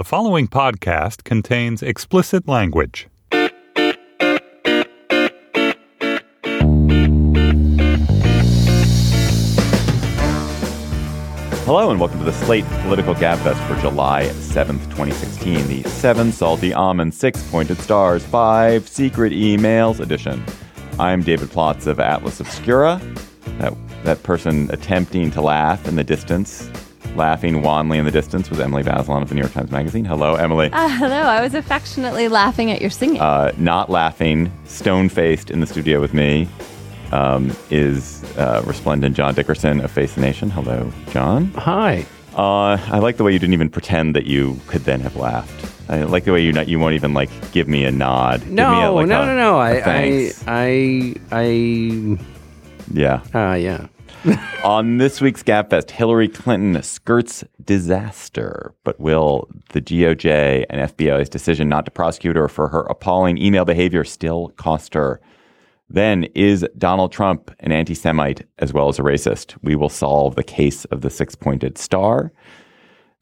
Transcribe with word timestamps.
The 0.00 0.04
following 0.04 0.48
podcast 0.48 1.24
contains 1.24 1.82
explicit 1.82 2.48
language. 2.48 3.06
Hello 11.66 11.90
and 11.90 12.00
welcome 12.00 12.18
to 12.18 12.24
the 12.24 12.32
Slate 12.32 12.64
Political 12.80 13.14
Gabfest 13.16 13.68
for 13.68 13.78
July 13.82 14.28
7th, 14.28 14.82
2016, 14.84 15.68
the 15.68 15.82
seven 15.90 16.32
salty 16.32 16.72
almonds, 16.72 17.18
six 17.18 17.42
pointed 17.50 17.76
stars, 17.76 18.24
five 18.24 18.88
secret 18.88 19.34
emails 19.34 20.00
edition. 20.00 20.42
I'm 20.98 21.20
David 21.20 21.50
Plotz 21.50 21.86
of 21.86 22.00
Atlas 22.00 22.40
Obscura, 22.40 22.98
that, 23.58 23.74
that 24.04 24.22
person 24.22 24.70
attempting 24.72 25.30
to 25.32 25.42
laugh 25.42 25.86
in 25.86 25.96
the 25.96 26.04
distance, 26.04 26.70
laughing 27.16 27.62
wanly 27.62 27.98
in 27.98 28.04
the 28.04 28.10
distance 28.10 28.48
was 28.50 28.60
Emily 28.60 28.82
Bazelon 28.82 29.22
of 29.22 29.28
the 29.28 29.34
New 29.34 29.40
York 29.40 29.52
Times 29.52 29.70
Magazine. 29.70 30.04
Hello, 30.04 30.34
Emily. 30.36 30.70
Uh, 30.72 30.88
hello, 30.88 31.16
I 31.16 31.42
was 31.42 31.54
affectionately 31.54 32.28
laughing 32.28 32.70
at 32.70 32.80
your 32.80 32.90
singing. 32.90 33.20
Uh, 33.20 33.52
not 33.58 33.90
laughing, 33.90 34.52
stone 34.64 35.08
faced 35.08 35.50
in 35.50 35.60
the 35.60 35.66
studio 35.66 36.00
with 36.00 36.14
me 36.14 36.48
um, 37.12 37.54
is 37.70 38.24
uh, 38.36 38.62
resplendent 38.64 39.16
John 39.16 39.34
Dickerson 39.34 39.80
of 39.80 39.90
Face 39.90 40.14
the 40.14 40.20
Nation. 40.20 40.50
Hello, 40.50 40.90
John. 41.10 41.46
Hi. 41.52 42.06
Uh, 42.36 42.78
I 42.90 42.98
like 43.00 43.16
the 43.16 43.24
way 43.24 43.32
you 43.32 43.38
didn't 43.38 43.54
even 43.54 43.68
pretend 43.70 44.14
that 44.14 44.26
you 44.26 44.58
could 44.68 44.82
then 44.84 45.00
have 45.00 45.16
laughed. 45.16 45.66
I 45.90 46.04
like 46.04 46.24
the 46.24 46.32
way 46.32 46.40
you 46.42 46.52
not, 46.52 46.68
you 46.68 46.78
won't 46.78 46.94
even 46.94 47.12
like 47.12 47.28
give 47.50 47.66
me 47.66 47.84
a 47.84 47.90
nod. 47.90 48.46
No, 48.46 48.70
give 48.70 48.78
me 48.78 48.84
a, 48.84 48.90
like 48.92 49.06
no, 49.08 49.22
a- 49.22 49.26
no, 49.26 49.36
no. 49.36 49.56
a 49.56 49.58
I, 49.58 49.70
I, 49.70 49.80
thanks. 49.82 50.44
I, 50.46 51.14
I, 51.32 52.18
yeah. 52.92 53.22
uh, 53.34 53.54
yeah. 53.54 53.88
On 54.64 54.98
this 54.98 55.20
week's 55.20 55.42
Gabfest, 55.42 55.90
Hillary 55.90 56.28
Clinton 56.28 56.82
skirts 56.82 57.42
disaster, 57.64 58.74
but 58.84 59.00
will 59.00 59.48
the 59.70 59.80
DOJ 59.80 60.66
and 60.68 60.90
FBI's 60.90 61.28
decision 61.28 61.68
not 61.68 61.86
to 61.86 61.90
prosecute 61.90 62.36
her 62.36 62.48
for 62.48 62.68
her 62.68 62.82
appalling 62.82 63.38
email 63.38 63.64
behavior 63.64 64.04
still 64.04 64.48
cost 64.56 64.92
her? 64.92 65.20
Then, 65.88 66.24
is 66.34 66.66
Donald 66.76 67.12
Trump 67.12 67.50
an 67.60 67.72
anti 67.72 67.94
Semite 67.94 68.46
as 68.58 68.74
well 68.74 68.88
as 68.88 68.98
a 68.98 69.02
racist? 69.02 69.56
We 69.62 69.74
will 69.74 69.88
solve 69.88 70.36
the 70.36 70.44
case 70.44 70.84
of 70.86 71.00
the 71.00 71.10
six 71.10 71.34
pointed 71.34 71.78
star. 71.78 72.30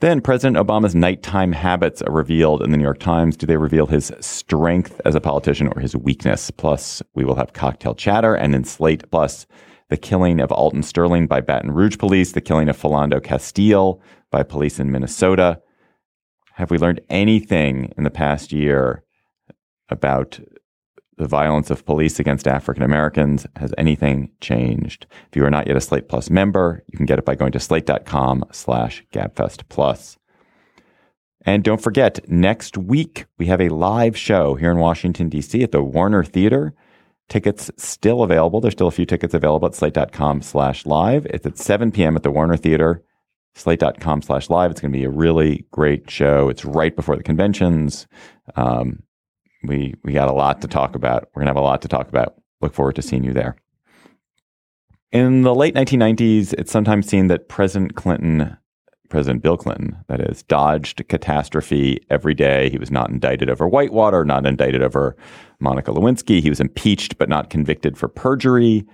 Then, 0.00 0.20
President 0.20 0.56
Obama's 0.56 0.94
nighttime 0.94 1.52
habits 1.52 2.02
are 2.02 2.12
revealed 2.12 2.62
in 2.62 2.70
the 2.72 2.76
New 2.76 2.84
York 2.84 2.98
Times. 2.98 3.36
Do 3.36 3.46
they 3.46 3.56
reveal 3.56 3.86
his 3.86 4.12
strength 4.20 5.00
as 5.04 5.14
a 5.14 5.20
politician 5.20 5.68
or 5.74 5.80
his 5.80 5.96
weakness? 5.96 6.50
Plus, 6.50 7.02
we 7.14 7.24
will 7.24 7.36
have 7.36 7.52
cocktail 7.52 7.94
chatter 7.94 8.34
and 8.34 8.54
in 8.54 8.64
Slate 8.64 9.08
Plus, 9.10 9.46
the 9.88 9.96
killing 9.96 10.40
of 10.40 10.52
Alton 10.52 10.82
Sterling 10.82 11.26
by 11.26 11.40
Baton 11.40 11.70
Rouge 11.70 11.98
police, 11.98 12.32
the 12.32 12.40
killing 12.40 12.68
of 12.68 12.80
Philando 12.80 13.22
Castile 13.22 14.00
by 14.30 14.42
police 14.42 14.78
in 14.78 14.90
Minnesota. 14.90 15.60
Have 16.54 16.70
we 16.70 16.78
learned 16.78 17.00
anything 17.08 17.92
in 17.96 18.04
the 18.04 18.10
past 18.10 18.52
year 18.52 19.04
about 19.88 20.40
the 21.16 21.26
violence 21.26 21.70
of 21.70 21.86
police 21.86 22.20
against 22.20 22.46
African 22.46 22.82
Americans? 22.82 23.46
Has 23.56 23.72
anything 23.78 24.30
changed? 24.40 25.06
If 25.28 25.36
you 25.36 25.44
are 25.44 25.50
not 25.50 25.66
yet 25.66 25.76
a 25.76 25.80
Slate 25.80 26.08
Plus 26.08 26.30
member, 26.30 26.82
you 26.86 26.96
can 26.96 27.06
get 27.06 27.18
it 27.18 27.24
by 27.24 27.34
going 27.34 27.52
to 27.52 27.60
slate.com 27.60 28.44
slash 28.52 29.04
gabfest 29.12 29.62
plus. 29.68 30.18
And 31.46 31.64
don't 31.64 31.80
forget, 31.80 32.28
next 32.28 32.76
week 32.76 33.24
we 33.38 33.46
have 33.46 33.60
a 33.60 33.70
live 33.70 34.16
show 34.16 34.54
here 34.54 34.70
in 34.70 34.78
Washington, 34.78 35.28
D.C. 35.28 35.62
at 35.62 35.72
the 35.72 35.82
Warner 35.82 36.24
Theater. 36.24 36.74
Tickets 37.28 37.70
still 37.76 38.22
available. 38.22 38.60
There's 38.60 38.72
still 38.72 38.86
a 38.86 38.92
few 38.92 39.06
tickets 39.06 39.34
available 39.34 39.68
at 39.68 39.74
slate.com 39.74 40.42
slash 40.42 40.86
live. 40.86 41.26
It's 41.26 41.46
at 41.46 41.58
7 41.58 41.92
p.m. 41.92 42.16
at 42.16 42.22
the 42.22 42.30
Warner 42.30 42.56
Theater, 42.56 43.04
slate.com 43.54 44.22
slash 44.22 44.48
live. 44.48 44.70
It's 44.70 44.80
going 44.80 44.92
to 44.92 44.98
be 44.98 45.04
a 45.04 45.10
really 45.10 45.66
great 45.70 46.10
show. 46.10 46.48
It's 46.48 46.64
right 46.64 46.96
before 46.96 47.16
the 47.16 47.22
conventions. 47.22 48.06
Um, 48.56 49.02
we 49.62 49.94
we 50.04 50.12
got 50.12 50.28
a 50.28 50.32
lot 50.32 50.60
to 50.62 50.68
talk 50.68 50.94
about. 50.94 51.28
We're 51.34 51.40
gonna 51.40 51.50
have 51.50 51.56
a 51.56 51.60
lot 51.60 51.82
to 51.82 51.88
talk 51.88 52.08
about. 52.08 52.34
Look 52.60 52.74
forward 52.74 52.96
to 52.96 53.02
seeing 53.02 53.24
you 53.24 53.32
there. 53.32 53.56
In 55.10 55.42
the 55.42 55.54
late 55.54 55.74
1990s, 55.74 56.52
it's 56.54 56.70
sometimes 56.70 57.08
seen 57.08 57.28
that 57.28 57.48
President 57.48 57.94
Clinton, 57.94 58.56
President 59.08 59.42
Bill 59.42 59.56
Clinton, 59.56 59.96
that 60.08 60.20
is, 60.20 60.42
dodged 60.42 61.06
catastrophe 61.08 62.00
every 62.10 62.34
day. 62.34 62.70
He 62.70 62.78
was 62.78 62.90
not 62.90 63.10
indicted 63.10 63.50
over 63.50 63.68
Whitewater, 63.68 64.24
not 64.24 64.46
indicted 64.46 64.82
over 64.82 65.16
Monica 65.60 65.90
Lewinsky. 65.90 66.40
He 66.40 66.50
was 66.50 66.60
impeached 66.60 67.18
but 67.18 67.28
not 67.28 67.50
convicted 67.50 67.96
for 67.96 68.08
perjury. 68.08 68.86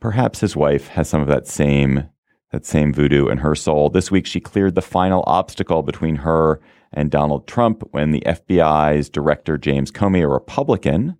Perhaps 0.00 0.40
his 0.40 0.56
wife 0.56 0.88
has 0.88 1.08
some 1.08 1.22
of 1.22 1.28
that 1.28 1.46
same 1.46 2.08
that 2.52 2.66
same 2.66 2.92
voodoo 2.92 3.28
in 3.28 3.38
her 3.38 3.54
soul. 3.54 3.90
This 3.90 4.10
week, 4.10 4.26
she 4.26 4.40
cleared 4.40 4.74
the 4.74 4.82
final 4.82 5.22
obstacle 5.26 5.82
between 5.82 6.16
her 6.16 6.60
and 6.92 7.10
Donald 7.10 7.46
Trump 7.46 7.84
when 7.92 8.10
the 8.10 8.22
FBI's 8.26 9.08
director, 9.08 9.56
James 9.56 9.92
Comey, 9.92 10.22
a 10.22 10.28
Republican, 10.28 11.16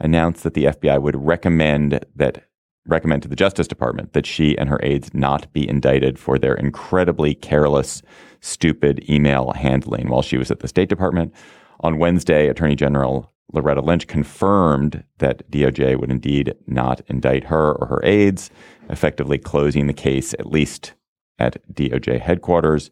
announced 0.00 0.42
that 0.42 0.54
the 0.54 0.64
FBI 0.64 1.00
would 1.00 1.14
recommend 1.14 2.04
that 2.16 2.44
recommend 2.86 3.22
to 3.22 3.28
the 3.28 3.36
Justice 3.36 3.68
Department 3.68 4.12
that 4.12 4.26
she 4.26 4.56
and 4.58 4.68
her 4.68 4.80
aides 4.82 5.14
not 5.14 5.52
be 5.52 5.68
indicted 5.68 6.18
for 6.18 6.38
their 6.38 6.54
incredibly 6.54 7.34
careless, 7.34 8.02
stupid 8.40 9.08
email 9.08 9.52
handling 9.52 10.08
while 10.08 10.22
she 10.22 10.36
was 10.36 10.50
at 10.50 10.60
the 10.60 10.68
State 10.68 10.88
Department. 10.88 11.32
On 11.80 11.98
Wednesday, 11.98 12.48
Attorney 12.48 12.76
General 12.76 13.32
Loretta 13.52 13.80
Lynch 13.80 14.06
confirmed 14.06 15.04
that 15.18 15.48
DOJ 15.50 15.98
would 16.00 16.10
indeed 16.10 16.54
not 16.66 17.02
indict 17.08 17.44
her 17.44 17.72
or 17.74 17.86
her 17.86 18.00
aides, 18.02 18.50
effectively 18.88 19.38
closing 19.38 19.86
the 19.86 19.92
case, 19.92 20.32
at 20.34 20.46
least 20.46 20.94
at 21.38 21.62
DOJ 21.72 22.20
headquarters. 22.20 22.90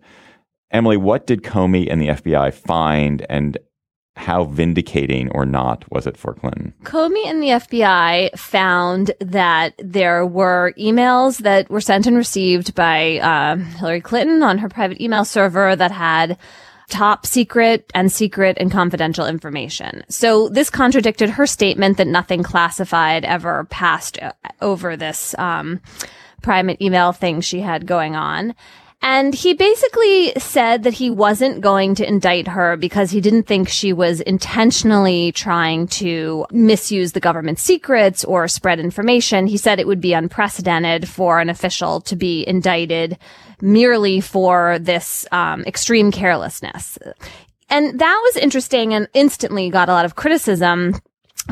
Emily, 0.70 0.96
what 0.96 1.26
did 1.26 1.42
Comey 1.42 1.90
and 1.90 2.00
the 2.00 2.08
FBI 2.08 2.52
find, 2.52 3.26
and 3.28 3.58
how 4.16 4.44
vindicating 4.44 5.30
or 5.30 5.46
not 5.46 5.90
was 5.90 6.06
it 6.06 6.16
for 6.16 6.34
Clinton? 6.34 6.74
Comey 6.82 7.26
and 7.26 7.42
the 7.42 7.48
FBI 7.48 8.36
found 8.38 9.12
that 9.20 9.74
there 9.78 10.26
were 10.26 10.74
emails 10.78 11.38
that 11.38 11.70
were 11.70 11.80
sent 11.80 12.06
and 12.06 12.16
received 12.16 12.74
by 12.74 13.18
uh, 13.18 13.56
Hillary 13.56 14.00
Clinton 14.00 14.42
on 14.42 14.58
her 14.58 14.68
private 14.68 15.00
email 15.00 15.24
server 15.24 15.74
that 15.74 15.90
had 15.90 16.36
top 16.90 17.24
secret 17.24 17.90
and 17.94 18.12
secret 18.12 18.56
and 18.60 18.70
confidential 18.70 19.26
information. 19.26 20.02
So 20.08 20.48
this 20.48 20.70
contradicted 20.70 21.30
her 21.30 21.46
statement 21.46 21.96
that 21.96 22.06
nothing 22.06 22.42
classified 22.42 23.24
ever 23.24 23.64
passed 23.70 24.18
over 24.60 24.96
this 24.96 25.34
um, 25.38 25.80
private 26.42 26.82
email 26.82 27.12
thing 27.12 27.40
she 27.40 27.60
had 27.60 27.86
going 27.86 28.16
on. 28.16 28.54
And 29.02 29.34
he 29.34 29.54
basically 29.54 30.32
said 30.38 30.82
that 30.82 30.92
he 30.92 31.08
wasn't 31.08 31.62
going 31.62 31.94
to 31.94 32.06
indict 32.06 32.48
her 32.48 32.76
because 32.76 33.10
he 33.10 33.22
didn't 33.22 33.44
think 33.44 33.68
she 33.68 33.94
was 33.94 34.20
intentionally 34.20 35.32
trying 35.32 35.86
to 35.88 36.44
misuse 36.50 37.12
the 37.12 37.20
government 37.20 37.58
secrets 37.58 38.24
or 38.24 38.46
spread 38.46 38.78
information. 38.78 39.46
He 39.46 39.56
said 39.56 39.80
it 39.80 39.86
would 39.86 40.02
be 40.02 40.12
unprecedented 40.12 41.08
for 41.08 41.40
an 41.40 41.48
official 41.48 42.02
to 42.02 42.16
be 42.16 42.46
indicted 42.46 43.16
merely 43.62 44.20
for 44.20 44.78
this 44.78 45.26
um, 45.32 45.64
extreme 45.64 46.12
carelessness. 46.12 46.98
And 47.70 47.98
that 48.00 48.20
was 48.24 48.36
interesting 48.36 48.92
and 48.92 49.08
instantly 49.14 49.70
got 49.70 49.88
a 49.88 49.92
lot 49.92 50.04
of 50.04 50.16
criticism 50.16 50.94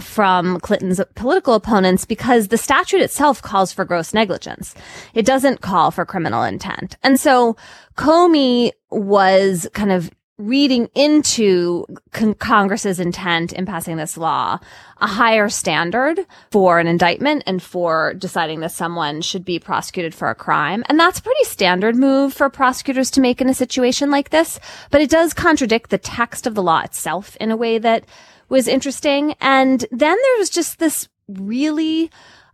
from 0.00 0.61
Clinton's 0.61 1.00
political 1.14 1.55
opponents 1.55 2.05
because 2.05 2.49
the 2.49 2.58
statute 2.58 3.00
itself 3.00 3.43
calls 3.43 3.73
for 3.73 3.85
gross 3.85 4.14
negligence. 4.14 4.75
It 5.14 5.26
doesn't 5.26 5.61
call 5.61 5.90
for 5.90 6.05
criminal 6.05 6.43
intent. 6.43 6.96
And 7.02 7.19
so 7.19 7.56
Comey 7.96 8.73
was 8.90 9.69
kind 9.73 9.90
of 9.90 10.11
reading 10.38 10.88
into 10.94 11.85
con- 12.12 12.35
Congress's 12.35 13.00
intent 13.00 13.52
in 13.52 13.67
passing 13.67 13.96
this 13.96 14.17
law 14.17 14.58
a 15.00 15.06
higher 15.06 15.49
standard 15.49 16.20
for 16.52 16.79
an 16.79 16.87
indictment 16.87 17.43
and 17.44 17.61
for 17.61 18.14
deciding 18.14 18.61
that 18.61 18.70
someone 18.70 19.20
should 19.20 19.44
be 19.44 19.58
prosecuted 19.58 20.14
for 20.14 20.31
a 20.31 20.37
crime. 20.37 20.84
And 20.88 20.99
that's 20.99 21.19
a 21.19 21.23
pretty 21.23 21.44
standard 21.44 21.96
move 21.96 22.32
for 22.32 22.49
prosecutors 22.49 23.11
to 23.12 23.20
make 23.20 23.41
in 23.41 23.49
a 23.49 23.55
situation 23.55 24.11
like 24.11 24.31
this. 24.31 24.61
But 24.91 25.00
it 25.00 25.11
does 25.11 25.34
contradict 25.34 25.91
the 25.91 25.99
text 25.99 26.46
of 26.46 26.55
the 26.55 26.62
law 26.62 26.82
itself 26.82 27.37
in 27.41 27.50
a 27.50 27.56
way 27.56 27.79
that 27.79 28.05
was 28.49 28.69
interesting. 28.69 29.35
And 29.41 29.85
then 29.91 30.17
there 30.17 30.39
was 30.39 30.50
just 30.50 30.79
this 30.79 31.09
really 31.29 32.11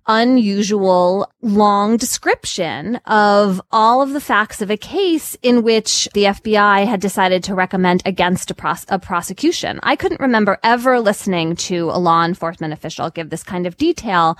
unusual 0.06 1.30
long 1.40 1.96
description 1.96 2.96
of 3.06 3.60
all 3.72 4.02
of 4.02 4.12
the 4.12 4.20
facts 4.20 4.60
of 4.60 4.70
a 4.70 4.76
case 4.76 5.34
in 5.42 5.62
which 5.62 6.08
the 6.12 6.24
FBI 6.24 6.86
had 6.86 7.00
decided 7.00 7.42
to 7.44 7.54
recommend 7.54 8.02
against 8.04 8.50
a, 8.50 8.54
pros- 8.54 8.84
a, 8.88 8.98
prosecution. 8.98 9.80
I 9.82 9.96
couldn't 9.96 10.20
remember 10.20 10.58
ever 10.62 11.00
listening 11.00 11.56
to 11.56 11.90
a 11.90 11.98
law 11.98 12.24
enforcement 12.24 12.72
official 12.72 13.10
give 13.10 13.30
this 13.30 13.42
kind 13.42 13.66
of 13.66 13.76
detail 13.76 14.36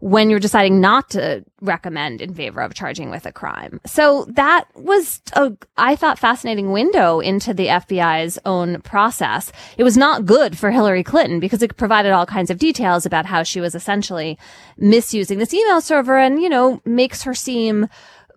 when 0.00 0.30
you're 0.30 0.38
deciding 0.38 0.80
not 0.80 1.10
to 1.10 1.44
recommend 1.60 2.20
in 2.20 2.34
favor 2.34 2.60
of 2.60 2.74
charging 2.74 3.10
with 3.10 3.26
a 3.26 3.32
crime. 3.32 3.80
So 3.86 4.26
that 4.30 4.64
was 4.74 5.20
a, 5.32 5.52
I 5.76 5.96
thought, 5.96 6.18
fascinating 6.18 6.72
window 6.72 7.20
into 7.20 7.52
the 7.52 7.66
FBI's 7.66 8.38
own 8.44 8.80
process. 8.82 9.52
It 9.76 9.84
was 9.84 9.96
not 9.96 10.26
good 10.26 10.58
for 10.58 10.70
Hillary 10.70 11.04
Clinton 11.04 11.40
because 11.40 11.62
it 11.62 11.76
provided 11.76 12.12
all 12.12 12.26
kinds 12.26 12.50
of 12.50 12.58
details 12.58 13.06
about 13.06 13.26
how 13.26 13.42
she 13.42 13.60
was 13.60 13.74
essentially 13.74 14.38
misusing 14.76 15.38
this 15.38 15.54
email 15.54 15.80
server 15.80 16.18
and, 16.18 16.40
you 16.40 16.48
know, 16.48 16.80
makes 16.84 17.22
her 17.22 17.34
seem 17.34 17.88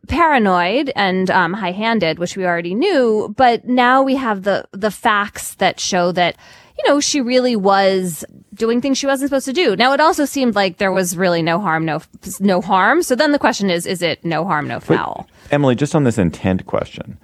paranoid 0.07 0.91
and 0.95 1.29
um, 1.29 1.53
high-handed, 1.53 2.19
which 2.19 2.35
we 2.35 2.45
already 2.45 2.73
knew. 2.73 3.33
But 3.37 3.65
now 3.65 4.01
we 4.01 4.15
have 4.15 4.43
the 4.43 4.67
the 4.71 4.91
facts 4.91 5.55
that 5.55 5.79
show 5.79 6.11
that 6.13 6.35
you 6.83 6.91
know, 6.91 6.99
she 6.99 7.21
really 7.21 7.55
was 7.55 8.25
doing 8.53 8.81
things 8.81 8.97
she 8.97 9.07
wasn't 9.07 9.29
supposed 9.29 9.45
to 9.45 9.53
do. 9.53 9.75
Now, 9.75 9.93
it 9.93 9.99
also 9.99 10.25
seemed 10.25 10.55
like 10.55 10.77
there 10.77 10.91
was 10.91 11.15
really 11.15 11.41
no 11.41 11.59
harm, 11.59 11.85
no 11.85 12.01
no 12.39 12.61
harm. 12.61 13.01
So 13.03 13.15
then 13.15 13.31
the 13.31 13.39
question 13.39 13.69
is, 13.69 13.85
is 13.85 14.01
it 14.01 14.23
no 14.23 14.45
harm, 14.45 14.67
no 14.67 14.79
foul? 14.79 15.27
But, 15.43 15.53
Emily, 15.53 15.75
just 15.75 15.95
on 15.95 16.03
this 16.03 16.17
intent 16.17 16.65
question, 16.65 17.17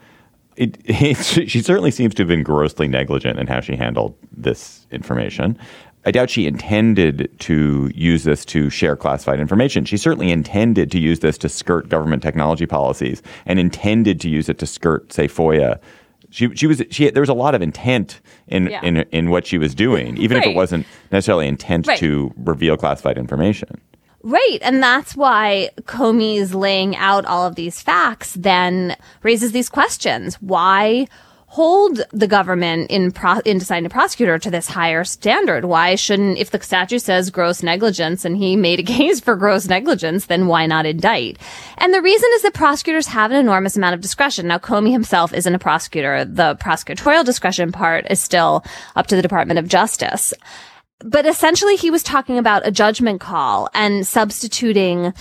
it, 0.56 0.77
it, 0.86 1.18
she 1.50 1.62
certainly 1.62 1.92
seems 1.92 2.15
to 2.15 2.24
have 2.24 2.27
been 2.27 2.44
grossly 2.44 2.88
negligent 2.88 3.39
in 3.39 3.48
how 3.48 3.62
she 3.62 3.75
handled 3.75 4.15
this 4.31 4.86
information. 4.92 5.57
I 6.06 6.12
doubt 6.12 6.30
she 6.30 6.48
intended 6.48 7.30
to 7.39 7.92
use 7.94 8.24
this 8.24 8.45
to 8.45 8.69
share 8.69 8.95
classified 8.95 9.42
information. 9.42 9.83
She 9.83 9.98
certainly 9.98 10.31
intended 10.31 10.89
to 10.92 11.00
use 11.00 11.19
this 11.19 11.38
to 11.39 11.50
skirt 11.50 11.89
government 11.89 12.24
technology 12.24 12.65
policies 12.65 13.21
and 13.45 13.59
intended 13.59 14.21
to 14.21 14.30
use 14.30 14.48
it 14.48 14.57
to 14.59 14.65
skirt, 14.65 15.12
say, 15.12 15.27
FOIA 15.27 15.80
she 16.30 16.54
she 16.56 16.68
was 16.68 16.82
she 16.90 17.10
there 17.10 17.22
was 17.22 17.30
a 17.30 17.34
lot 17.34 17.56
of 17.56 17.62
intent 17.62 18.20
in 18.48 18.68
yeah. 18.68 18.82
in 18.84 18.98
in 19.12 19.30
what 19.30 19.46
she 19.46 19.58
was 19.58 19.74
doing, 19.74 20.18
even 20.18 20.38
right. 20.38 20.46
if 20.46 20.52
it 20.52 20.56
wasn't 20.56 20.86
necessarily 21.12 21.48
intent 21.48 21.88
right. 21.88 22.00
to 22.00 22.34
reveal 22.38 22.78
classified 22.78 23.18
information. 23.18 23.82
Right. 24.24 24.58
And 24.62 24.84
that's 24.84 25.16
why 25.16 25.70
Comey's 25.84 26.54
laying 26.54 26.96
out 26.98 27.26
all 27.26 27.46
of 27.46 27.56
these 27.56 27.82
facts 27.82 28.34
then 28.34 28.98
raises 29.24 29.52
these 29.52 29.70
questions. 29.70 30.36
Why 30.42 31.08
hold 31.48 32.02
the 32.12 32.28
government 32.28 32.92
in 32.92 33.12
pro- 33.12 33.40
in 33.40 33.58
deciding 33.58 33.86
to 33.86 33.90
prosecute 33.90 34.30
her 34.30 34.38
to 34.38 34.52
this 34.52 34.68
higher 34.68 35.04
standard? 35.04 35.66
Why 35.66 35.96
shouldn't, 35.96 36.38
if 36.38 36.52
the 36.52 36.62
statute 36.62 37.02
says 37.02 37.32
gross 37.32 37.64
negligence 37.64 38.26
and 38.26 38.38
he 38.38 38.56
made 38.56 38.80
a 38.80 38.84
case 38.98 39.20
for 39.20 39.36
gross 39.36 39.68
negligence, 39.68 40.26
then 40.26 40.48
why 40.48 40.66
not 40.68 40.86
indict? 40.86 41.38
And 41.78 41.94
the 41.94 42.02
reason 42.02 42.30
is 42.34 42.44
that 42.44 42.54
prosecutors 42.54 43.08
have 43.08 43.32
an 43.32 43.38
enormous 43.38 43.78
amount 43.78 43.96
of 43.96 44.02
discretion. 44.02 44.48
Now, 44.48 44.60
Comey 44.60 44.92
himself 44.92 45.34
isn't 45.34 45.56
a 45.56 45.60
prosecutor. 45.60 46.26
The 46.26 46.56
prosecutorial 46.58 47.26
discretion 47.26 47.72
part 47.72 48.06
is 48.10 48.22
still 48.22 48.64
up 48.96 49.08
to 49.08 49.16
the 49.16 49.22
Department 49.22 49.58
of 49.58 49.68
Justice. 49.68 50.34
But 51.00 51.26
essentially, 51.26 51.76
he 51.76 51.92
was 51.92 52.04
talking 52.04 52.38
about 52.38 52.68
a 52.68 52.72
judgment 52.72 53.22
call 53.22 53.70
and 53.74 54.06
substituting 54.06 55.14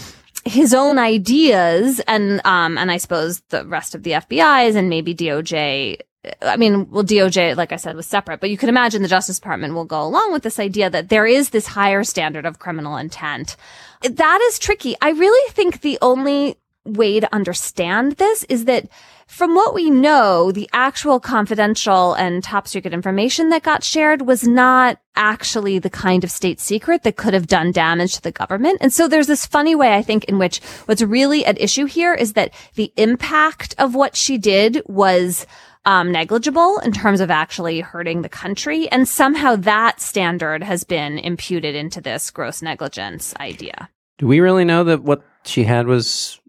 his 0.45 0.73
own 0.73 0.97
ideas 0.97 2.01
and 2.07 2.41
um 2.45 2.79
and 2.79 2.89
I 2.89 2.99
suppose 2.99 3.41
the 3.49 3.67
rest 3.67 3.97
of 3.97 4.05
the 4.05 4.13
FBI's 4.13 4.77
and 4.77 4.89
maybe 4.89 5.13
DOJ 5.13 5.99
I 6.43 6.57
mean, 6.57 6.91
well, 6.91 7.05
DOJ, 7.05 7.57
like 7.57 7.73
I 7.73 7.77
said, 7.77 7.97
was 7.97 8.07
separate, 8.07 8.41
but 8.41 8.51
you 8.51 8.59
can 8.59 8.69
imagine 8.69 9.03
the 9.03 9.09
Justice 9.09 9.39
Department 9.39 9.75
will 9.75 9.85
go 9.85 10.03
along 10.03 10.33
with 10.33 10.43
this 10.43 10.59
idea 10.59 10.91
that 10.91 11.09
there 11.09 11.27
is 11.27 11.51
this 11.51 11.67
higher 11.67 12.05
standard 12.05 12.47
of 12.47 12.59
criminal 12.59 12.97
intent. 12.97 13.57
That 14.03 14.41
is 14.49 14.59
tricky. 14.59 14.97
I 15.01 15.11
really 15.11 15.53
think 15.53 15.81
the 15.81 15.99
only 16.03 16.57
way 16.85 17.21
to 17.21 17.35
understand 17.35 18.13
this 18.13 18.45
is 18.45 18.65
that 18.67 18.89
from 19.27 19.57
what 19.57 19.75
we 19.75 19.91
know, 19.91 20.53
the 20.53 20.71
actual 20.73 21.19
confidential 21.19 22.15
and 22.15 22.45
top 22.45 22.69
secret 22.69 22.95
information 22.95 23.49
that 23.49 23.65
got 23.65 23.83
shared 23.83 24.23
was 24.23 24.47
not 24.47 25.01
actually 25.17 25.81
the 25.81 25.91
kind 25.91 26.23
of 26.23 26.31
state 26.31 26.61
secret 26.61 27.03
that 27.03 27.17
could 27.17 27.35
have 27.35 27.49
done 27.49 27.73
damage 27.73 28.15
to 28.15 28.23
the 28.23 28.31
government. 28.31 28.79
And 28.81 28.93
so 28.93 29.09
there's 29.09 29.27
this 29.27 29.45
funny 29.45 29.75
way, 29.75 29.95
I 29.95 30.03
think, 30.03 30.25
in 30.25 30.39
which 30.39 30.61
what's 30.85 31.03
really 31.03 31.45
at 31.45 31.61
issue 31.61 31.87
here 31.87 32.15
is 32.15 32.35
that 32.35 32.55
the 32.77 32.93
impact 32.97 33.75
of 33.79 33.97
what 33.97 34.15
she 34.15 34.39
did 34.39 34.81
was 34.87 35.45
um, 35.87 36.13
negligible 36.13 36.79
in 36.81 36.93
terms 36.93 37.21
of 37.21 37.31
actually 37.31 37.81
hurting 37.81 38.23
the 38.23 38.29
country. 38.29 38.89
And 38.91 39.09
somehow 39.09 39.57
that 39.57 40.01
standard 40.01 40.63
has 40.63 40.85
been 40.85 41.19
imputed 41.19 41.75
into 41.75 42.01
this 42.01 42.31
gross 42.31 42.61
negligence 42.61 43.35
idea. 43.41 43.89
Do 44.19 44.27
we 44.27 44.41
really 44.41 44.65
know 44.65 44.85
that 44.85 45.03
what 45.03 45.23
she 45.45 45.65
had 45.65 45.87
was 45.87 46.41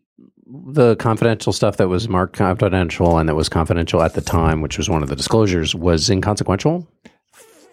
the 0.50 0.96
confidential 0.96 1.53
stuff 1.53 1.77
that 1.77 1.88
was 1.88 2.10
marked 2.10 2.36
confidential 2.36 3.17
and 3.17 3.29
that 3.29 3.36
was 3.36 3.50
confidential 3.50 4.01
at 4.01 4.13
the 4.13 4.22
time, 4.22 4.62
which 4.62 4.77
was 4.77 4.89
one 4.89 5.03
of 5.03 5.10
the 5.10 5.15
disclosures, 5.15 5.75
was 5.75 6.10
inconsequential? 6.10 6.88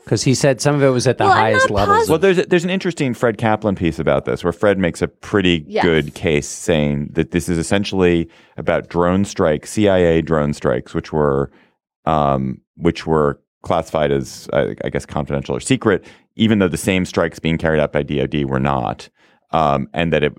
Because 0.05 0.23
he 0.23 0.35
said 0.35 0.61
some 0.61 0.75
of 0.75 0.83
it 0.83 0.91
was 0.91 1.07
at 1.07 1.17
the 1.17 1.25
well, 1.25 1.33
highest 1.33 1.71
levels. 1.71 2.11
Well, 2.11 2.19
there's 2.19 2.39
a, 2.39 2.43
there's 2.45 2.65
an 2.65 2.71
interesting 2.71 3.15
Fred 3.15 3.39
Kaplan 3.39 3.75
piece 3.75 3.99
about 3.99 4.27
this, 4.27 4.45
where 4.45 4.53
Fred 4.53 4.79
makes 4.79 5.01
a 5.01 5.09
pretty 5.09 5.65
yes. 5.67 5.83
good 5.83 6.15
case 6.15 6.47
saying 6.47 7.09
that 7.13 7.31
this 7.31 7.49
is 7.49 7.57
essentially 7.57 8.29
about 8.59 8.89
drone 8.89 9.25
strikes, 9.25 9.71
CIA 9.73 10.21
drone 10.21 10.53
strikes, 10.53 10.93
which 10.93 11.13
were 11.13 11.51
um, 12.05 12.61
which 12.77 13.07
were 13.07 13.41
classified 13.63 14.13
as 14.13 14.49
I, 14.53 14.77
I, 14.85 14.91
guess 14.91 15.07
confidential 15.07 15.57
or 15.57 15.61
secret, 15.61 16.05
even 16.37 16.59
though 16.59 16.69
the 16.69 16.77
same 16.77 17.07
strikes 17.07 17.39
being 17.39 17.57
carried 17.57 17.81
out 17.81 17.93
by 17.93 18.03
DoD 18.03 18.45
were 18.45 18.61
not, 18.61 19.09
um, 19.51 19.89
and 19.93 20.13
that 20.13 20.23
it. 20.23 20.33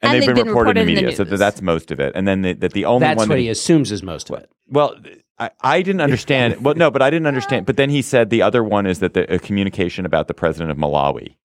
And, 0.00 0.12
and 0.12 0.22
they've, 0.22 0.28
been, 0.28 0.36
been 0.36 0.46
reported, 0.46 0.76
reported, 0.76 0.80
in 0.80 0.86
the 0.86 0.92
media, 0.92 1.08
in 1.08 1.16
the 1.16 1.26
so 1.26 1.36
that's 1.36 1.60
most 1.60 1.90
of 1.90 1.98
it. 1.98 2.12
And 2.14 2.28
then 2.28 2.42
the, 2.42 2.52
that 2.52 2.72
the 2.72 2.84
only 2.84 3.00
that's 3.00 3.18
one 3.18 3.28
what 3.28 3.34
that 3.34 3.40
he 3.40 3.48
assumes 3.48 3.90
is 3.90 4.04
most 4.04 4.30
of 4.30 4.38
it. 4.38 4.48
Well, 4.68 4.94
I, 5.38 5.50
I 5.60 5.82
didn't 5.82 6.00
understand. 6.00 6.64
well, 6.64 6.74
no, 6.74 6.90
but 6.90 7.02
I 7.02 7.10
didn't 7.10 7.26
understand. 7.26 7.66
But 7.66 7.76
then 7.76 7.90
he 7.90 8.02
said 8.02 8.30
the 8.30 8.42
other 8.42 8.62
one 8.64 8.86
is 8.86 8.98
that 9.00 9.14
the 9.14 9.32
a 9.32 9.38
communication 9.38 10.04
about 10.04 10.28
the 10.28 10.34
president 10.34 10.70
of 10.70 10.76
Malawi, 10.76 11.36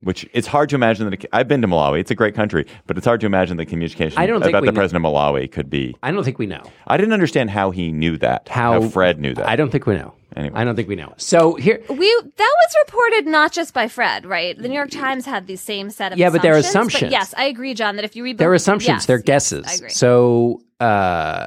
which 0.00 0.28
it's 0.32 0.46
hard 0.46 0.68
to 0.70 0.74
imagine 0.74 1.08
that. 1.08 1.24
I've 1.32 1.48
been 1.48 1.62
to 1.62 1.68
Malawi; 1.68 2.00
it's 2.00 2.10
a 2.10 2.14
great 2.14 2.34
country, 2.34 2.66
but 2.86 2.96
it's 2.96 3.06
hard 3.06 3.20
to 3.20 3.26
imagine 3.26 3.56
the 3.56 3.66
communication 3.66 4.18
I 4.18 4.26
don't 4.26 4.42
about 4.42 4.60
the 4.60 4.66
know. 4.66 4.72
president 4.72 5.06
of 5.06 5.12
Malawi 5.12 5.50
could 5.50 5.70
be. 5.70 5.96
I 6.02 6.10
don't 6.10 6.24
think 6.24 6.38
we 6.38 6.46
know. 6.46 6.62
I 6.86 6.96
didn't 6.96 7.14
understand 7.14 7.50
how 7.50 7.70
he 7.70 7.90
knew 7.90 8.18
that. 8.18 8.48
How, 8.48 8.82
how 8.82 8.88
Fred 8.88 9.18
knew 9.18 9.34
that. 9.34 9.48
I 9.48 9.56
don't 9.56 9.70
think 9.70 9.86
we 9.86 9.94
know. 9.94 10.14
Anyway. 10.36 10.54
I 10.54 10.64
don't 10.64 10.76
think 10.76 10.88
we 10.88 10.94
know. 10.94 11.14
So 11.16 11.54
here 11.54 11.82
we 11.88 12.22
that 12.36 12.54
was 12.60 12.76
reported 12.86 13.26
not 13.26 13.50
just 13.50 13.72
by 13.72 13.88
Fred, 13.88 14.26
right? 14.26 14.56
The 14.56 14.68
New 14.68 14.74
York 14.74 14.90
Times 14.90 15.24
had 15.24 15.46
the 15.46 15.56
same 15.56 15.90
set 15.90 16.12
of 16.12 16.18
yeah, 16.18 16.28
but 16.30 16.42
they're 16.42 16.56
assumptions. 16.56 17.04
But 17.04 17.10
yes, 17.12 17.34
I 17.36 17.44
agree, 17.44 17.72
John. 17.74 17.96
That 17.96 18.04
if 18.04 18.14
you 18.14 18.22
read 18.22 18.36
they're 18.36 18.52
assumptions, 18.52 18.88
yes, 18.88 19.06
they're 19.06 19.18
guesses. 19.18 19.66
I 19.66 19.74
agree. 19.74 19.88
So 19.88 20.60
uh, 20.80 21.46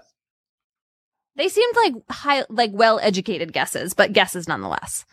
they 1.36 1.48
seemed 1.48 1.76
like 1.76 1.94
high, 2.10 2.44
like 2.50 2.72
well 2.74 3.00
educated 3.02 3.54
guesses, 3.54 3.94
but 3.94 4.14
guesses 4.14 4.48
nonetheless. 4.48 5.06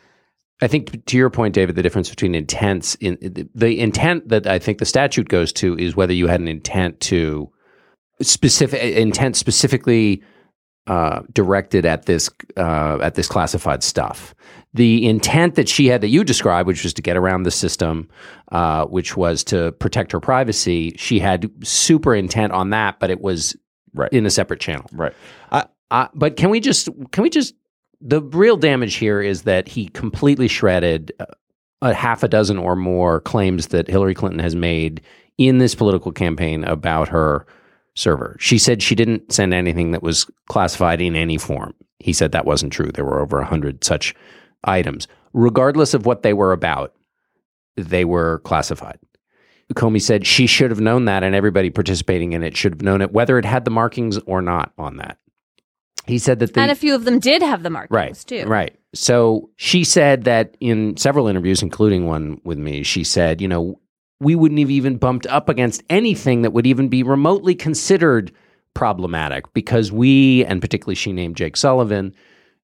I 0.60 0.66
think 0.66 1.06
to 1.06 1.16
your 1.16 1.30
point, 1.30 1.54
David, 1.54 1.76
the 1.76 1.82
difference 1.82 2.10
between 2.10 2.34
intents 2.34 2.96
in 2.96 3.48
the 3.54 3.78
intent 3.78 4.28
that 4.28 4.46
I 4.46 4.58
think 4.58 4.78
the 4.78 4.84
statute 4.84 5.28
goes 5.28 5.52
to 5.54 5.76
is 5.78 5.94
whether 5.94 6.12
you 6.12 6.26
had 6.26 6.40
an 6.40 6.48
intent 6.48 6.98
to 7.00 7.50
specific 8.20 8.82
intent 8.82 9.36
specifically 9.36 10.22
uh, 10.88 11.20
directed 11.32 11.84
at 11.86 12.06
this 12.06 12.28
uh, 12.56 12.98
at 13.00 13.14
this 13.14 13.28
classified 13.28 13.84
stuff. 13.84 14.34
The 14.74 15.06
intent 15.08 15.54
that 15.54 15.68
she 15.68 15.86
had 15.86 16.00
that 16.00 16.08
you 16.08 16.24
described, 16.24 16.66
which 16.66 16.82
was 16.82 16.92
to 16.94 17.02
get 17.02 17.16
around 17.16 17.44
the 17.44 17.50
system, 17.50 18.08
uh, 18.50 18.84
which 18.86 19.16
was 19.16 19.44
to 19.44 19.72
protect 19.72 20.12
her 20.12 20.20
privacy, 20.20 20.94
she 20.98 21.20
had 21.20 21.50
super 21.62 22.14
intent 22.14 22.52
on 22.52 22.70
that, 22.70 22.98
but 22.98 23.10
it 23.10 23.20
was 23.20 23.56
right. 23.94 24.12
in 24.12 24.26
a 24.26 24.30
separate 24.30 24.60
channel. 24.60 24.86
Right. 24.92 25.14
Uh, 25.90 26.08
but 26.14 26.36
can 26.36 26.50
we 26.50 26.60
just 26.60 26.88
can 27.12 27.22
we 27.22 27.30
just 27.30 27.54
the 28.00 28.22
real 28.22 28.56
damage 28.56 28.96
here 28.96 29.20
is 29.20 29.42
that 29.42 29.68
he 29.68 29.88
completely 29.88 30.48
shredded 30.48 31.12
uh, 31.20 31.26
a 31.82 31.94
half 31.94 32.22
a 32.22 32.28
dozen 32.28 32.58
or 32.58 32.76
more 32.76 33.20
claims 33.20 33.68
that 33.68 33.88
Hillary 33.88 34.14
Clinton 34.14 34.40
has 34.40 34.54
made 34.54 35.00
in 35.38 35.58
this 35.58 35.74
political 35.74 36.12
campaign 36.12 36.64
about 36.64 37.08
her 37.08 37.46
server. 37.94 38.36
She 38.38 38.58
said 38.58 38.82
she 38.82 38.94
didn't 38.94 39.32
send 39.32 39.54
anything 39.54 39.92
that 39.92 40.02
was 40.02 40.28
classified 40.48 41.00
in 41.00 41.16
any 41.16 41.38
form. 41.38 41.74
He 42.00 42.12
said 42.12 42.32
that 42.32 42.44
wasn't 42.44 42.72
true. 42.72 42.90
There 42.92 43.04
were 43.04 43.20
over 43.20 43.38
100 43.38 43.84
such 43.84 44.14
items. 44.64 45.08
Regardless 45.32 45.94
of 45.94 46.06
what 46.06 46.22
they 46.22 46.32
were 46.32 46.52
about, 46.52 46.94
they 47.76 48.04
were 48.04 48.40
classified. 48.40 48.98
Comey 49.74 50.00
said 50.00 50.26
she 50.26 50.46
should 50.46 50.70
have 50.70 50.80
known 50.80 51.04
that, 51.04 51.22
and 51.22 51.34
everybody 51.34 51.70
participating 51.70 52.32
in 52.32 52.42
it 52.42 52.56
should 52.56 52.72
have 52.72 52.82
known 52.82 53.02
it, 53.02 53.12
whether 53.12 53.38
it 53.38 53.44
had 53.44 53.64
the 53.64 53.70
markings 53.70 54.18
or 54.20 54.40
not 54.40 54.72
on 54.78 54.96
that. 54.96 55.18
He 56.08 56.18
said 56.18 56.38
that 56.40 56.54
the, 56.54 56.60
and 56.60 56.70
a 56.70 56.74
few 56.74 56.94
of 56.94 57.04
them 57.04 57.18
did 57.18 57.42
have 57.42 57.62
the 57.62 57.70
markings 57.70 57.94
right, 57.94 58.24
too. 58.26 58.44
Right. 58.46 58.74
So 58.94 59.50
she 59.56 59.84
said 59.84 60.24
that 60.24 60.56
in 60.58 60.96
several 60.96 61.28
interviews, 61.28 61.62
including 61.62 62.06
one 62.06 62.40
with 62.44 62.58
me, 62.58 62.82
she 62.82 63.04
said, 63.04 63.40
you 63.40 63.48
know, 63.48 63.78
we 64.18 64.34
wouldn't 64.34 64.58
have 64.58 64.70
even 64.70 64.96
bumped 64.96 65.26
up 65.26 65.48
against 65.48 65.82
anything 65.90 66.42
that 66.42 66.52
would 66.52 66.66
even 66.66 66.88
be 66.88 67.02
remotely 67.02 67.54
considered 67.54 68.32
problematic 68.74 69.52
because 69.52 69.92
we, 69.92 70.44
and 70.46 70.60
particularly 70.60 70.94
she 70.94 71.12
named 71.12 71.36
Jake 71.36 71.56
Sullivan, 71.56 72.14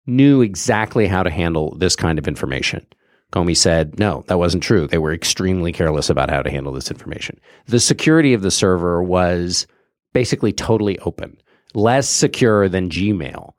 knew 0.07 0.41
exactly 0.41 1.07
how 1.07 1.23
to 1.23 1.29
handle 1.29 1.75
this 1.77 1.95
kind 1.95 2.17
of 2.17 2.27
information. 2.27 2.85
Comey 3.33 3.57
said, 3.57 3.99
no, 3.99 4.23
that 4.27 4.37
wasn't 4.37 4.63
true. 4.63 4.87
They 4.87 4.99
were 4.99 5.13
extremely 5.13 5.71
careless 5.71 6.09
about 6.09 6.29
how 6.29 6.41
to 6.41 6.51
handle 6.51 6.71
this 6.71 6.91
information. 6.91 7.39
The 7.65 7.79
security 7.79 8.33
of 8.33 8.41
the 8.41 8.51
server 8.51 9.01
was 9.01 9.65
basically 10.13 10.53
totally 10.53 10.99
open, 10.99 11.37
less 11.73 12.09
secure 12.09 12.69
than 12.69 12.89
Gmail 12.89 13.53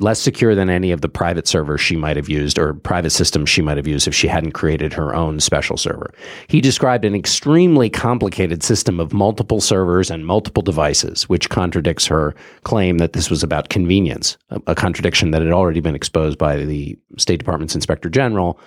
less 0.00 0.20
secure 0.20 0.54
than 0.54 0.70
any 0.70 0.92
of 0.92 1.00
the 1.00 1.08
private 1.08 1.48
servers 1.48 1.80
she 1.80 1.96
might 1.96 2.16
have 2.16 2.28
used 2.28 2.58
or 2.58 2.74
private 2.74 3.10
systems 3.10 3.48
she 3.48 3.62
might 3.62 3.76
have 3.76 3.86
used 3.86 4.06
if 4.06 4.14
she 4.14 4.28
hadn't 4.28 4.52
created 4.52 4.92
her 4.92 5.14
own 5.14 5.40
special 5.40 5.76
server. 5.76 6.12
He 6.46 6.60
described 6.60 7.04
an 7.04 7.14
extremely 7.14 7.90
complicated 7.90 8.62
system 8.62 9.00
of 9.00 9.12
multiple 9.12 9.60
servers 9.60 10.10
and 10.10 10.24
multiple 10.24 10.62
devices, 10.62 11.28
which 11.28 11.50
contradicts 11.50 12.06
her 12.06 12.34
claim 12.62 12.98
that 12.98 13.12
this 13.12 13.28
was 13.28 13.42
about 13.42 13.70
convenience, 13.70 14.38
a, 14.50 14.74
contradiction 14.74 15.32
that 15.32 15.42
had 15.42 15.52
already 15.52 15.80
been 15.80 15.96
exposed 15.96 16.38
by 16.38 16.56
the 16.56 16.96
State 17.16 17.38
Department's 17.38 17.74
Inspector 17.74 18.08
General, 18.10 18.58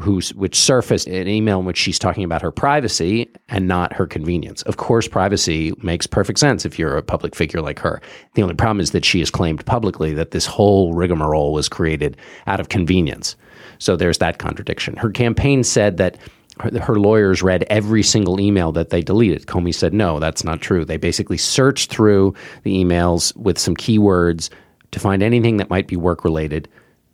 who's 0.00 0.34
which 0.34 0.54
surfaced 0.54 1.08
an 1.08 1.28
email 1.28 1.60
in 1.60 1.64
which 1.64 1.78
she's 1.78 1.98
talking 1.98 2.24
about 2.24 2.42
her 2.42 2.50
privacy 2.50 3.30
and 3.48 3.66
not 3.66 3.92
her 3.94 4.06
convenience. 4.06 4.62
Of 4.62 4.76
course, 4.76 5.08
privacy 5.08 5.72
makes 5.82 6.06
perfect 6.06 6.38
sense 6.38 6.66
if 6.66 6.78
you're 6.78 6.98
a 6.98 7.02
public 7.02 7.34
figure 7.34 7.62
like 7.62 7.78
her. 7.78 8.00
The 8.34 8.42
only 8.42 8.54
problem 8.54 8.80
is 8.80 8.90
that 8.90 9.04
she 9.04 9.20
has 9.20 9.30
claimed 9.30 9.64
publicly 9.64 10.12
that 10.12 10.32
this 10.32 10.44
whole 10.44 10.92
rigmarole 10.92 11.54
was 11.54 11.70
created 11.70 12.18
out 12.46 12.60
of 12.60 12.68
convenience. 12.68 13.34
So 13.78 13.96
there's 13.96 14.18
that 14.18 14.38
contradiction. 14.38 14.96
Her 14.96 15.10
campaign 15.10 15.64
said 15.64 15.96
that 15.96 16.18
her, 16.60 16.98
lawyers 16.98 17.42
read 17.42 17.64
every 17.70 18.02
single 18.02 18.38
email 18.38 18.72
that 18.72 18.90
they 18.90 19.00
deleted. 19.00 19.46
Comey 19.46 19.74
said, 19.74 19.94
no, 19.94 20.20
that's 20.20 20.44
not 20.44 20.60
true. 20.60 20.84
They 20.84 20.98
basically 20.98 21.38
searched 21.38 21.90
through 21.90 22.34
the 22.62 22.74
emails 22.74 23.34
with 23.36 23.58
some 23.58 23.74
keywords 23.74 24.50
to 24.90 25.00
find 25.00 25.22
anything 25.22 25.56
that 25.56 25.70
might 25.70 25.88
be 25.88 25.96
work 25.96 26.24
related 26.24 26.68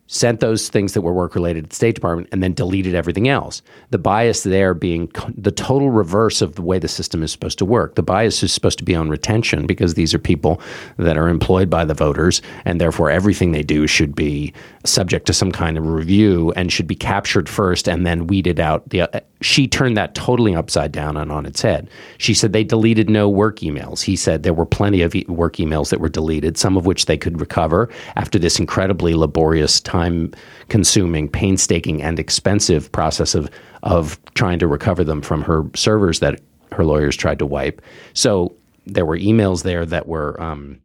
sent 0.09 0.41
those 0.41 0.69
things 0.69 0.95
that 0.95 1.03
were 1.03 1.12
work 1.12 1.35
related 1.35 1.65
to 1.65 1.69
the 1.69 1.77
State 1.77 1.95
Department, 1.95 2.29
and 2.33 2.43
then 2.43 2.55
deleted 2.55 2.95
everything 2.95 3.29
else. 3.29 3.62
The 3.91 3.99
bias 3.99 4.43
there 4.43 4.75
being 4.75 5.12
the 5.37 5.53
total 5.53 5.91
reverse 5.91 6.43
of 6.43 6.55
the 6.55 6.62
way 6.62 6.79
the 6.79 6.88
system 6.88 7.23
is 7.23 7.31
supposed 7.31 7.59
to 7.59 7.67
work. 7.67 7.95
The 7.95 8.03
bias 8.03 8.43
is 8.43 8.53
supposed 8.53 8.79
to 8.79 8.85
be 8.85 8.95
on 8.95 9.11
retention 9.11 9.67
because 9.67 9.95
these 9.95 10.15
are 10.15 10.19
people 10.19 10.61
that 10.97 11.19
are 11.19 11.29
employed 11.29 11.69
by 11.69 11.85
the 11.85 11.95
voters, 11.95 12.41
and 12.65 12.81
therefore 12.81 13.11
everything 13.11 13.53
they 13.53 13.62
do 13.62 13.87
should 13.87 14.15
be 14.15 14.53
subject 14.85 15.27
to 15.27 15.35
some 15.35 15.53
kind 15.53 15.77
of 15.77 15.87
review 15.87 16.53
and 16.57 16.73
should 16.73 16.87
be 16.87 16.95
captured 16.95 17.49
first 17.49 17.87
and 17.87 18.07
then 18.07 18.27
weeded 18.27 18.59
out. 18.59 18.88
The, 18.88 19.03
uh, 19.03 19.21
she 19.43 19.69
turned 19.69 19.97
that 19.99 20.15
totally 20.15 20.55
upside 20.55 20.91
down 20.91 21.17
and 21.19 21.31
on 21.31 21.45
its 21.45 21.61
head. 21.61 21.91
She 22.17 22.33
said 22.33 22.53
they 22.53 22.65
deleted 22.65 23.11
no 23.11 23.29
work 23.29 23.59
emails. 23.59 24.03
He 24.03 24.17
said 24.17 24.43
there 24.43 24.55
were 24.55 24.67
plenty 24.67 25.03
of 25.03 25.15
e- 25.15 25.27
work 25.29 25.57
emails 25.57 25.91
that 25.91 26.00
were 26.00 26.09
deleted, 26.09 26.57
some 26.57 26.77
of 26.77 26.87
which 26.87 27.05
they 27.05 27.19
could 27.19 27.41
recover 27.41 27.91
after 28.17 28.38
this 28.38 28.59
incredibly 28.59 29.15
laborious 29.15 29.81
time 29.81 29.98
time 29.99 30.33
consuming, 30.69 31.28
painstaking, 31.28 32.02
and 32.02 32.19
expensive 32.19 32.90
process 32.93 33.35
of 33.35 33.50
of 33.83 34.19
trying 34.35 34.59
to 34.59 34.67
recover 34.67 35.05
them 35.05 35.23
from 35.23 35.43
her 35.43 35.64
servers 35.75 36.21
that 36.21 36.40
her 36.73 36.85
lawyers 36.85 37.17
tried 37.17 37.38
to 37.38 37.47
wipe. 37.47 37.81
So 38.12 38.55
there 38.87 39.07
were 39.07 39.19
emails 39.19 39.62
there 39.62 39.87
that 39.87 40.07
were 40.07 40.40
um, 40.40 40.81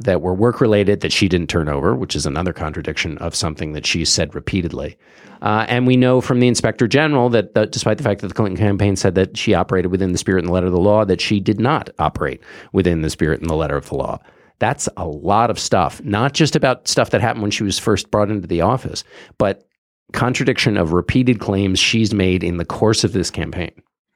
that 0.00 0.20
were 0.20 0.34
work 0.34 0.60
related 0.60 1.00
that 1.00 1.12
she 1.12 1.28
didn't 1.28 1.48
turn 1.48 1.68
over, 1.68 1.94
which 1.94 2.16
is 2.16 2.26
another 2.26 2.52
contradiction 2.52 3.18
of 3.18 3.34
something 3.34 3.72
that 3.72 3.86
she 3.86 4.04
said 4.04 4.34
repeatedly. 4.34 4.96
Uh, 5.42 5.66
and 5.68 5.86
we 5.86 5.96
know 5.96 6.20
from 6.20 6.40
the 6.40 6.48
inspector 6.48 6.88
general 6.88 7.28
that, 7.28 7.54
that, 7.54 7.70
despite 7.70 7.98
the 7.98 8.04
fact 8.04 8.20
that 8.20 8.28
the 8.28 8.34
Clinton 8.34 8.56
campaign 8.56 8.96
said 8.96 9.14
that 9.14 9.36
she 9.36 9.54
operated 9.54 9.90
within 9.92 10.12
the 10.12 10.18
spirit 10.18 10.40
and 10.40 10.48
the 10.48 10.52
letter 10.52 10.66
of 10.66 10.72
the 10.72 10.80
law, 10.80 11.04
that 11.04 11.20
she 11.20 11.38
did 11.38 11.60
not 11.60 11.90
operate 11.98 12.40
within 12.72 13.02
the 13.02 13.10
spirit 13.10 13.40
and 13.40 13.50
the 13.50 13.54
letter 13.54 13.76
of 13.76 13.88
the 13.88 13.94
law. 13.94 14.18
That's 14.64 14.88
a 14.96 15.06
lot 15.06 15.50
of 15.50 15.58
stuff, 15.58 16.02
not 16.04 16.32
just 16.32 16.56
about 16.56 16.88
stuff 16.88 17.10
that 17.10 17.20
happened 17.20 17.42
when 17.42 17.50
she 17.50 17.64
was 17.64 17.78
first 17.78 18.10
brought 18.10 18.30
into 18.30 18.46
the 18.46 18.62
office, 18.62 19.04
but 19.36 19.68
contradiction 20.14 20.78
of 20.78 20.94
repeated 20.94 21.38
claims 21.38 21.78
she's 21.78 22.14
made 22.14 22.42
in 22.42 22.56
the 22.56 22.64
course 22.64 23.04
of 23.04 23.12
this 23.12 23.30
campaign. 23.30 23.72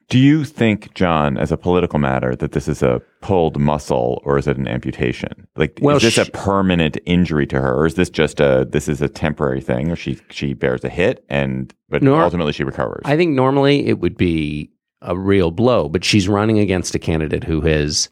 Do 0.07 0.17
you 0.17 0.43
think, 0.43 0.91
John, 0.95 1.37
as 1.37 1.51
a 1.51 1.57
political 1.57 1.99
matter, 1.99 2.35
that 2.35 2.53
this 2.53 2.67
is 2.67 2.81
a 2.81 2.99
pulled 3.21 3.59
muscle 3.59 4.23
or 4.25 4.39
is 4.39 4.47
it 4.47 4.57
an 4.57 4.67
amputation? 4.67 5.47
Like, 5.55 5.77
well, 5.83 5.97
is 5.97 6.01
this 6.01 6.15
she, 6.15 6.21
a 6.21 6.25
permanent 6.25 6.97
injury 7.05 7.45
to 7.45 7.61
her, 7.61 7.75
or 7.75 7.85
is 7.85 7.93
this 7.93 8.09
just 8.09 8.39
a 8.39 8.65
this 8.67 8.87
is 8.87 9.03
a 9.03 9.07
temporary 9.07 9.61
thing, 9.61 9.91
or 9.91 9.95
she 9.95 10.17
she 10.31 10.55
bears 10.55 10.83
a 10.83 10.89
hit 10.89 11.23
and 11.29 11.71
but 11.89 12.01
nor, 12.01 12.23
ultimately 12.23 12.53
she 12.53 12.63
recovers? 12.63 13.03
I 13.05 13.17
think 13.17 13.35
normally 13.35 13.85
it 13.85 13.99
would 13.99 14.17
be 14.17 14.71
a 15.03 15.15
real 15.15 15.51
blow, 15.51 15.89
but 15.89 16.03
she's 16.03 16.27
running 16.27 16.57
against 16.57 16.95
a 16.95 16.99
candidate 16.99 17.43
who 17.43 17.61
has 17.61 18.09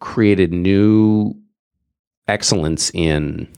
created 0.00 0.52
new 0.52 1.34
excellence 2.28 2.90
in 2.94 3.48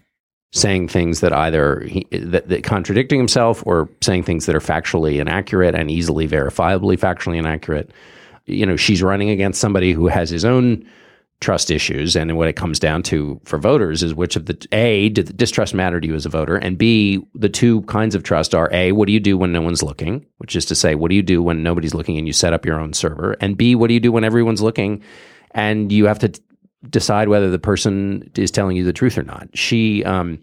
saying 0.52 0.88
things 0.88 1.20
that 1.20 1.32
either 1.32 1.80
he, 1.80 2.06
that, 2.10 2.48
that, 2.48 2.64
contradicting 2.64 3.18
himself 3.18 3.62
or 3.66 3.88
saying 4.00 4.22
things 4.22 4.46
that 4.46 4.56
are 4.56 4.60
factually 4.60 5.20
inaccurate 5.20 5.75
and 5.75 5.90
easily 5.90 6.26
verifiably 6.26 6.98
factually 6.98 7.37
inaccurate. 7.37 7.90
You 8.46 8.64
know, 8.64 8.76
she's 8.76 9.02
running 9.02 9.28
against 9.28 9.60
somebody 9.60 9.92
who 9.92 10.06
has 10.08 10.30
his 10.30 10.44
own 10.44 10.87
trust 11.40 11.70
issues, 11.70 12.16
and 12.16 12.37
what 12.37 12.48
it 12.48 12.56
comes 12.56 12.80
down 12.80 13.02
to 13.04 13.40
for 13.44 13.58
voters 13.58 14.02
is 14.02 14.12
which 14.12 14.34
of 14.34 14.46
the 14.46 14.66
a 14.72 15.08
did 15.10 15.28
the 15.28 15.32
distrust 15.32 15.72
matter 15.72 16.00
to 16.00 16.08
you 16.08 16.14
as 16.14 16.26
a 16.26 16.28
voter, 16.28 16.56
and 16.56 16.78
b 16.78 17.25
the 17.34 17.48
two 17.48 17.82
kinds 17.82 18.14
of 18.14 18.25
trust 18.25 18.54
are 18.54 18.68
a 18.72 18.90
what 18.92 19.06
do 19.06 19.12
you 19.12 19.20
do 19.20 19.38
when 19.38 19.52
no 19.52 19.62
one's 19.62 19.82
looking, 19.82 20.26
which 20.38 20.56
is 20.56 20.64
to 20.64 20.75
say 20.75 20.96
what 20.96 21.10
do 21.10 21.14
you 21.14 21.22
do 21.22 21.40
when 21.40 21.62
nobody's 21.62 21.94
looking 21.94 22.18
and 22.18 22.26
you 22.26 22.32
set 22.32 22.52
up 22.52 22.66
your 22.66 22.80
own 22.80 22.92
server, 22.92 23.37
and 23.40 23.56
b 23.56 23.76
what 23.76 23.88
do 23.88 23.94
you 23.94 24.00
do 24.00 24.10
when 24.10 24.25
everyone's 24.25 24.62
looking? 24.62 25.02
And 25.52 25.92
you 25.92 26.06
have 26.06 26.18
to 26.20 26.32
decide 26.90 27.28
whether 27.28 27.50
the 27.50 27.58
person 27.58 28.30
is 28.37 28.50
telling 28.50 28.76
you 28.76 28.85
the 28.85 28.92
truth 28.92 29.18
or 29.18 29.23
not. 29.23 29.49
She, 29.54 30.04
um, 30.04 30.38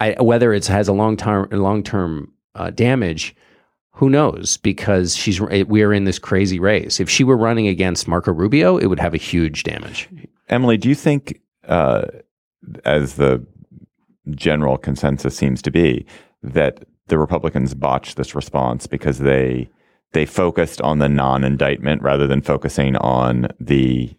I, 0.00 0.20
whether 0.20 0.52
it 0.52 0.66
has 0.66 0.88
a 0.88 0.92
long 0.92 1.16
term 1.16 1.48
long 1.50 1.82
term 1.82 2.32
uh, 2.54 2.70
damage, 2.70 3.34
who 3.92 4.08
knows? 4.08 4.56
Because 4.58 5.16
she's 5.16 5.40
we 5.40 5.82
are 5.82 5.92
in 5.92 6.04
this 6.04 6.18
crazy 6.18 6.58
race. 6.58 7.00
If 7.00 7.10
she 7.10 7.24
were 7.24 7.36
running 7.36 7.66
against 7.66 8.08
Marco 8.08 8.32
Rubio, 8.32 8.78
it 8.78 8.86
would 8.86 9.00
have 9.00 9.14
a 9.14 9.18
huge 9.18 9.64
damage. 9.64 10.08
Emily, 10.48 10.76
do 10.76 10.88
you 10.88 10.94
think, 10.94 11.40
uh, 11.66 12.06
as 12.84 13.14
the 13.14 13.44
general 14.30 14.78
consensus 14.78 15.36
seems 15.36 15.60
to 15.62 15.70
be, 15.70 16.06
that 16.42 16.84
the 17.08 17.18
Republicans 17.18 17.74
botched 17.74 18.16
this 18.16 18.34
response 18.34 18.86
because 18.86 19.18
they 19.18 19.68
they 20.12 20.24
focused 20.24 20.80
on 20.80 21.00
the 21.00 21.08
non-indictment 21.08 22.00
rather 22.00 22.26
than 22.26 22.40
focusing 22.40 22.96
on 22.96 23.48
the 23.60 24.14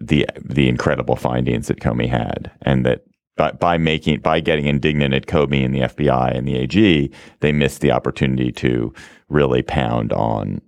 the 0.00 0.26
the 0.40 0.68
incredible 0.68 1.16
findings 1.16 1.68
that 1.68 1.80
Comey 1.80 2.08
had, 2.08 2.50
and 2.62 2.84
that 2.84 3.04
by, 3.36 3.52
by 3.52 3.78
making 3.78 4.20
by 4.20 4.40
getting 4.40 4.66
indignant 4.66 5.14
at 5.14 5.26
Comey 5.26 5.64
and 5.64 5.74
the 5.74 5.80
FBI 5.80 6.36
and 6.36 6.46
the 6.46 6.56
AG, 6.56 7.10
they 7.40 7.52
missed 7.52 7.80
the 7.80 7.90
opportunity 7.90 8.52
to 8.52 8.92
really 9.28 9.62
pound 9.62 10.12
on 10.12 10.60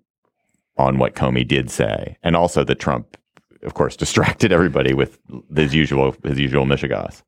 on 0.77 0.99
what 0.99 1.15
Comey 1.15 1.47
did 1.47 1.71
say, 1.71 2.17
and 2.23 2.37
also 2.37 2.65
that 2.65 2.79
Trump, 2.79 3.17
of 3.63 3.75
course, 3.75 3.97
distracted 4.05 4.53
everybody 4.53 4.95
with 4.95 5.19
his 5.55 5.75
usual 5.75 6.15
his 6.25 6.39
usual 6.39 6.65
mishegas. 6.65 7.23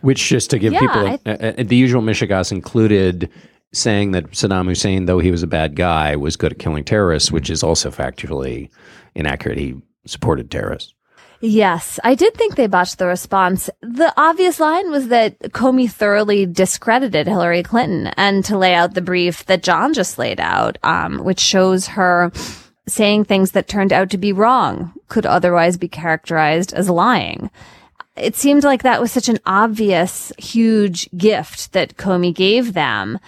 Which, 0.00 0.28
just 0.28 0.50
to 0.50 0.58
give 0.58 0.74
yeah, 0.74 0.80
people, 0.80 1.18
uh, 1.24 1.30
uh, 1.30 1.62
the 1.62 1.76
usual 1.76 2.02
mishegas 2.02 2.52
included 2.52 3.30
saying 3.72 4.10
that 4.10 4.30
Saddam 4.32 4.66
Hussein, 4.66 5.06
though 5.06 5.18
he 5.18 5.30
was 5.30 5.42
a 5.42 5.46
bad 5.46 5.76
guy, 5.76 6.14
was 6.14 6.36
good 6.36 6.52
at 6.52 6.58
killing 6.58 6.84
terrorists, 6.84 7.32
which 7.32 7.48
is 7.48 7.62
also 7.62 7.90
factually 7.90 8.68
inaccurate. 9.14 9.56
He 9.56 9.76
supported 10.06 10.50
terrorists. 10.50 10.94
Yes, 11.40 12.00
I 12.02 12.14
did 12.14 12.34
think 12.34 12.56
they 12.56 12.66
botched 12.66 12.98
the 12.98 13.06
response. 13.06 13.68
The 13.80 14.12
obvious 14.16 14.60
line 14.60 14.90
was 14.90 15.08
that 15.08 15.38
Comey 15.40 15.90
thoroughly 15.90 16.46
discredited 16.46 17.26
Hillary 17.26 17.62
Clinton 17.62 18.08
and 18.16 18.44
to 18.46 18.56
lay 18.56 18.74
out 18.74 18.94
the 18.94 19.02
brief 19.02 19.44
that 19.46 19.62
John 19.62 19.92
just 19.94 20.18
laid 20.18 20.40
out, 20.40 20.78
um, 20.82 21.18
which 21.18 21.40
shows 21.40 21.88
her 21.88 22.32
saying 22.86 23.24
things 23.24 23.52
that 23.52 23.68
turned 23.68 23.92
out 23.92 24.10
to 24.10 24.18
be 24.18 24.32
wrong, 24.32 24.92
could 25.08 25.26
otherwise 25.26 25.76
be 25.76 25.88
characterized 25.88 26.72
as 26.72 26.90
lying. 26.90 27.50
It 28.16 28.36
seemed 28.36 28.62
like 28.62 28.82
that 28.82 29.00
was 29.00 29.10
such 29.10 29.28
an 29.28 29.38
obvious, 29.44 30.32
huge 30.38 31.10
gift 31.16 31.72
that 31.72 31.96
Comey 31.96 32.34
gave 32.34 32.72
them. 32.72 33.18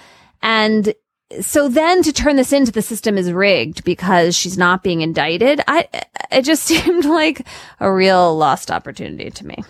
And 0.42 0.94
so 1.40 1.68
then 1.68 2.02
to 2.02 2.12
turn 2.12 2.36
this 2.36 2.52
into 2.52 2.70
the 2.72 2.82
system 2.82 3.18
is 3.18 3.32
rigged 3.32 3.84
because 3.84 4.36
she's 4.36 4.56
not 4.56 4.82
being 4.82 5.00
indicted, 5.00 5.60
I 5.66 5.88
it 6.30 6.42
just 6.42 6.62
seemed 6.66 7.04
like 7.04 7.46
a 7.80 7.90
real 7.92 8.36
lost 8.36 8.70
opportunity 8.70 9.30
to 9.30 9.46
me. 9.46 9.64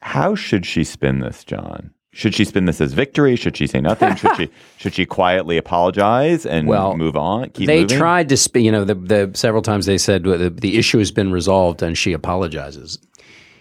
How 0.00 0.34
should 0.34 0.64
she 0.66 0.84
spin 0.84 1.20
this, 1.20 1.44
John? 1.44 1.92
Should 2.12 2.34
she 2.34 2.44
spin 2.44 2.64
this 2.64 2.80
as 2.80 2.94
victory? 2.94 3.36
Should 3.36 3.56
she 3.56 3.66
say 3.66 3.80
nothing? 3.80 4.16
should 4.16 4.34
she 4.36 4.50
should 4.78 4.94
she 4.94 5.06
quietly 5.06 5.56
apologize 5.56 6.44
and 6.46 6.66
Well, 6.66 6.96
move 6.96 7.16
on? 7.16 7.50
Keep 7.50 7.66
they 7.66 7.82
moving? 7.82 7.98
tried 7.98 8.28
to, 8.30 8.36
sp- 8.38 8.58
you 8.58 8.72
know, 8.72 8.84
the, 8.84 8.94
the 8.94 9.30
several 9.34 9.62
times 9.62 9.86
they 9.86 9.98
said 9.98 10.24
the, 10.24 10.50
the 10.50 10.78
issue 10.78 10.98
has 10.98 11.10
been 11.12 11.30
resolved 11.32 11.82
and 11.82 11.96
she 11.96 12.12
apologizes. 12.12 12.98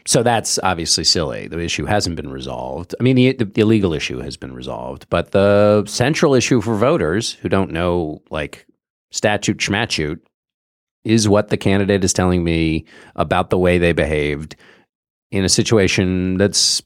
So 0.07 0.23
that's 0.23 0.57
obviously 0.63 1.03
silly. 1.03 1.49
The 1.49 1.59
issue 1.59 1.83
hasn't 1.83 2.15
been 2.15 2.31
resolved. 2.31 2.95
I 2.97 3.03
mean, 3.03 3.17
the, 3.17 3.33
the, 3.33 3.43
the 3.43 3.63
legal 3.65 3.93
issue 3.93 4.19
has 4.19 4.37
been 4.37 4.53
resolved, 4.53 5.05
but 5.09 5.31
the 5.31 5.83
central 5.85 6.33
issue 6.33 6.61
for 6.61 6.75
voters 6.75 7.33
who 7.33 7.49
don't 7.49 7.71
know, 7.71 8.21
like 8.29 8.65
statute 9.11 9.57
schmatute, 9.57 10.21
is 11.03 11.27
what 11.27 11.49
the 11.49 11.57
candidate 11.57 12.05
is 12.05 12.13
telling 12.13 12.41
me 12.41 12.85
about 13.17 13.49
the 13.49 13.57
way 13.57 13.77
they 13.77 13.91
behaved 13.91 14.55
in 15.29 15.43
a 15.43 15.49
situation 15.49 16.37
that's 16.37 16.81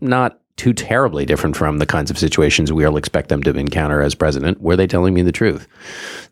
not 0.00 0.40
too 0.56 0.72
terribly 0.72 1.24
different 1.24 1.56
from 1.56 1.78
the 1.78 1.86
kinds 1.86 2.10
of 2.10 2.18
situations 2.18 2.72
we 2.72 2.84
all 2.84 2.96
expect 2.96 3.28
them 3.28 3.42
to 3.44 3.56
encounter 3.56 4.02
as 4.02 4.16
president. 4.16 4.60
Were 4.60 4.74
they 4.74 4.88
telling 4.88 5.14
me 5.14 5.22
the 5.22 5.30
truth? 5.30 5.68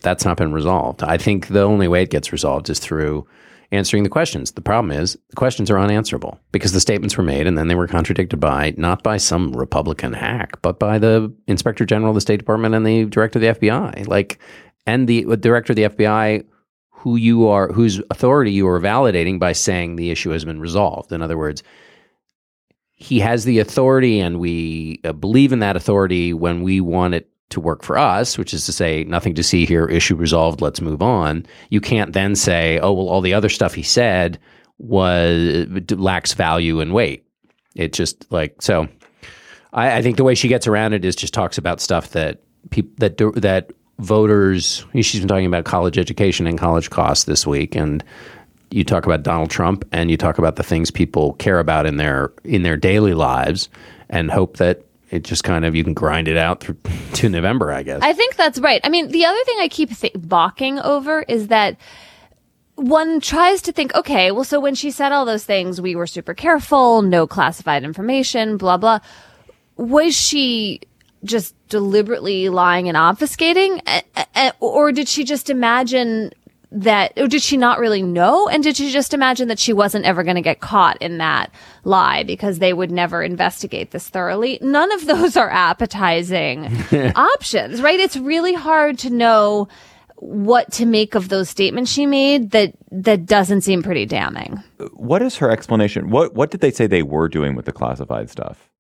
That's 0.00 0.25
not 0.25 0.38
been 0.38 0.52
resolved. 0.52 1.04
I 1.04 1.18
think 1.18 1.47
the 1.47 1.62
only 1.62 1.87
way 1.87 2.02
it 2.02 2.11
gets 2.11 2.33
resolved 2.33 2.68
is 2.68 2.80
through 2.80 3.28
answering 3.73 4.02
the 4.02 4.08
questions. 4.08 4.52
The 4.52 4.61
problem 4.61 4.90
is 4.90 5.16
the 5.30 5.37
questions 5.37 5.70
are 5.70 5.78
unanswerable 5.78 6.38
because 6.52 6.73
the 6.73 6.80
statements 6.80 7.16
were 7.16 7.25
made 7.25 7.46
and 7.46 7.58
then 7.58 7.68
they 7.68 7.75
were 7.75 7.87
contradicted 7.87 8.40
by 8.40 8.75
not 8.76 9.02
by 9.02 9.16
some 9.16 9.52
Republican 9.52 10.12
hack, 10.12 10.61
but 10.62 10.78
by 10.78 10.99
the 10.99 11.35
Inspector 11.46 11.85
General 11.85 12.11
of 12.11 12.14
the 12.14 12.20
State 12.20 12.38
Department 12.38 12.75
and 12.75 12.87
the 12.87 13.04
Director 13.06 13.38
of 13.38 13.61
the 13.61 13.68
FBI. 13.68 14.06
Like, 14.06 14.38
and 14.87 15.08
the 15.08 15.25
Director 15.37 15.73
of 15.73 15.76
the 15.76 15.85
FBI 15.85 16.44
who 16.90 17.16
you 17.16 17.46
are 17.46 17.68
whose 17.68 18.00
authority 18.11 18.50
you 18.50 18.66
are 18.66 18.80
validating 18.80 19.38
by 19.38 19.52
saying 19.52 19.94
the 19.94 20.11
issue 20.11 20.30
has 20.30 20.44
been 20.44 20.61
resolved. 20.61 21.12
In 21.12 21.23
other 21.23 21.38
words, 21.38 21.62
he 22.96 23.20
has 23.20 23.44
the 23.44 23.58
authority 23.58 24.18
and 24.18 24.40
we 24.40 25.00
uh, 25.04 25.12
believe 25.12 25.52
in 25.52 25.61
that 25.61 25.76
authority 25.76 26.32
when 26.32 26.62
we 26.62 26.80
want 26.80 27.14
it 27.14 27.28
to 27.50 27.60
work 27.60 27.82
for 27.82 27.96
us, 27.96 28.36
which 28.36 28.52
is 28.52 28.66
to 28.66 28.72
say, 28.72 29.04
nothing 29.04 29.34
to 29.34 29.42
see 29.42 29.66
here, 29.66 29.86
issue 29.86 30.16
resolved, 30.16 30.60
let's 30.60 30.80
move 30.80 31.02
on. 31.02 31.46
You 31.70 31.80
can't 31.80 32.12
then 32.12 32.34
say, 32.34 32.78
oh, 32.80 32.92
well, 32.92 33.08
all 33.08 33.20
the 33.20 33.34
other 33.34 33.48
stuff 33.48 33.74
he 33.74 33.82
said 33.82 34.38
was 34.78 35.66
lacks 35.92 36.32
value 36.34 36.80
and 36.80 36.92
weight. 36.92 37.24
It 37.74 37.92
just 37.92 38.30
like, 38.32 38.60
so 38.60 38.88
I, 39.72 39.98
I 39.98 40.02
think 40.02 40.16
the 40.16 40.24
way 40.24 40.34
she 40.34 40.48
gets 40.48 40.66
around 40.66 40.92
it 40.92 41.04
is 41.04 41.14
just 41.14 41.34
talks 41.34 41.56
about 41.56 41.80
stuff 41.80 42.10
that 42.10 42.42
people, 42.70 42.92
that, 42.98 43.16
do- 43.16 43.32
that 43.32 43.70
voters, 43.98 44.84
she's 44.94 45.20
been 45.20 45.28
talking 45.28 45.46
about 45.46 45.64
college 45.64 45.98
education 45.98 46.46
and 46.46 46.58
college 46.58 46.90
costs 46.90 47.24
this 47.24 47.46
week. 47.46 47.76
And 47.76 48.02
you 48.71 48.82
talk 48.82 49.06
about 49.06 49.23
Donald 49.23 49.50
Trump 49.50 49.84
and 49.92 50.10
you 50.10 50.16
talk 50.16 50.38
about 50.38 50.56
the 50.56 50.64
things 50.64 50.90
people 50.90 51.34
care 51.34 51.60
about 51.60 51.86
in 51.86 51.97
their, 51.97 52.32
in 52.42 52.62
their 52.62 52.76
daily 52.76 53.14
lives 53.14 53.68
and 54.08 54.30
hope 54.30 54.56
that 54.56 54.85
it 55.10 55.25
just 55.25 55.45
kind 55.45 55.64
of 55.64 55.75
you 55.75 55.84
can 55.84 55.95
grind 55.95 56.28
it 56.28 56.36
out 56.36 56.60
through 56.60 56.76
to 57.14 57.28
November, 57.28 57.73
I 57.73 57.82
guess. 57.82 58.02
I 58.02 58.12
think 58.12 58.36
that's 58.36 58.58
right. 58.58 58.80
I 58.84 58.88
mean, 58.88 59.08
the 59.08 59.25
other 59.25 59.42
thing 59.45 59.58
I 59.60 59.69
keep 59.69 59.97
th- 59.97 60.12
balking 60.16 60.78
over 60.78 61.23
is 61.23 61.49
that 61.49 61.76
one 62.76 63.21
tries 63.21 63.62
to 63.62 63.73
think, 63.73 63.95
okay, 63.95 64.30
well, 64.32 64.45
so 64.45 64.60
when 64.60 64.75
she 64.75 64.90
said 64.90 65.12
all 65.12 65.25
those 65.25 65.45
things, 65.45 65.80
we 65.80 65.97
were 65.97 66.06
super 66.06 66.34
careful, 66.34 67.02
no 67.02 67.26
classified 67.26 67.84
information, 67.84 68.58
blah, 68.58 68.76
blah. 68.76 68.99
Was 69.76 70.14
she 70.14 70.80
just 71.25 71.54
deliberately 71.69 72.49
lying 72.49 72.88
and 72.88 72.97
obfuscating? 72.97 73.80
Or 74.60 74.92
did 74.92 75.08
she 75.08 75.25
just 75.25 75.49
imagine 75.49 76.32
that, 76.82 77.12
or 77.17 77.26
did 77.26 77.43
she 77.43 77.56
not 77.56 77.78
really 77.78 78.02
know? 78.02 78.49
And 78.49 78.62
did 78.62 78.76
she 78.76 78.91
just 78.91 79.15
imagine 79.15 79.49
that 79.49 79.58
she 79.58 79.73
wasn't 79.73 80.04
ever 80.04 80.23
going 80.23 80.36
to 80.36 80.43
get 80.43 80.60
caught 80.60 81.00
in 81.00 81.19
that 81.19 81.50
lie 81.84 82.23
because 82.23 82.58
they 82.58 82.73
would 82.73 82.91
never 82.91 83.23
investigate 83.23 83.91
this 83.91 84.08
thoroughly? 84.08 84.58
None 84.60 84.93
of 84.93 85.06
those 85.06 85.36
are 85.36 85.50
appetizing 85.50 86.67
options, 87.17 87.80
right? 87.80 87.99
It's 87.99 88.17
really 88.17 88.54
hard 88.54 88.99
to 89.00 89.10
know 89.10 89.69
what 90.17 90.73
to 90.73 90.86
make 90.86 91.15
of 91.15 91.28
those 91.28 91.49
statements 91.49 91.91
she 91.91 92.06
made 92.06 92.50
that 92.52 92.73
that 92.91 93.26
doesn't 93.26 93.60
seem 93.62 93.82
pretty 93.82 94.06
damning. 94.06 94.62
What 94.93 95.21
is 95.23 95.36
her 95.36 95.50
explanation? 95.50 96.10
What 96.10 96.34
what 96.34 96.50
did 96.50 96.60
they 96.60 96.71
say 96.71 96.86
they 96.86 97.02
were 97.02 97.28
doing 97.28 97.54
with 97.54 97.67
the 97.67 97.73
classified 97.73 98.30
stuff? 98.30 98.71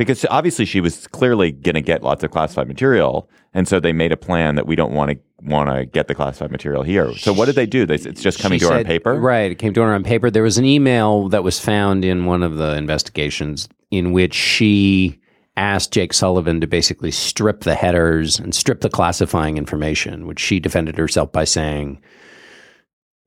Because 0.00 0.24
obviously 0.30 0.64
she 0.64 0.80
was 0.80 1.06
clearly 1.08 1.52
going 1.52 1.74
to 1.74 1.82
get 1.82 2.02
lots 2.02 2.24
of 2.24 2.30
classified 2.30 2.66
material, 2.66 3.28
and 3.52 3.68
so 3.68 3.78
they 3.78 3.92
made 3.92 4.12
a 4.12 4.16
plan 4.16 4.54
that 4.54 4.66
we 4.66 4.74
don't 4.74 4.94
want 4.94 5.10
to 5.10 5.18
want 5.42 5.68
to 5.68 5.84
get 5.84 6.08
the 6.08 6.14
classified 6.14 6.50
material 6.50 6.82
here. 6.82 7.14
So 7.18 7.34
what 7.34 7.44
did 7.44 7.54
they 7.54 7.66
do? 7.66 7.84
They, 7.84 7.96
it's 7.96 8.22
just 8.22 8.38
coming 8.38 8.58
She 8.58 8.64
to 8.64 8.72
her 8.72 8.78
on 8.78 8.84
paper. 8.84 9.20
Right. 9.20 9.50
It 9.50 9.56
came 9.58 9.74
to 9.74 9.82
her 9.82 9.92
on 9.92 10.02
paper. 10.02 10.30
There 10.30 10.42
was 10.42 10.56
an 10.56 10.64
email 10.64 11.28
that 11.28 11.44
was 11.44 11.60
found 11.60 12.02
in 12.02 12.24
one 12.24 12.42
of 12.42 12.56
the 12.56 12.76
investigations 12.76 13.68
in 13.90 14.12
which 14.12 14.32
she 14.32 15.20
asked 15.58 15.92
Jake 15.92 16.14
Sullivan 16.14 16.62
to 16.62 16.66
basically 16.66 17.10
strip 17.10 17.64
the 17.64 17.74
headers 17.74 18.38
and 18.38 18.54
strip 18.54 18.80
the 18.80 18.88
classifying 18.88 19.58
information, 19.58 20.26
which 20.26 20.40
she 20.40 20.60
defended 20.60 20.96
herself 20.96 21.30
by 21.30 21.44
saying, 21.44 22.00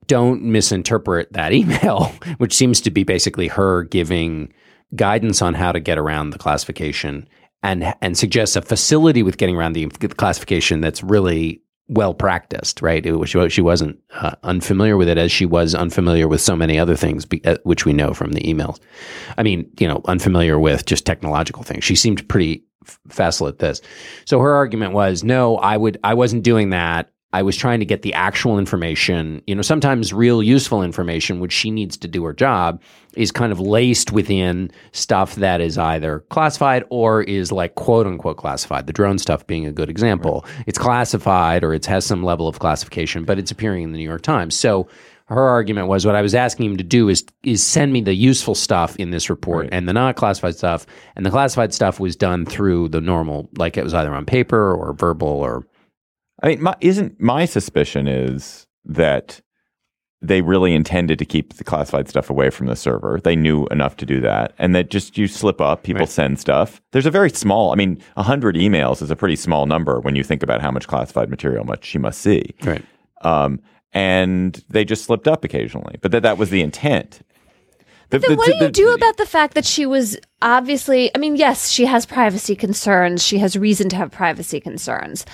don't 0.08 0.42
misinterpret 0.42 1.32
that 1.34 1.52
email, 1.60 2.06
which 2.38 2.52
seems 2.52 2.80
to 2.80 2.90
be 2.90 3.04
basically 3.04 3.46
her 3.46 3.84
giving 3.84 4.52
guidance 4.96 5.42
on 5.42 5.54
how 5.54 5.72
to 5.72 5.80
get 5.80 5.98
around 5.98 6.30
the 6.30 6.38
classification 6.38 7.28
and 7.62 7.94
and 8.00 8.16
suggests 8.16 8.56
a 8.56 8.62
facility 8.62 9.22
with 9.22 9.38
getting 9.38 9.56
around 9.56 9.72
the 9.72 9.86
classification 9.88 10.80
that's 10.80 11.02
really 11.02 11.62
well 11.88 12.14
practiced, 12.14 12.80
right? 12.80 13.04
It 13.04 13.26
she, 13.26 13.48
she 13.50 13.60
wasn't 13.60 13.98
uh, 14.12 14.32
unfamiliar 14.42 14.96
with 14.96 15.08
it 15.08 15.18
as 15.18 15.30
she 15.30 15.44
was 15.44 15.74
unfamiliar 15.74 16.28
with 16.28 16.40
so 16.40 16.56
many 16.56 16.78
other 16.78 16.96
things, 16.96 17.26
be, 17.26 17.44
uh, 17.44 17.58
which 17.64 17.84
we 17.84 17.92
know 17.92 18.14
from 18.14 18.32
the 18.32 18.40
emails. 18.40 18.78
I 19.36 19.42
mean, 19.42 19.70
you 19.78 19.86
know, 19.86 20.00
unfamiliar 20.06 20.58
with 20.58 20.86
just 20.86 21.04
technological 21.04 21.62
things. 21.62 21.84
She 21.84 21.94
seemed 21.94 22.26
pretty 22.28 22.64
f- 22.86 22.98
facile 23.08 23.48
at 23.48 23.58
this. 23.58 23.82
So 24.24 24.40
her 24.40 24.54
argument 24.54 24.92
was, 24.92 25.22
no, 25.24 25.56
I 25.56 25.76
would, 25.76 25.98
I 26.02 26.14
wasn't 26.14 26.42
doing 26.42 26.70
that. 26.70 27.10
I 27.34 27.42
was 27.42 27.56
trying 27.56 27.80
to 27.80 27.84
get 27.84 28.02
the 28.02 28.14
actual 28.14 28.60
information, 28.60 29.42
you 29.48 29.56
know, 29.56 29.62
sometimes 29.62 30.12
real 30.12 30.40
useful 30.40 30.84
information, 30.84 31.40
which 31.40 31.50
she 31.50 31.68
needs 31.68 31.96
to 31.96 32.06
do 32.06 32.22
her 32.22 32.32
job, 32.32 32.80
is 33.16 33.32
kind 33.32 33.50
of 33.50 33.58
laced 33.58 34.12
within 34.12 34.70
stuff 34.92 35.34
that 35.34 35.60
is 35.60 35.76
either 35.76 36.20
classified 36.30 36.84
or 36.90 37.22
is 37.22 37.50
like 37.50 37.74
quote 37.74 38.06
unquote 38.06 38.36
classified. 38.36 38.86
The 38.86 38.92
drone 38.92 39.18
stuff 39.18 39.44
being 39.48 39.66
a 39.66 39.72
good 39.72 39.90
example. 39.90 40.46
It's 40.68 40.78
classified 40.78 41.64
or 41.64 41.74
it 41.74 41.84
has 41.86 42.06
some 42.06 42.22
level 42.22 42.46
of 42.46 42.60
classification, 42.60 43.24
but 43.24 43.36
it's 43.36 43.50
appearing 43.50 43.82
in 43.82 43.90
the 43.90 43.98
New 43.98 44.04
York 44.04 44.22
Times. 44.22 44.54
So 44.54 44.86
her 45.26 45.42
argument 45.42 45.88
was 45.88 46.06
what 46.06 46.14
I 46.14 46.22
was 46.22 46.36
asking 46.36 46.70
him 46.70 46.76
to 46.76 46.84
do 46.84 47.08
is 47.08 47.24
is 47.42 47.64
send 47.64 47.92
me 47.92 48.00
the 48.00 48.14
useful 48.14 48.54
stuff 48.54 48.94
in 48.96 49.10
this 49.10 49.28
report 49.28 49.70
and 49.72 49.88
the 49.88 49.92
not 49.92 50.14
classified 50.14 50.54
stuff. 50.54 50.86
And 51.16 51.26
the 51.26 51.30
classified 51.30 51.74
stuff 51.74 51.98
was 51.98 52.14
done 52.14 52.46
through 52.46 52.90
the 52.90 53.00
normal, 53.00 53.48
like 53.56 53.76
it 53.76 53.82
was 53.82 53.92
either 53.92 54.14
on 54.14 54.24
paper 54.24 54.72
or 54.72 54.92
verbal 54.92 55.26
or 55.26 55.66
I 56.44 56.48
mean, 56.48 56.62
my, 56.62 56.76
isn't 56.82 57.18
my 57.18 57.46
suspicion 57.46 58.06
is 58.06 58.66
that 58.84 59.40
they 60.20 60.42
really 60.42 60.74
intended 60.74 61.18
to 61.18 61.24
keep 61.24 61.54
the 61.54 61.64
classified 61.64 62.06
stuff 62.08 62.28
away 62.28 62.50
from 62.50 62.66
the 62.66 62.76
server. 62.76 63.18
They 63.24 63.34
knew 63.34 63.66
enough 63.68 63.96
to 63.96 64.06
do 64.06 64.20
that, 64.20 64.52
and 64.58 64.74
that 64.74 64.90
just 64.90 65.16
you 65.16 65.26
slip 65.26 65.62
up, 65.62 65.84
people 65.84 66.06
send 66.06 66.38
stuff. 66.38 66.82
There's 66.92 67.06
a 67.06 67.10
very 67.10 67.30
small. 67.30 67.72
I 67.72 67.76
mean, 67.76 67.98
hundred 68.16 68.56
emails 68.56 69.00
is 69.00 69.10
a 69.10 69.16
pretty 69.16 69.36
small 69.36 69.64
number 69.64 70.00
when 70.00 70.16
you 70.16 70.22
think 70.22 70.42
about 70.42 70.60
how 70.60 70.70
much 70.70 70.86
classified 70.86 71.30
material 71.30 71.64
much 71.64 71.84
she 71.86 71.96
must 71.96 72.20
see. 72.20 72.54
Right. 72.62 72.84
Um, 73.22 73.60
and 73.92 74.62
they 74.68 74.84
just 74.84 75.04
slipped 75.04 75.26
up 75.26 75.44
occasionally, 75.44 75.96
but 76.02 76.12
that 76.12 76.24
that 76.24 76.36
was 76.36 76.50
the 76.50 76.60
intent. 76.60 77.20
The- 78.10 78.18
Then 78.18 78.32
the- 78.32 78.36
what 78.36 78.46
do 78.46 78.58
the- 78.58 78.64
you 78.66 78.70
do 78.70 78.92
about 78.92 79.16
the 79.16 79.26
fact 79.26 79.54
that 79.54 79.64
she 79.64 79.86
was 79.86 80.18
obviously, 80.42 81.10
I 81.14 81.18
mean, 81.18 81.36
yes, 81.36 81.70
she 81.70 81.86
has 81.86 82.04
privacy 82.04 82.54
concerns. 82.54 83.22
She 83.22 83.38
has 83.38 83.56
reason 83.56 83.88
to 83.88 83.96
have 83.96 84.10
privacy 84.10 84.60
concerns. 84.60 85.24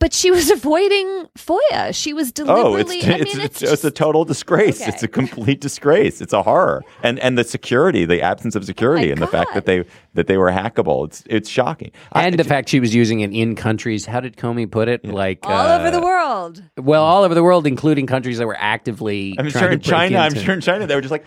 But 0.00 0.12
she 0.12 0.30
was 0.30 0.50
avoiding 0.50 1.26
FOIA. 1.38 1.94
She 1.94 2.12
was 2.12 2.32
Oh, 2.40 2.76
it's 2.76 2.90
deliberately. 2.90 3.02
I 3.04 3.18
it's, 3.18 3.34
mean, 3.34 3.44
it's, 3.44 3.62
it's 3.62 3.84
a 3.84 3.90
total 3.90 4.24
disgrace. 4.24 4.80
Okay. 4.80 4.90
It's 4.90 5.02
a 5.02 5.08
complete 5.08 5.60
disgrace. 5.60 6.20
It's 6.20 6.32
a 6.32 6.42
horror, 6.42 6.82
and 7.02 7.18
and 7.20 7.38
the 7.38 7.44
security, 7.44 8.04
the 8.04 8.22
absence 8.22 8.54
of 8.54 8.64
security, 8.64 9.10
and 9.10 9.20
the 9.20 9.26
fact 9.26 9.54
that 9.54 9.66
they 9.66 9.84
that 10.14 10.26
they 10.26 10.36
were 10.36 10.50
hackable. 10.50 11.06
It's 11.06 11.22
it's 11.26 11.48
shocking. 11.48 11.90
And 12.12 12.38
the 12.38 12.44
fact 12.44 12.68
she 12.68 12.80
was 12.80 12.94
using 12.94 13.20
it 13.20 13.32
in 13.32 13.54
countries, 13.56 14.06
how 14.06 14.20
did 14.20 14.36
Comey 14.36 14.70
put 14.70 14.88
it? 14.88 15.04
Like 15.04 15.40
all 15.42 15.66
over 15.66 15.90
the 15.90 16.00
uh, 16.00 16.04
world. 16.04 16.62
Well, 16.76 17.04
all 17.04 17.22
over 17.22 17.34
the 17.34 17.42
world, 17.42 17.66
including 17.66 18.06
countries 18.06 18.38
that 18.38 18.46
were 18.46 18.56
actively. 18.58 19.34
I'm 19.38 19.48
trying 19.50 19.62
sure 19.62 19.68
to 19.68 19.74
in 19.74 19.78
break 19.80 19.90
China. 19.90 20.18
I'm 20.18 20.34
sure 20.34 20.54
in 20.54 20.60
China 20.60 20.86
they 20.86 20.94
were 20.94 21.00
just 21.00 21.12
like, 21.12 21.24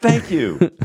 "Thank 0.00 0.30
you." 0.30 0.70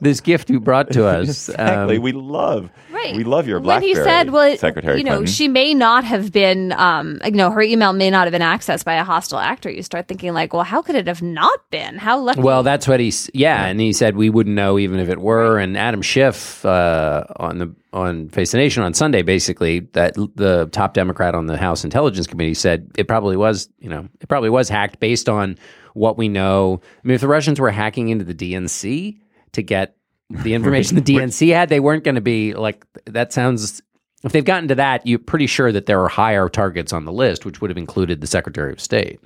this 0.00 0.20
gift 0.20 0.50
you 0.50 0.60
brought 0.60 0.90
to 0.92 1.06
us. 1.08 1.48
exactly. 1.48 1.96
um, 1.96 2.02
we 2.02 2.12
love. 2.12 2.70
Right. 2.90 3.16
We 3.16 3.24
love 3.24 3.46
your 3.46 3.58
when 3.58 3.64
BlackBerry. 3.64 3.88
he 3.88 3.94
said, 3.96 4.30
"Well, 4.30 4.56
Secretary 4.56 4.98
you 4.98 5.04
know, 5.04 5.16
Clinton. 5.16 5.32
she 5.34 5.48
may 5.48 5.74
not 5.74 6.04
have 6.04 6.32
been, 6.32 6.72
um, 6.72 7.20
you 7.24 7.32
know, 7.32 7.50
her 7.50 7.60
email 7.60 7.92
may 7.92 8.08
not 8.08 8.24
have 8.24 8.32
been 8.32 8.40
accessed 8.40 8.84
by 8.84 8.94
a 8.94 9.04
hostile 9.04 9.40
actor." 9.40 9.70
You 9.70 9.82
start 9.82 10.08
thinking, 10.08 10.32
like, 10.32 10.52
well, 10.54 10.62
how 10.62 10.80
could 10.80 10.94
it 10.94 11.06
have 11.06 11.20
not 11.20 11.60
been? 11.70 11.96
How 11.98 12.18
lucky? 12.18 12.40
Well, 12.40 12.62
that's 12.62 12.88
what 12.88 13.00
he's. 13.00 13.28
Yeah, 13.34 13.66
and 13.66 13.80
he 13.80 13.92
said 13.92 14.16
we 14.16 14.30
wouldn't 14.30 14.54
know 14.56 14.78
even 14.78 15.00
if 15.00 15.08
it 15.08 15.18
were. 15.20 15.58
And 15.58 15.76
Adam 15.76 16.00
Schiff 16.02 16.64
uh, 16.64 17.24
on 17.36 17.58
the 17.58 17.74
on 17.92 18.28
Face 18.30 18.52
the 18.52 18.58
Nation 18.58 18.82
on 18.82 18.94
Sunday, 18.94 19.22
basically, 19.22 19.80
that 19.92 20.14
the 20.14 20.68
top 20.72 20.94
Democrat 20.94 21.34
on 21.34 21.46
the 21.46 21.56
House 21.58 21.84
Intelligence 21.84 22.26
Committee 22.26 22.54
said 22.54 22.90
it 22.96 23.06
probably 23.06 23.36
was. 23.36 23.68
You 23.80 23.90
know, 23.90 24.08
it 24.20 24.28
probably 24.28 24.50
was 24.50 24.68
hacked 24.68 24.98
based 25.00 25.28
on 25.28 25.58
what 25.94 26.16
we 26.16 26.28
know. 26.28 26.80
I 26.82 27.06
mean, 27.06 27.14
if 27.16 27.20
the 27.20 27.28
Russians 27.28 27.60
were 27.60 27.70
hacking 27.70 28.08
into 28.08 28.24
the 28.24 28.34
DNC 28.34 29.18
to 29.54 29.62
get 29.62 29.96
the 30.30 30.54
information 30.58 30.96
the 30.96 31.02
DNC 31.02 31.52
had, 31.54 31.68
they 31.68 31.80
weren't 31.80 32.04
going 32.04 32.14
to 32.14 32.20
be 32.20 32.54
like 32.54 32.84
that. 33.06 33.32
Sounds. 33.32 33.82
If 34.22 34.32
they've 34.32 34.44
gotten 34.44 34.68
to 34.68 34.74
that, 34.76 35.06
you're 35.06 35.18
pretty 35.18 35.46
sure 35.46 35.70
that 35.70 35.84
there 35.84 36.00
are 36.00 36.08
higher 36.08 36.48
targets 36.48 36.94
on 36.94 37.04
the 37.04 37.12
list, 37.12 37.44
which 37.44 37.60
would 37.60 37.68
have 37.68 37.76
included 37.76 38.22
the 38.22 38.26
Secretary 38.26 38.72
of 38.72 38.80
State. 38.80 39.20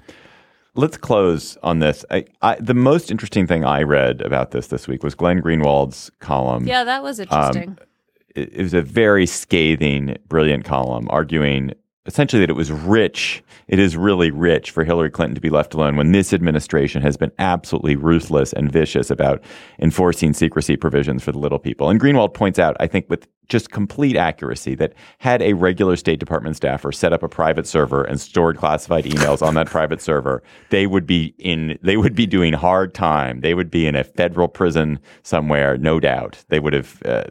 Let's 0.75 0.97
close 0.97 1.57
on 1.63 1.79
this. 1.79 2.05
I, 2.11 2.25
I, 2.43 2.57
the 2.57 2.75
most 2.75 3.09
interesting 3.11 3.47
thing 3.47 3.65
I 3.65 3.83
read 3.83 4.21
about 4.23 4.51
this 4.51 4.67
this 4.69 4.89
week 4.89 5.05
was 5.05 5.15
Glenn 5.15 5.41
Greenwald's 5.41 6.11
column. 6.19 6.67
yeah, 6.67 6.83
that 6.83 7.03
was 7.05 7.21
Um, 7.21 7.27
interesting. 7.31 7.79
it, 8.35 8.53
it 8.55 8.63
was 8.63 8.75
a 8.75 8.83
very 8.83 9.25
scathing, 9.27 10.17
brilliant 10.29 10.65
column 10.65 11.07
arguing 11.11 11.75
essentially 12.09 12.41
that 12.41 12.51
it 12.51 12.55
was 12.57 12.73
rich. 12.73 13.45
It 13.69 13.79
is 13.79 13.97
really 13.97 14.31
rich 14.31 14.71
for 14.71 14.83
Hillary 14.83 15.11
Clinton 15.11 15.35
to 15.35 15.41
be 15.41 15.51
left 15.51 15.75
alone 15.75 15.95
when 15.95 16.11
this 16.13 16.33
administration 16.33 17.03
has 17.03 17.19
been 17.19 17.31
absolutely 17.39 17.97
ruthless 17.97 18.55
and 18.55 18.73
vicious 18.73 19.11
about 19.11 19.43
enforcing 19.79 20.33
secrecy 20.33 20.77
provisions 20.77 21.23
for 21.23 21.33
the 21.33 21.39
little 21.39 21.59
people. 21.59 21.91
And 21.91 22.01
Greenwald 22.01 22.33
points 22.33 22.59
out, 22.59 22.77
I 22.81 22.87
think, 22.87 23.11
with 23.11 23.29
just 23.49 23.71
complete 23.71 24.17
accuracy, 24.17 24.75
that 24.77 24.95
had 25.19 25.43
a 25.43 25.53
regular 25.53 25.97
State 25.97 26.19
Department 26.19 26.57
staffer 26.57 26.93
set 26.93 27.13
up 27.13 27.23
a 27.23 27.29
private 27.29 27.67
server 27.67 28.05
and 28.05 28.19
stored 28.19 28.57
classified 28.57 29.05
emails 29.05 29.47
on 29.47 29.55
that 29.55 29.67
private 29.67 30.01
server, 30.01 30.43
they 30.71 30.87
would 30.87 31.07
be 31.07 31.35
in 31.39 31.79
they 31.83 31.97
would 31.97 32.15
be 32.15 32.27
doing 32.27 32.55
hard 32.55 32.95
time. 32.95 33.41
They 33.41 33.55
would 33.55 33.71
be 33.71 33.87
in 33.87 33.95
a 33.95 34.05
federal 34.05 34.49
prison 34.49 34.99
somewhere, 35.23 35.77
no 35.77 36.01
doubt. 36.01 36.43
They 36.49 36.61
would 36.61 36.73
have 36.73 37.03
uh, 37.05 37.25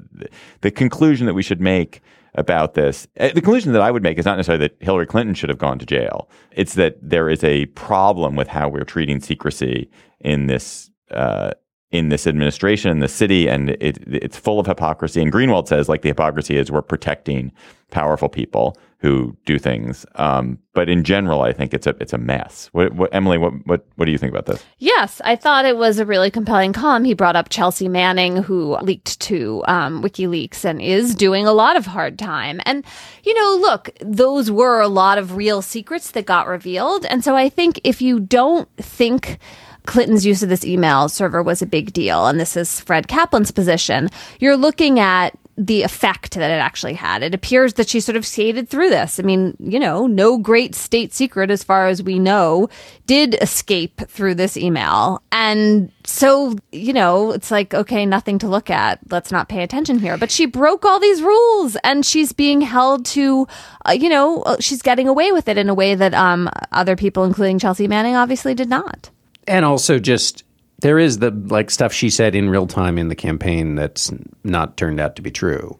the 0.61 0.71
conclusion 0.71 1.25
that 1.25 1.33
we 1.33 1.43
should 1.43 1.61
make 1.61 2.01
about 2.37 2.75
this. 2.75 3.07
uh, 3.19 3.27
The 3.27 3.41
conclusion 3.41 3.73
that 3.73 3.81
I 3.81 3.91
would 3.91 4.03
make 4.03 4.17
is 4.17 4.25
not 4.25 4.37
necessarily 4.37 4.67
that 4.67 4.77
Hillary 4.79 5.07
Clinton 5.07 5.35
should 5.35 5.49
have 5.49 5.57
gone 5.57 5.79
to 5.79 5.85
jail. 5.85 6.29
It's 6.51 6.75
that 6.75 6.97
there 7.01 7.29
is 7.29 7.43
a 7.43 7.65
problem 7.67 8.35
with 8.35 8.47
how 8.47 8.69
we're 8.69 8.83
treating 8.85 9.19
secrecy 9.19 9.89
in 10.21 10.47
this 10.47 10.89
uh, 11.11 11.51
in 11.89 12.09
this 12.09 12.27
administration, 12.27 12.91
in 12.91 12.99
the 12.99 13.07
city, 13.07 13.47
and 13.47 13.69
it, 13.69 13.97
it's 14.07 14.37
full 14.37 14.59
of 14.59 14.67
hypocrisy. 14.67 15.21
And 15.21 15.31
Greenwald 15.31 15.69
says, 15.69 15.87
like 15.87 16.01
the 16.01 16.09
hypocrisy 16.09 16.57
is, 16.57 16.69
we're 16.69 16.81
protecting 16.81 17.51
powerful 17.91 18.27
people 18.27 18.77
who 18.99 19.37
do 19.45 19.59
things. 19.59 20.05
Um, 20.15 20.57
but 20.73 20.89
in 20.89 21.03
general, 21.03 21.41
I 21.43 21.53
think 21.53 21.73
it's 21.73 21.85
a 21.85 21.95
it's 21.99 22.13
a 22.13 22.17
mess. 22.17 22.69
What, 22.71 22.93
what, 22.93 23.13
Emily, 23.13 23.37
what, 23.37 23.53
what 23.65 23.85
what 23.95 24.05
do 24.05 24.11
you 24.11 24.17
think 24.17 24.31
about 24.31 24.47
this? 24.47 24.63
Yes, 24.79 25.21
I 25.23 25.35
thought 25.35 25.65
it 25.65 25.77
was 25.77 25.99
a 25.99 26.05
really 26.05 26.31
compelling 26.31 26.73
column. 26.73 27.03
He 27.03 27.13
brought 27.13 27.35
up 27.35 27.49
Chelsea 27.49 27.87
Manning, 27.87 28.37
who 28.37 28.75
leaked 28.81 29.19
to 29.21 29.63
um, 29.67 30.01
WikiLeaks 30.01 30.65
and 30.65 30.81
is 30.81 31.13
doing 31.13 31.45
a 31.45 31.53
lot 31.53 31.75
of 31.75 31.85
hard 31.85 32.17
time. 32.17 32.59
And, 32.65 32.83
you 33.23 33.33
know, 33.35 33.57
look, 33.61 33.89
those 34.01 34.49
were 34.49 34.81
a 34.81 34.87
lot 34.87 35.17
of 35.17 35.35
real 35.35 35.61
secrets 35.61 36.11
that 36.11 36.25
got 36.25 36.47
revealed. 36.47 37.05
And 37.05 37.23
so 37.23 37.35
I 37.35 37.49
think 37.49 37.79
if 37.83 38.01
you 38.01 38.19
don't 38.19 38.67
think 38.77 39.37
Clinton's 39.85 40.25
use 40.25 40.43
of 40.43 40.49
this 40.49 40.65
email 40.65 41.07
server 41.07 41.43
was 41.43 41.61
a 41.61 41.67
big 41.67 41.93
deal, 41.93 42.25
and 42.25 42.39
this 42.39 42.57
is 42.57 42.81
Fred 42.81 43.07
Kaplan's 43.07 43.51
position, 43.51 44.09
you're 44.39 44.57
looking 44.57 44.99
at 44.99 45.37
the 45.57 45.81
effect 45.81 46.35
that 46.35 46.51
it 46.51 46.61
actually 46.61 46.93
had. 46.93 47.23
It 47.23 47.33
appears 47.33 47.73
that 47.73 47.89
she 47.89 47.99
sort 47.99 48.15
of 48.15 48.25
skated 48.25 48.69
through 48.69 48.89
this. 48.89 49.19
I 49.19 49.23
mean, 49.23 49.57
you 49.59 49.79
know, 49.79 50.05
no 50.05 50.37
great 50.37 50.75
state 50.75 51.13
secret, 51.13 51.49
as 51.49 51.63
far 51.63 51.87
as 51.87 52.03
we 52.03 52.19
know, 52.19 52.69
did 53.07 53.35
escape 53.41 54.01
through 54.07 54.35
this 54.35 54.55
email. 54.55 55.23
And 55.31 55.91
so, 56.05 56.55
you 56.71 56.93
know, 56.93 57.31
it's 57.31 57.49
like, 57.49 57.73
okay, 57.73 58.05
nothing 58.05 58.37
to 58.39 58.47
look 58.47 58.69
at. 58.69 58.99
Let's 59.09 59.31
not 59.31 59.49
pay 59.49 59.63
attention 59.63 59.97
here. 59.97 60.15
But 60.17 60.29
she 60.29 60.45
broke 60.45 60.85
all 60.85 60.99
these 60.99 61.23
rules 61.23 61.75
and 61.83 62.05
she's 62.05 62.33
being 62.33 62.61
held 62.61 63.05
to, 63.07 63.47
uh, 63.87 63.93
you 63.93 64.09
know, 64.09 64.43
uh, 64.43 64.57
she's 64.59 64.83
getting 64.83 65.07
away 65.07 65.31
with 65.31 65.47
it 65.47 65.57
in 65.57 65.69
a 65.69 65.73
way 65.73 65.95
that 65.95 66.13
um, 66.13 66.49
other 66.71 66.95
people, 66.95 67.23
including 67.23 67.57
Chelsea 67.57 67.87
Manning, 67.87 68.15
obviously 68.15 68.53
did 68.53 68.69
not. 68.69 69.09
and 69.47 69.65
also 69.65 69.97
just 69.97 70.43
there 70.79 70.99
is 70.99 71.19
the 71.19 71.31
like 71.31 71.71
stuff 71.71 71.91
she 71.91 72.09
said 72.09 72.35
in 72.35 72.49
real 72.49 72.67
time 72.67 72.97
in 72.97 73.07
the 73.07 73.15
campaign 73.15 73.75
that's 73.75 74.11
not 74.43 74.77
turned 74.77 74.99
out 74.99 75.15
to 75.15 75.21
be 75.21 75.31
true. 75.31 75.77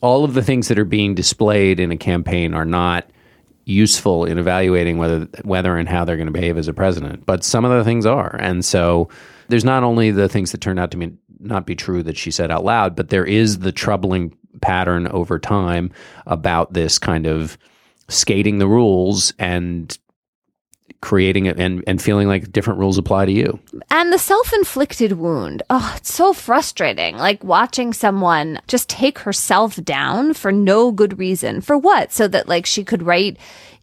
All 0.00 0.24
of 0.24 0.34
the 0.34 0.42
things 0.42 0.68
that 0.68 0.78
are 0.78 0.84
being 0.84 1.14
displayed 1.14 1.80
in 1.80 1.90
a 1.90 1.96
campaign 1.96 2.52
are 2.52 2.64
not 2.64 3.08
useful 3.64 4.24
in 4.24 4.38
evaluating 4.38 4.98
whether 4.98 5.20
whether 5.42 5.76
and 5.76 5.88
how 5.88 6.04
they're 6.04 6.16
going 6.16 6.26
to 6.26 6.32
behave 6.32 6.58
as 6.58 6.68
a 6.68 6.74
president, 6.74 7.24
but 7.26 7.44
some 7.44 7.64
of 7.64 7.70
the 7.70 7.84
things 7.84 8.04
are. 8.06 8.36
And 8.40 8.64
so 8.64 9.08
there's 9.48 9.64
not 9.64 9.82
only 9.82 10.10
the 10.10 10.28
things 10.28 10.52
that 10.52 10.60
turned 10.60 10.78
out 10.78 10.90
to 10.90 10.96
be 10.96 11.12
not 11.40 11.66
be 11.66 11.74
true 11.74 12.02
that 12.02 12.16
she 12.16 12.30
said 12.30 12.50
out 12.50 12.64
loud, 12.64 12.96
but 12.96 13.10
there 13.10 13.24
is 13.24 13.60
the 13.60 13.72
troubling 13.72 14.36
pattern 14.60 15.06
over 15.08 15.38
time 15.38 15.90
about 16.26 16.72
this 16.72 16.98
kind 16.98 17.26
of 17.26 17.58
skating 18.08 18.58
the 18.58 18.68
rules 18.68 19.32
and 19.38 19.98
creating 21.04 21.44
it 21.44 21.60
and, 21.60 21.84
and 21.86 22.00
feeling 22.00 22.26
like 22.26 22.50
different 22.50 22.80
rules 22.80 22.96
apply 22.96 23.26
to 23.26 23.32
you. 23.32 23.60
And 23.90 24.12
the 24.12 24.18
self 24.18 24.52
inflicted 24.54 25.12
wound. 25.12 25.62
Oh, 25.68 25.92
it's 25.96 26.12
so 26.12 26.32
frustrating. 26.32 27.18
Like 27.18 27.44
watching 27.44 27.92
someone 27.92 28.58
just 28.66 28.88
take 28.88 29.18
herself 29.18 29.76
down 29.84 30.32
for 30.32 30.50
no 30.50 30.90
good 30.90 31.18
reason. 31.18 31.60
For 31.60 31.76
what? 31.76 32.10
So 32.10 32.26
that 32.28 32.48
like 32.48 32.64
she 32.64 32.84
could 32.84 33.02
write 33.02 33.36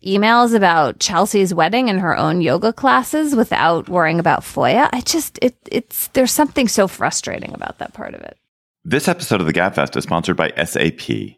emails 0.04 0.56
about 0.56 1.00
Chelsea's 1.00 1.54
wedding 1.54 1.90
and 1.90 2.00
her 2.00 2.18
own 2.18 2.42
yoga 2.42 2.74
classes 2.74 3.36
without 3.36 3.88
worrying 3.88 4.20
about 4.20 4.42
FOIA. 4.42 4.90
I 4.92 5.02
just, 5.02 5.38
it, 5.44 5.56
it's, 5.72 6.08
there's 6.10 6.32
something 6.32 6.68
so 6.68 6.88
frustrating 6.88 7.54
about 7.54 7.78
that 7.78 7.94
part 7.94 8.16
of 8.16 8.22
it. 8.22 8.36
This 8.84 9.08
episode 9.08 9.42
of 9.42 9.46
the 9.46 9.54
Gabfest 9.54 9.96
is 9.96 10.04
sponsored 10.04 10.38
by 10.38 10.52
SAP. 10.66 11.38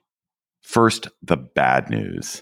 First, 0.62 1.10
the 1.22 1.36
bad 1.36 1.90
news. 1.90 2.42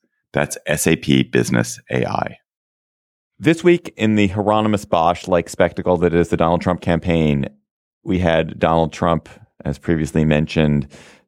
That's 0.33 0.57
SAP 0.67 1.31
Business 1.31 1.79
AI. 1.89 2.37
This 3.39 3.63
week, 3.63 3.93
in 3.97 4.15
the 4.15 4.27
Hieronymus 4.27 4.85
Bosch 4.85 5.27
like 5.27 5.49
spectacle 5.49 5.97
that 5.97 6.13
is 6.13 6.29
the 6.29 6.37
Donald 6.37 6.61
Trump 6.61 6.81
campaign, 6.81 7.49
we 8.03 8.19
had 8.19 8.59
Donald 8.59 8.93
Trump, 8.93 9.29
as 9.65 9.77
previously 9.77 10.25
mentioned, 10.25 10.87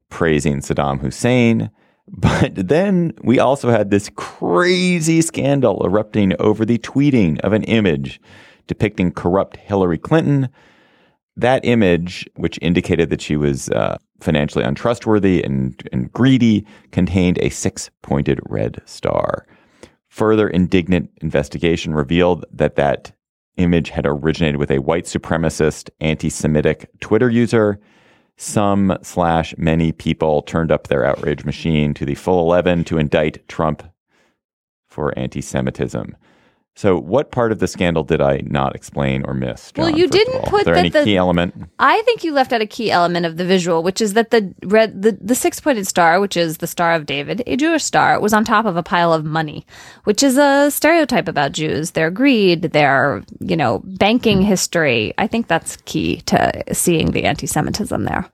praising 0.09 0.59
Saddam 0.59 0.99
Hussein. 0.99 1.69
But 2.05 2.67
then 2.67 3.13
we 3.23 3.39
also 3.39 3.69
had 3.69 3.89
this 3.89 4.11
crazy 4.15 5.21
scandal 5.21 5.81
erupting 5.85 6.33
over 6.37 6.65
the 6.65 6.77
tweeting 6.77 7.39
of 7.39 7.53
an 7.53 7.63
image 7.63 8.19
depicting 8.67 9.13
corrupt 9.13 9.55
Hillary 9.55 9.97
Clinton. 9.97 10.49
That 11.35 11.65
image, 11.65 12.27
which 12.35 12.59
indicated 12.61 13.09
that 13.09 13.21
she 13.21 13.35
was 13.35 13.69
uh, 13.69 13.97
financially 14.19 14.63
untrustworthy 14.63 15.43
and, 15.43 15.81
and 15.91 16.11
greedy, 16.13 16.65
contained 16.91 17.39
a 17.39 17.49
six 17.49 17.89
pointed 18.01 18.39
red 18.47 18.81
star. 18.85 19.47
Further 20.09 20.47
indignant 20.47 21.09
investigation 21.21 21.93
revealed 21.95 22.45
that 22.51 22.75
that 22.75 23.11
image 23.57 23.89
had 23.89 24.05
originated 24.05 24.57
with 24.57 24.69
a 24.71 24.79
white 24.79 25.05
supremacist, 25.05 25.89
anti 25.99 26.29
Semitic 26.29 26.89
Twitter 26.99 27.29
user. 27.29 27.79
Some 28.37 28.97
slash 29.03 29.55
many 29.57 29.91
people 29.91 30.41
turned 30.41 30.71
up 30.71 30.87
their 30.87 31.05
outrage 31.05 31.45
machine 31.45 31.93
to 31.93 32.05
the 32.05 32.15
full 32.15 32.39
11 32.41 32.83
to 32.85 32.97
indict 32.97 33.47
Trump 33.47 33.83
for 34.93 35.17
anti-Semitism. 35.17 36.15
So, 36.75 36.97
what 36.97 37.29
part 37.31 37.51
of 37.51 37.59
the 37.59 37.67
scandal 37.67 38.03
did 38.03 38.19
I 38.19 38.41
not 38.45 38.75
explain 38.75 39.23
or 39.25 39.35
miss? 39.35 39.71
Well, 39.77 39.91
you 39.91 40.05
first 40.07 40.13
didn't 40.13 40.35
all? 40.41 40.49
put 40.49 40.59
Is 40.61 40.65
there 40.65 40.73
that 40.73 40.79
any 40.79 40.89
the- 40.89 41.03
key 41.03 41.15
element? 41.15 41.53
I 41.77 42.01
think 42.01 42.23
you 42.23 42.33
left 42.33 42.51
out 42.51 42.61
a 42.61 42.65
key 42.65 42.89
element 42.89 43.27
of 43.27 43.37
the 43.37 43.45
visual, 43.45 43.83
which 43.83 44.01
is 44.01 44.13
that 44.13 44.31
the 44.31 44.51
red, 44.63 44.99
the, 44.99 45.15
the 45.21 45.35
six 45.35 45.59
pointed 45.59 45.85
star, 45.85 46.19
which 46.19 46.35
is 46.35 46.57
the 46.57 46.67
Star 46.67 46.93
of 46.93 47.05
David, 47.05 47.43
a 47.45 47.55
Jewish 47.57 47.83
star, 47.83 48.19
was 48.19 48.33
on 48.33 48.43
top 48.43 48.65
of 48.65 48.75
a 48.75 48.81
pile 48.81 49.13
of 49.13 49.23
money, 49.23 49.67
which 50.05 50.23
is 50.23 50.35
a 50.37 50.71
stereotype 50.71 51.27
about 51.27 51.51
Jews, 51.51 51.91
their 51.91 52.09
greed, 52.09 52.63
their, 52.63 53.23
you 53.39 53.55
know, 53.55 53.83
banking 53.85 54.41
history. 54.41 55.13
I 55.19 55.27
think 55.27 55.47
that's 55.47 55.75
key 55.85 56.21
to 56.21 56.63
seeing 56.73 57.11
the 57.11 57.25
anti 57.25 57.45
Semitism 57.45 58.03
there. 58.05 58.25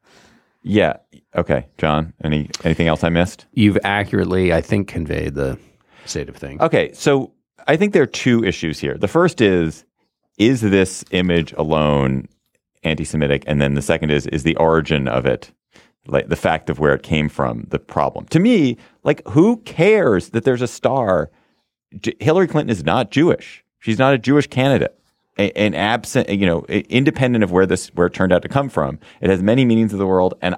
Yeah. 0.64 0.94
Okay, 1.36 1.68
John. 1.78 2.14
Any 2.24 2.50
anything 2.64 2.88
else 2.88 3.04
I 3.04 3.10
missed? 3.10 3.48
You've 3.52 3.78
accurately, 3.84 4.54
I 4.54 4.62
think, 4.62 4.88
conveyed 4.88 5.36
the 5.36 5.60
state 6.06 6.30
of 6.30 6.38
things. 6.38 6.62
Okay, 6.62 6.92
so 6.94 7.34
I 7.70 7.78
think 7.78 7.94
there 7.94 8.02
are 8.02 8.08
two 8.08 8.44
issues 8.44 8.80
here. 8.80 8.98
The 8.98 9.08
first 9.08 9.42
is 9.42 9.86
is 10.40 10.62
this 10.62 11.06
image 11.12 11.54
alone 11.54 12.28
anti-Semitic, 12.84 13.44
and 13.46 13.62
then 13.62 13.76
the 13.76 13.82
second 13.84 14.10
is 14.10 14.26
is 14.26 14.42
the 14.42 14.56
origin 14.56 15.08
of 15.08 15.28
it, 15.28 15.52
like 16.08 16.30
the 16.30 16.36
fact 16.36 16.72
of 16.72 16.80
where 16.80 16.96
it 16.96 17.04
came 17.04 17.30
from, 17.30 17.68
the 17.70 17.78
problem. 17.78 18.26
To 18.30 18.40
me, 18.40 18.78
like 19.04 19.22
who 19.28 19.58
cares 19.58 20.30
that 20.30 20.46
there's 20.46 20.64
a 20.64 20.68
star? 20.68 21.30
J- 22.02 22.16
Hillary 22.20 22.48
Clinton 22.48 22.72
is 22.72 22.84
not 22.84 23.12
Jewish. 23.12 23.64
She's 23.78 24.00
not 24.00 24.16
a 24.16 24.18
Jewish 24.18 24.48
candidate. 24.48 24.96
And 25.38 25.76
absent, 25.76 26.28
you 26.28 26.48
know, 26.48 26.64
independent 26.64 27.44
of 27.44 27.52
where 27.52 27.68
this 27.68 27.90
where 27.90 28.08
it 28.08 28.16
turned 28.16 28.34
out 28.34 28.42
to 28.42 28.50
come 28.50 28.70
from, 28.70 28.98
it 29.22 29.30
has 29.30 29.44
many 29.44 29.64
meanings 29.64 29.94
of 29.94 30.00
the 30.00 30.08
world, 30.08 30.34
and 30.42 30.56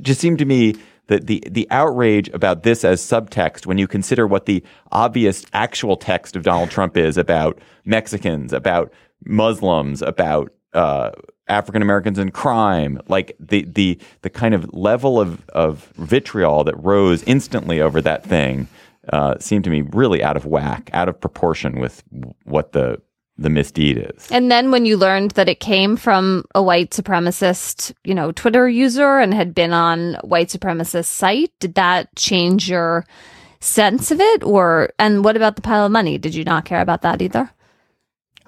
just 0.00 0.20
seemed 0.20 0.38
to 0.38 0.44
me 0.44 0.76
that 1.08 1.26
the 1.26 1.42
the 1.50 1.66
outrage 1.70 2.28
about 2.30 2.62
this 2.62 2.84
as 2.84 3.00
subtext 3.00 3.66
when 3.66 3.78
you 3.78 3.86
consider 3.86 4.26
what 4.26 4.46
the 4.46 4.62
obvious 4.92 5.44
actual 5.52 5.96
text 5.96 6.36
of 6.36 6.42
Donald 6.42 6.70
Trump 6.70 6.96
is 6.96 7.16
about 7.16 7.58
Mexicans, 7.84 8.52
about 8.52 8.92
Muslims, 9.24 10.02
about 10.02 10.52
uh, 10.72 11.10
African 11.48 11.82
Americans 11.82 12.18
in 12.18 12.30
crime, 12.30 13.00
like 13.08 13.36
the 13.38 13.64
the 13.64 13.98
the 14.22 14.30
kind 14.30 14.54
of 14.54 14.72
level 14.74 15.20
of 15.20 15.48
of 15.50 15.92
vitriol 15.96 16.64
that 16.64 16.76
rose 16.82 17.22
instantly 17.24 17.80
over 17.80 18.00
that 18.00 18.24
thing 18.24 18.68
uh, 19.12 19.36
seemed 19.38 19.64
to 19.64 19.70
me 19.70 19.82
really 19.82 20.22
out 20.22 20.36
of 20.36 20.44
whack, 20.44 20.90
out 20.92 21.08
of 21.08 21.20
proportion 21.20 21.78
with 21.80 22.02
what 22.44 22.72
the 22.72 23.00
the 23.38 23.50
misdeed 23.50 23.98
is. 23.98 24.28
And 24.30 24.50
then 24.50 24.70
when 24.70 24.86
you 24.86 24.96
learned 24.96 25.32
that 25.32 25.48
it 25.48 25.60
came 25.60 25.96
from 25.96 26.44
a 26.54 26.62
white 26.62 26.90
supremacist, 26.90 27.92
you 28.04 28.14
know, 28.14 28.32
Twitter 28.32 28.68
user 28.68 29.18
and 29.18 29.34
had 29.34 29.54
been 29.54 29.72
on 29.72 30.14
white 30.22 30.48
supremacist 30.48 31.06
site, 31.06 31.52
did 31.60 31.74
that 31.74 32.14
change 32.16 32.68
your 32.68 33.04
sense 33.60 34.10
of 34.10 34.20
it? 34.20 34.42
Or 34.42 34.90
and 34.98 35.24
what 35.24 35.36
about 35.36 35.56
the 35.56 35.62
pile 35.62 35.86
of 35.86 35.92
money? 35.92 36.18
Did 36.18 36.34
you 36.34 36.44
not 36.44 36.64
care 36.64 36.80
about 36.80 37.02
that 37.02 37.20
either? 37.20 37.50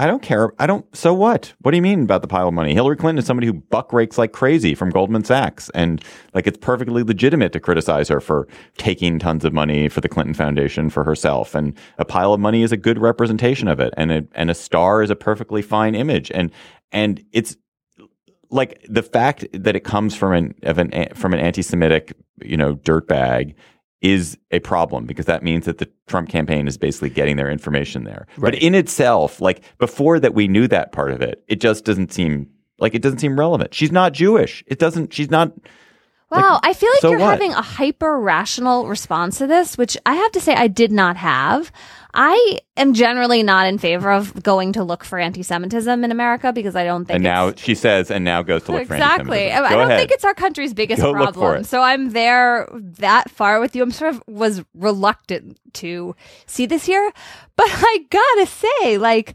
I 0.01 0.07
don't 0.07 0.23
care. 0.23 0.53
I 0.61 0.67
don't. 0.67 0.85
So 0.97 1.13
what? 1.13 1.53
What 1.61 1.73
do 1.73 1.77
you 1.77 1.83
mean 1.83 2.03
about 2.03 2.23
the 2.23 2.29
pile 2.29 2.49
of 2.49 2.55
money? 2.55 2.73
Hillary 2.73 2.97
Clinton 2.97 3.19
is 3.19 3.27
somebody 3.27 3.49
who 3.49 3.53
buck 3.53 3.93
rakes 3.93 4.17
like 4.17 4.33
crazy 4.33 4.75
from 4.75 4.91
Goldman 4.91 5.25
Sachs, 5.25 5.71
and 5.71 6.03
like 6.35 6.47
it's 6.47 6.59
perfectly 6.59 7.03
legitimate 7.03 7.53
to 7.53 7.61
criticize 7.61 8.09
her 8.09 8.21
for 8.21 8.47
taking 8.77 9.19
tons 9.19 9.45
of 9.45 9.53
money 9.53 9.89
for 9.89 10.01
the 10.01 10.09
Clinton 10.09 10.35
Foundation 10.35 10.89
for 10.89 11.03
herself. 11.03 11.55
And 11.55 11.77
a 11.99 12.05
pile 12.05 12.33
of 12.33 12.39
money 12.39 12.63
is 12.63 12.71
a 12.71 12.77
good 12.77 12.99
representation 12.99 13.67
of 13.67 13.81
it, 13.81 13.93
and 13.97 14.13
a, 14.13 14.25
and 14.35 14.51
a 14.51 14.55
star 14.55 15.03
is 15.03 15.11
a 15.11 15.17
perfectly 15.17 15.63
fine 15.63 15.97
image. 15.97 16.31
And 16.33 16.53
and 16.93 17.25
it's 17.33 17.57
like 18.51 18.85
the 18.89 19.03
fact 19.03 19.47
that 19.53 19.75
it 19.75 19.85
comes 19.85 20.15
from 20.15 20.33
an 20.33 20.55
of 20.63 20.79
an 20.79 21.09
from 21.15 21.35
an 21.35 21.41
anti-Semitic 21.41 22.15
you 22.43 22.57
know 22.57 22.77
dirtbag 22.77 23.55
is 24.01 24.39
a 24.51 24.61
problem 24.61 25.07
because 25.07 25.27
that 25.27 25.43
means 25.43 25.65
that 25.67 25.79
the 25.79 25.89
Trump 26.07 26.29
campaign 26.29 26.69
is 26.69 26.79
basically 26.79 27.11
getting 27.11 27.37
their 27.37 27.51
information 27.51 28.05
there. 28.05 28.27
But 28.39 28.55
in 28.55 28.75
itself, 28.75 29.41
like 29.41 29.63
before 29.79 30.21
that 30.21 30.35
we 30.35 30.47
knew 30.47 30.69
that 30.69 30.93
part 30.93 31.11
of 31.11 31.21
it, 31.21 31.43
it 31.49 31.61
just 31.61 31.85
doesn't 31.85 32.13
seem 32.13 32.49
like 32.79 32.95
it 32.95 33.03
doesn't 33.03 33.19
seem 33.19 33.39
relevant. 33.39 33.75
She's 33.75 33.91
not 33.91 34.13
Jewish. 34.13 34.63
It 34.67 34.79
doesn't 34.79 35.13
she's 35.13 35.31
not 35.31 35.53
Wow, 36.31 36.61
I 36.63 36.75
feel 36.75 36.91
like 36.91 37.01
so 37.01 37.11
you're 37.11 37.21
what? 37.21 37.31
having 37.31 37.53
a 37.53 37.63
hyper 37.63 38.21
rational 38.21 38.87
response 38.87 39.39
to 39.39 39.47
this, 39.47 39.79
which 39.79 39.97
I 40.05 40.15
have 40.15 40.33
to 40.33 40.41
say 40.41 40.55
I 40.55 40.69
did 40.69 40.93
not 40.93 41.17
have. 41.17 41.73
I 42.15 42.61
am 42.77 42.95
generally 42.95 43.43
not 43.43 43.67
in 43.67 43.77
favor 43.79 44.11
of 44.11 44.43
going 44.43 44.73
to 44.75 44.85
look 44.85 45.05
for 45.05 45.19
anti 45.19 45.43
Semitism 45.43 46.05
in 46.05 46.11
America 46.11 46.53
because 46.53 46.75
I 46.75 46.85
don't 46.85 47.05
think 47.05 47.17
and 47.17 47.25
now 47.25 47.53
she 47.53 47.75
says 47.75 48.11
and 48.11 48.25
now 48.25 48.43
goes 48.43 48.65
to 48.65 48.73
look 48.73 48.83
exactly. 48.83 48.99
for 48.99 49.35
anti-Semitism. 49.35 49.65
I 49.67 49.77
don't 49.77 49.89
ahead. 49.89 49.99
think 49.99 50.11
it's 50.13 50.25
our 50.25 50.35
country's 50.35 50.73
biggest 50.73 51.03
Go 51.03 51.13
problem. 51.13 51.65
So 51.65 51.83
I'm 51.83 52.11
there 52.11 52.69
that 52.73 53.31
far 53.31 53.61
with 53.61 53.77
you. 53.77 53.83
I'm 53.83 53.91
sort 53.91 54.15
of 54.15 54.23
was 54.27 54.63
reluctant 54.75 55.59
to 55.75 56.17
see 56.47 56.67
this 56.67 56.87
here, 56.87 57.13
but 57.57 57.67
I 57.69 58.07
gotta 58.09 58.47
say, 58.47 58.99
like, 58.99 59.35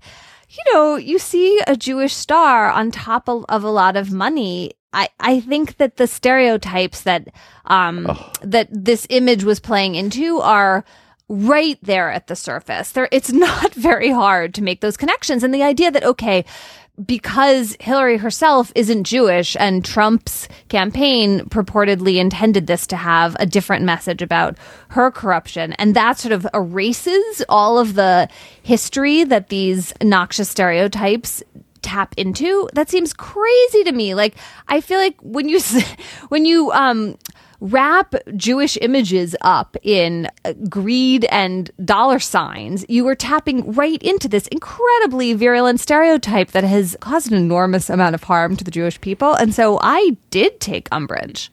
you 0.49 0.73
know, 0.73 0.95
you 0.95 1.19
see 1.19 1.61
a 1.67 1.75
Jewish 1.75 2.13
star 2.13 2.71
on 2.71 2.91
top 2.91 3.29
of, 3.29 3.45
of 3.49 3.63
a 3.63 3.69
lot 3.69 3.95
of 3.95 4.11
money. 4.11 4.73
I, 4.95 5.09
I 5.19 5.39
think 5.39 5.77
that 5.77 5.97
the 5.97 6.05
stereotypes 6.05 7.01
that 7.03 7.27
um 7.65 8.17
that 8.41 8.67
this 8.71 9.07
image 9.09 9.43
was 9.43 9.59
playing 9.59 9.95
into 9.95 10.39
are 10.39 10.85
right 11.33 11.79
there 11.81 12.11
at 12.11 12.27
the 12.27 12.35
surface. 12.35 12.91
There 12.91 13.09
it's 13.11 13.31
not 13.33 13.73
very 13.73 14.11
hard 14.11 14.53
to 14.55 14.63
make 14.63 14.81
those 14.81 14.97
connections. 14.97 15.43
And 15.43 15.53
the 15.53 15.63
idea 15.63 15.91
that 15.91 16.03
okay, 16.03 16.45
because 17.03 17.75
Hillary 17.79 18.17
herself 18.17 18.71
isn't 18.75 19.05
Jewish 19.05 19.57
and 19.59 19.83
Trump's 19.83 20.47
campaign 20.69 21.39
purportedly 21.45 22.17
intended 22.17 22.67
this 22.67 22.85
to 22.87 22.95
have 22.95 23.35
a 23.39 23.47
different 23.47 23.83
message 23.83 24.21
about 24.21 24.57
her 24.89 25.09
corruption. 25.09 25.73
And 25.73 25.95
that 25.95 26.19
sort 26.19 26.33
of 26.33 26.45
erases 26.53 27.43
all 27.49 27.79
of 27.79 27.95
the 27.95 28.29
history 28.61 29.23
that 29.23 29.49
these 29.49 29.91
noxious 30.03 30.49
stereotypes 30.49 31.41
tap 31.81 32.13
into. 32.15 32.69
That 32.73 32.91
seems 32.91 33.11
crazy 33.11 33.83
to 33.85 33.91
me. 33.91 34.13
Like, 34.13 34.35
I 34.67 34.79
feel 34.79 34.99
like 34.99 35.15
when 35.21 35.49
you, 35.49 35.59
when 36.29 36.45
you, 36.45 36.71
um, 36.73 37.17
wrap 37.63 38.13
Jewish 38.35 38.77
images 38.81 39.35
up 39.41 39.77
in 39.83 40.29
uh, 40.43 40.51
greed 40.69 41.25
and 41.25 41.71
dollar 41.83 42.19
signs, 42.19 42.85
you 42.89 43.07
are 43.07 43.15
tapping 43.15 43.71
right 43.71 44.01
into 44.03 44.27
this 44.27 44.47
incredibly 44.47 45.33
virulent 45.33 45.79
stereotype 45.79 46.51
that 46.51 46.65
has 46.65 46.97
caused 46.99 47.31
an 47.31 47.37
enormous 47.37 47.89
amount 47.89 48.15
of 48.15 48.23
harm 48.23 48.57
to 48.57 48.65
the 48.65 48.71
Jewish 48.71 48.99
people. 48.99 49.33
And 49.33 49.53
so 49.53 49.79
I 49.81 50.17
did 50.29 50.59
take 50.59 50.89
umbrage. 50.91 51.49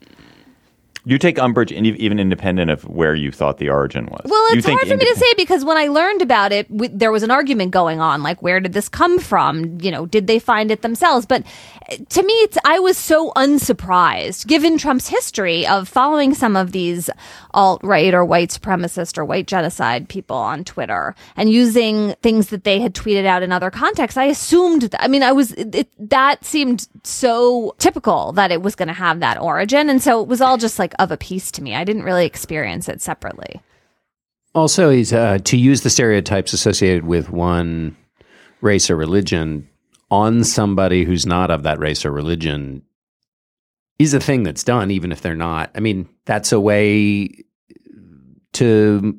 You 1.05 1.19
take 1.19 1.39
umbrage 1.39 1.73
even 1.73 2.19
independent 2.19 2.71
of 2.71 2.83
where 2.85 3.15
you 3.15 3.33
thought 3.33 3.59
the 3.59 3.71
origin 3.71 4.07
was. 4.07 4.23
Well, 4.25 4.43
it's 4.51 4.67
hard 4.67 4.87
for 4.87 4.97
me 4.97 5.05
to 5.05 5.17
say 5.17 5.33
because 5.37 5.65
when 5.65 5.79
I 5.79 5.89
learned 5.89 6.21
about 6.21 6.53
it, 6.53 6.71
w- 6.71 6.91
there 6.93 7.11
was 7.11 7.23
an 7.23 7.31
argument 7.31 7.71
going 7.71 8.01
on. 8.01 8.23
Like, 8.23 8.43
where 8.43 8.61
did 8.61 8.75
this 8.75 8.89
come 8.89 9.19
from? 9.19 9.79
You 9.81 9.91
know, 9.91 10.05
did 10.05 10.27
they 10.27 10.39
find 10.39 10.71
it 10.71 10.83
themselves? 10.83 11.25
But 11.25 11.45
uh, 11.91 11.97
to 12.11 12.23
me, 12.23 12.33
it's 12.35 12.59
I 12.65 12.79
was 12.81 12.99
so 12.99 13.33
unsurprised, 13.35 14.47
given 14.47 14.77
Trump's 14.77 15.09
history 15.09 15.67
of 15.67 15.89
following 15.89 16.35
some 16.35 16.55
of 16.55 16.73
these 16.73 17.09
alt 17.53 17.81
right 17.83 18.13
or 18.13 18.25
white 18.25 18.51
supremacist 18.51 19.17
or 19.17 19.25
white 19.25 19.47
genocide 19.47 20.09
people 20.09 20.37
on 20.37 20.65
Twitter 20.65 21.15
and 21.37 21.51
using 21.51 22.15
things 22.23 22.49
that 22.49 22.65
they 22.65 22.81
had 22.81 22.95
tweeted 22.95 23.25
out 23.25 23.43
in 23.43 23.53
other 23.53 23.71
contexts. 23.71 24.19
I 24.19 24.25
assumed. 24.25 24.83
That, 24.83 25.03
I 25.03 25.09
mean, 25.09 25.23
I 25.23 25.33
was 25.33 25.53
it, 25.53 25.75
it, 25.75 26.11
that 26.11 26.45
seemed 26.45 26.89
so 27.05 27.75
typical 27.79 28.33
that 28.33 28.51
it 28.51 28.63
was 28.63 28.75
going 28.75 28.89
to 28.89 28.95
have 28.95 29.21
that 29.21 29.41
origin, 29.41 29.89
and 29.89 30.03
so 30.03 30.21
it 30.21 30.29
was 30.29 30.41
all 30.41 30.59
just 30.59 30.79
like 30.79 30.90
of 30.99 31.11
a 31.11 31.17
piece 31.17 31.51
to 31.53 31.63
me. 31.63 31.75
I 31.75 31.85
didn't 31.85 32.03
really 32.05 32.27
experience 32.27 32.89
it 32.89 33.01
separately. 33.01 33.61
Also, 34.55 34.91
he's 34.91 35.13
uh, 35.13 35.39
to 35.45 35.57
use 35.57 35.83
the 35.83 35.91
stereotypes 35.91 36.53
associated 36.53 37.05
with 37.07 37.31
one 37.31 37.97
race 38.61 38.91
or 38.91 38.97
religion 38.97 39.69
on 40.11 40.43
somebody 40.43 41.05
who's 41.05 41.25
not 41.25 41.51
of 41.51 41.63
that 41.63 41.79
race 41.79 42.05
or 42.05 42.11
religion 42.11 42.83
is 43.99 44.13
a 44.15 44.21
thing 44.21 44.43
that's 44.43 44.65
done, 44.65 44.91
even 44.91 45.13
if 45.13 45.21
they're 45.21 45.37
not. 45.37 45.71
I 45.75 45.81
mean, 45.81 46.09
that's 46.25 46.53
a 46.53 46.59
way 46.61 47.45
to 48.55 49.19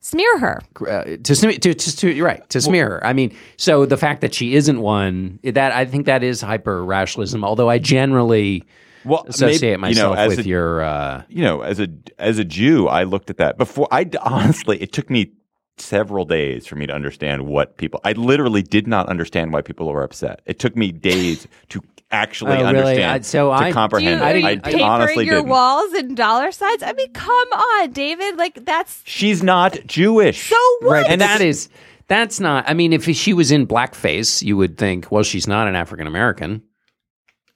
Smear 0.00 0.38
her. 0.38 0.62
uh, 0.88 1.04
to, 1.22 1.34
smear- 1.34 1.58
to, 1.58 1.74
to, 1.74 1.96
to 1.96 2.10
you're 2.12 2.26
right 2.26 2.48
to 2.48 2.60
smear 2.60 2.88
her. 2.88 3.06
I 3.06 3.12
mean, 3.12 3.36
so 3.58 3.84
the 3.84 3.96
fact 3.96 4.22
that 4.22 4.32
she 4.32 4.54
isn't 4.54 4.80
one 4.80 5.38
that 5.44 5.72
I 5.72 5.84
think 5.84 6.06
that 6.06 6.22
is 6.22 6.40
hyper 6.40 6.84
rationalism. 6.84 7.44
Although 7.44 7.68
I 7.68 7.78
generally 7.78 8.64
well, 9.08 9.24
associate 9.28 9.78
maybe, 9.80 9.94
you 9.94 10.00
know, 10.02 10.10
myself 10.10 10.18
as 10.18 10.36
with 10.36 10.46
a- 10.46 10.48
your. 10.48 10.82
Uh, 10.82 11.22
you 11.28 11.42
know, 11.42 11.62
as 11.62 11.80
a 11.80 11.88
as 12.18 12.38
a 12.38 12.44
Jew, 12.44 12.86
I 12.88 13.04
looked 13.04 13.30
at 13.30 13.38
that 13.38 13.56
before. 13.58 13.88
I 13.90 14.08
honestly, 14.22 14.80
it 14.82 14.92
took 14.92 15.10
me 15.10 15.32
several 15.76 16.24
days 16.24 16.66
for 16.66 16.76
me 16.76 16.86
to 16.86 16.92
understand 16.92 17.46
what 17.46 17.76
people. 17.76 18.00
I 18.04 18.12
literally 18.12 18.62
did 18.62 18.86
not 18.86 19.08
understand 19.08 19.52
why 19.52 19.62
people 19.62 19.86
were 19.88 20.02
upset. 20.02 20.42
It 20.46 20.58
took 20.58 20.76
me 20.76 20.90
days 20.92 21.46
to 21.70 21.80
actually 22.10 22.52
Oh, 22.52 22.64
really? 22.64 22.66
understand, 22.78 23.12
I- 23.12 23.20
so 23.20 23.48
to 23.50 23.54
I- 23.54 23.72
comprehend. 23.72 24.20
Do 24.20 24.26
you, 24.26 24.30
it. 24.30 24.34
are 24.34 24.38
you 24.38 24.46
I 24.46 24.56
papering 24.56 24.82
honestly 24.84 25.26
your 25.26 25.36
didn't. 25.36 25.50
walls 25.50 25.92
in 25.94 26.14
dollar 26.14 26.50
signs? 26.52 26.82
I 26.82 26.92
mean, 26.94 27.12
come 27.12 27.48
on, 27.52 27.92
David. 27.92 28.36
Like 28.36 28.64
that's 28.64 29.02
She's 29.04 29.42
not 29.42 29.78
Jewish. 29.86 30.48
so 30.48 30.56
what? 30.80 30.90
Right, 30.92 31.06
and 31.08 31.20
that 31.20 31.40
is 31.40 31.68
that's 32.08 32.40
not. 32.40 32.64
I 32.66 32.72
mean, 32.74 32.92
if 32.94 33.04
she 33.04 33.34
was 33.34 33.50
in 33.52 33.66
blackface, 33.66 34.42
you 34.42 34.56
would 34.56 34.78
think, 34.78 35.12
well, 35.12 35.22
she's 35.22 35.46
not 35.46 35.68
an 35.68 35.76
African 35.76 36.06
American. 36.06 36.62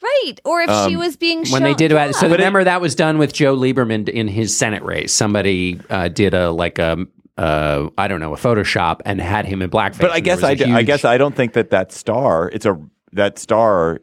Right. 0.02 0.34
Or 0.44 0.60
if 0.60 0.68
she 0.70 0.94
Um, 0.94 0.98
was 0.98 1.16
being 1.16 1.46
When 1.48 1.62
they 1.62 1.74
did 1.74 1.92
about, 1.92 2.14
so 2.14 2.26
Yeah. 2.26 2.32
remember 2.32 2.64
that 2.64 2.80
was 2.80 2.94
done 2.94 3.18
with 3.18 3.32
Joe 3.32 3.56
Lieberman 3.56 4.08
in 4.08 4.28
his 4.28 4.56
Senate 4.56 4.82
race. 4.82 5.12
Somebody 5.12 5.80
uh, 5.90 6.08
did 6.08 6.34
a 6.34 6.50
like 6.50 6.78
a 6.78 7.06
uh, 7.38 7.88
I 7.96 8.08
don't 8.08 8.20
know, 8.20 8.34
a 8.34 8.36
Photoshop 8.36 9.00
and 9.06 9.20
had 9.20 9.46
him 9.46 9.62
in 9.62 9.70
blackface. 9.70 10.00
But 10.00 10.10
I 10.12 10.20
guess 10.20 10.36
was 10.42 10.44
a 10.44 10.48
I, 10.48 10.54
d- 10.54 10.64
I 10.64 10.78
huge- 10.78 10.86
guess 10.86 11.04
I 11.04 11.16
don't 11.18 11.34
think 11.34 11.54
that 11.54 11.70
that 11.70 11.90
star. 11.92 12.50
It's 12.52 12.66
a 12.66 12.78
that 13.12 13.38
star. 13.38 14.00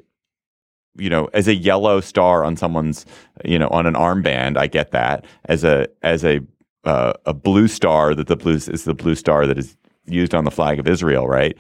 You 0.98 1.10
know, 1.10 1.30
as 1.34 1.48
a 1.48 1.54
yellow 1.56 2.02
star 2.02 2.44
on 2.44 2.58
someone's, 2.58 3.06
you 3.46 3.58
know, 3.58 3.70
on 3.70 3.86
an 3.86 3.94
armband, 3.94 4.58
I 4.58 4.68
get 4.68 4.92
that. 4.92 5.24
As 5.46 5.64
a 5.64 5.88
as 6.02 6.26
a 6.26 6.42
uh, 6.84 7.14
a 7.26 7.34
blue 7.34 7.68
star 7.68 8.16
that 8.16 8.28
the 8.28 8.36
blue 8.36 8.56
is 8.56 8.84
the 8.84 8.94
blue 8.96 9.16
star 9.16 9.46
that 9.46 9.58
is 9.58 9.78
used 10.08 10.34
on 10.34 10.44
the 10.44 10.52
flag 10.52 10.80
of 10.80 10.88
Israel, 10.88 11.28
right? 11.28 11.56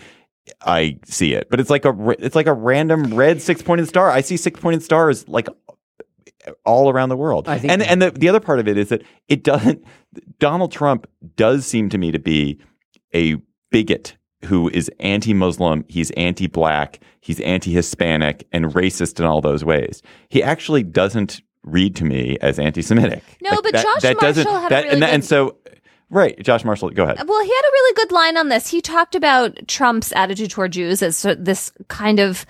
I 0.62 0.99
see 1.05 1.33
it, 1.33 1.47
but 1.49 1.59
it's 1.59 1.69
like 1.69 1.85
a 1.85 1.93
it's 2.19 2.35
like 2.35 2.47
a 2.47 2.53
random 2.53 3.13
red 3.15 3.41
six 3.41 3.62
pointed 3.62 3.88
star. 3.88 4.09
I 4.09 4.21
see 4.21 4.38
six 4.38 4.59
pointed 4.59 4.83
stars 4.83 5.27
like 5.27 5.47
all 6.65 6.89
around 6.89 7.09
the 7.09 7.17
world. 7.17 7.47
I 7.47 7.59
think- 7.59 7.71
and 7.73 7.81
and 7.83 8.01
the, 8.01 8.12
the 8.12 8.29
other 8.29 8.39
part 8.39 8.59
of 8.59 8.67
it 8.67 8.77
is 8.77 8.89
that 8.89 9.03
it 9.27 9.43
doesn't. 9.43 9.83
Donald 10.39 10.71
Trump 10.71 11.07
does 11.35 11.65
seem 11.65 11.89
to 11.89 11.97
me 11.97 12.12
to 12.12 12.19
be 12.19 12.59
a 13.13 13.35
bigot 13.71 14.15
who 14.45 14.69
is 14.69 14.89
anti-Muslim. 14.99 15.83
He's 15.89 16.12
anti-black. 16.12 16.99
He's 17.19 17.39
anti-Hispanic 17.41 18.47
and 18.53 18.65
racist 18.67 19.19
in 19.19 19.25
all 19.25 19.41
those 19.41 19.65
ways. 19.65 20.01
He 20.29 20.41
actually 20.41 20.83
doesn't 20.83 21.41
read 21.63 21.93
to 21.97 22.05
me 22.05 22.38
as 22.41 22.57
anti-Semitic. 22.57 23.21
No, 23.41 23.62
but 23.62 23.73
Josh 23.73 24.01
doesn't- 24.01 24.45
Marshall 24.45 24.59
had 24.62 24.67
a 24.67 24.69
that, 24.69 24.83
really 24.83 24.89
and, 24.93 25.01
that- 25.03 25.07
good- 25.07 25.13
and 25.15 25.25
so 25.25 25.57
right, 26.10 26.38
Josh 26.41 26.63
Marshall. 26.63 26.89
Go 26.91 27.04
ahead. 27.04 27.19
Uh, 27.19 27.26
well, 27.28 27.43
he 27.43 27.50
had 27.50 27.62
a 27.62 27.72
really 27.72 27.93
good 27.95 28.12
line 28.12 28.38
on 28.38 28.50
this. 28.50 28.67
He 28.67 28.82
talked 28.82 29.15
about 29.15 29.67
Trump's 29.67 30.12
attitude 30.13 30.52
toward 30.52 30.72
Jews 30.74 31.02
as 31.02 31.22
this 31.38 31.72
kind 31.88 32.19
of, 32.19 32.45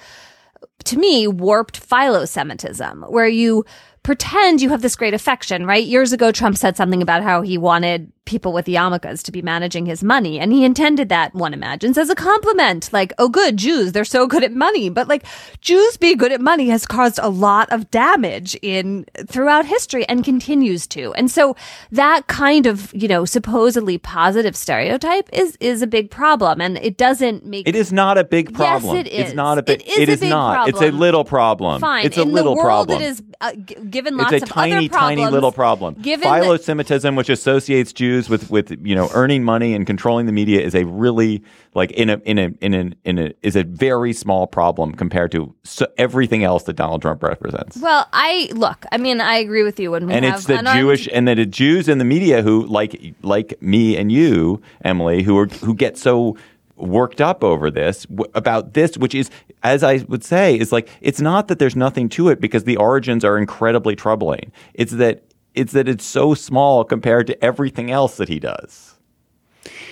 to 0.86 0.98
me, 0.98 1.28
warped 1.28 1.78
philo-Semitism, 1.78 3.04
where 3.10 3.28
you 3.28 3.66
pretend 4.04 4.62
you 4.62 4.70
have 4.70 4.82
this 4.82 4.96
great 4.96 5.14
affection, 5.14 5.66
right? 5.66 5.84
Years 5.84 6.14
ago, 6.14 6.32
Trump 6.32 6.58
said 6.58 6.78
something 6.78 7.02
about 7.02 7.22
how 7.22 7.42
he 7.42 7.58
wanted 7.58 8.12
people 8.30 8.54
with 8.54 8.68
yarmulkes 8.68 9.24
to 9.24 9.32
be 9.32 9.42
managing 9.42 9.86
his 9.88 10.04
money. 10.04 10.40
And 10.40 10.54
he 10.54 10.64
intended 10.64 11.10
that, 11.10 11.34
one 11.34 11.54
imagines, 11.54 11.98
as 11.98 12.10
a 12.10 12.16
compliment. 12.16 12.94
Like, 12.94 13.12
oh, 13.18 13.28
good, 13.28 13.58
Jews, 13.58 13.92
they're 13.92 14.06
so 14.06 14.28
good 14.28 14.44
at 14.44 14.54
money. 14.54 14.90
But 14.90 15.08
like, 15.08 15.26
Jews 15.62 15.98
being 15.98 16.18
good 16.18 16.32
at 16.32 16.40
money 16.40 16.70
has 16.70 16.86
caused 16.86 17.20
a 17.22 17.30
lot 17.30 17.72
of 17.72 17.90
damage 17.90 18.56
in 18.62 19.06
throughout 19.28 19.66
history 19.66 20.08
and 20.08 20.24
continues 20.24 20.86
to. 20.88 21.14
And 21.16 21.32
so 21.32 21.56
that 21.92 22.28
kind 22.28 22.68
of, 22.68 22.94
you 22.94 23.08
know, 23.08 23.26
supposedly 23.26 23.98
positive 23.98 24.56
stereotype 24.56 25.28
is, 25.34 25.58
is 25.60 25.82
a 25.82 25.88
big 25.88 26.12
problem. 26.12 26.62
And 26.62 26.78
it 26.78 26.98
doesn't 26.98 27.46
make 27.46 27.68
It 27.68 27.76
is 27.76 27.92
not 27.92 28.18
a 28.20 28.24
big 28.24 28.54
problem. 28.54 28.96
Yes, 28.96 29.08
it 29.08 29.12
is. 29.12 29.26
It's 29.28 29.36
not 29.36 29.58
a 29.58 29.64
big. 29.64 29.82
It 29.82 29.88
is 29.90 29.98
it 29.98 30.10
a 30.10 30.12
is 30.14 30.20
big 30.20 30.30
not. 30.30 30.70
It's 30.70 30.82
a 30.82 30.92
little 30.92 31.24
problem. 31.26 31.82
Fine. 31.82 32.06
It's 32.06 32.18
a 32.18 32.22
In 32.22 32.32
little 32.32 32.54
the 32.56 32.62
world, 32.62 32.88
problem. 32.88 33.02
it 33.02 33.06
is 33.06 33.24
uh, 33.42 33.54
given 33.90 34.18
lots 34.18 34.34
it's 34.34 34.44
a 34.44 34.46
of 34.46 34.50
tiny, 34.52 34.74
other 34.76 34.90
problems. 34.90 35.20
tiny 35.20 35.32
little 35.32 35.52
problem. 35.52 35.94
Given 35.96 36.28
Philo-Semitism, 36.30 37.16
which 37.16 37.30
associates 37.30 37.94
Jews 37.94 38.19
with, 38.28 38.50
with 38.50 38.72
you 38.86 38.96
know 38.96 39.10
earning 39.14 39.44
money 39.44 39.76
and 39.76 39.86
controlling 39.86 40.26
the 40.26 40.32
media, 40.32 40.62
is 40.62 40.74
a 40.74 40.84
really 40.86 41.44
like 41.76 41.92
in 41.92 42.10
a 42.10 42.18
in 42.26 42.40
a 42.40 42.50
in 42.60 42.74
a 42.74 42.92
in 43.06 43.20
a 43.20 43.34
is 43.44 43.56
a 43.56 43.64
very 43.64 44.12
small 44.14 44.48
problem 44.48 44.94
compared 44.94 45.32
to 45.32 45.54
so, 45.64 45.86
everything 45.98 46.44
else 46.44 46.64
that 46.64 46.74
Donald 46.74 47.04
Trump 47.04 47.22
represents. 47.22 47.78
Well, 47.78 48.08
I 48.12 48.50
look. 48.54 48.86
I 48.92 48.98
mean, 48.98 49.22
I 49.22 49.36
agree 49.36 49.64
with 49.64 49.80
you 49.80 49.92
when 49.92 50.08
we 50.08 50.14
and 50.14 50.26
it's 50.26 50.46
the 50.46 50.58
unarmed- 50.58 50.80
Jewish 50.80 51.08
and 51.14 51.28
the 51.28 51.46
Jews 51.46 51.88
in 51.88 52.00
the 52.00 52.06
media 52.06 52.42
who 52.42 52.66
like 52.66 53.14
like 53.22 53.62
me 53.62 53.96
and 53.96 54.12
you, 54.12 54.62
Emily, 54.84 55.22
who 55.22 55.38
are 55.38 55.46
who 55.46 55.76
get 55.76 55.98
so 55.98 56.36
worked 56.80 57.22
up 57.22 57.44
over 57.44 57.70
this 57.70 58.06
w- 58.06 58.32
about 58.34 58.74
this 58.74 58.98
which 58.98 59.14
is 59.14 59.30
as 59.64 59.84
i 59.84 59.98
would 60.08 60.24
say 60.24 60.58
is 60.58 60.72
like 60.72 60.90
it's 61.02 61.20
not 61.20 61.50
that 61.50 61.60
there's 61.60 61.76
nothing 61.76 62.08
to 62.08 62.30
it 62.30 62.40
because 62.40 62.64
the 62.64 62.78
origins 62.78 63.26
are 63.26 63.38
incredibly 63.38 63.96
troubling 63.96 64.50
it's 64.74 64.94
that 64.94 65.22
it's 65.60 65.74
that 65.74 65.88
it's 65.88 66.06
so 66.06 66.34
small 66.34 66.84
compared 66.84 67.28
to 67.28 67.44
everything 67.44 67.92
else 67.92 68.18
that 68.18 68.30
he 68.30 68.40
does 68.40 68.96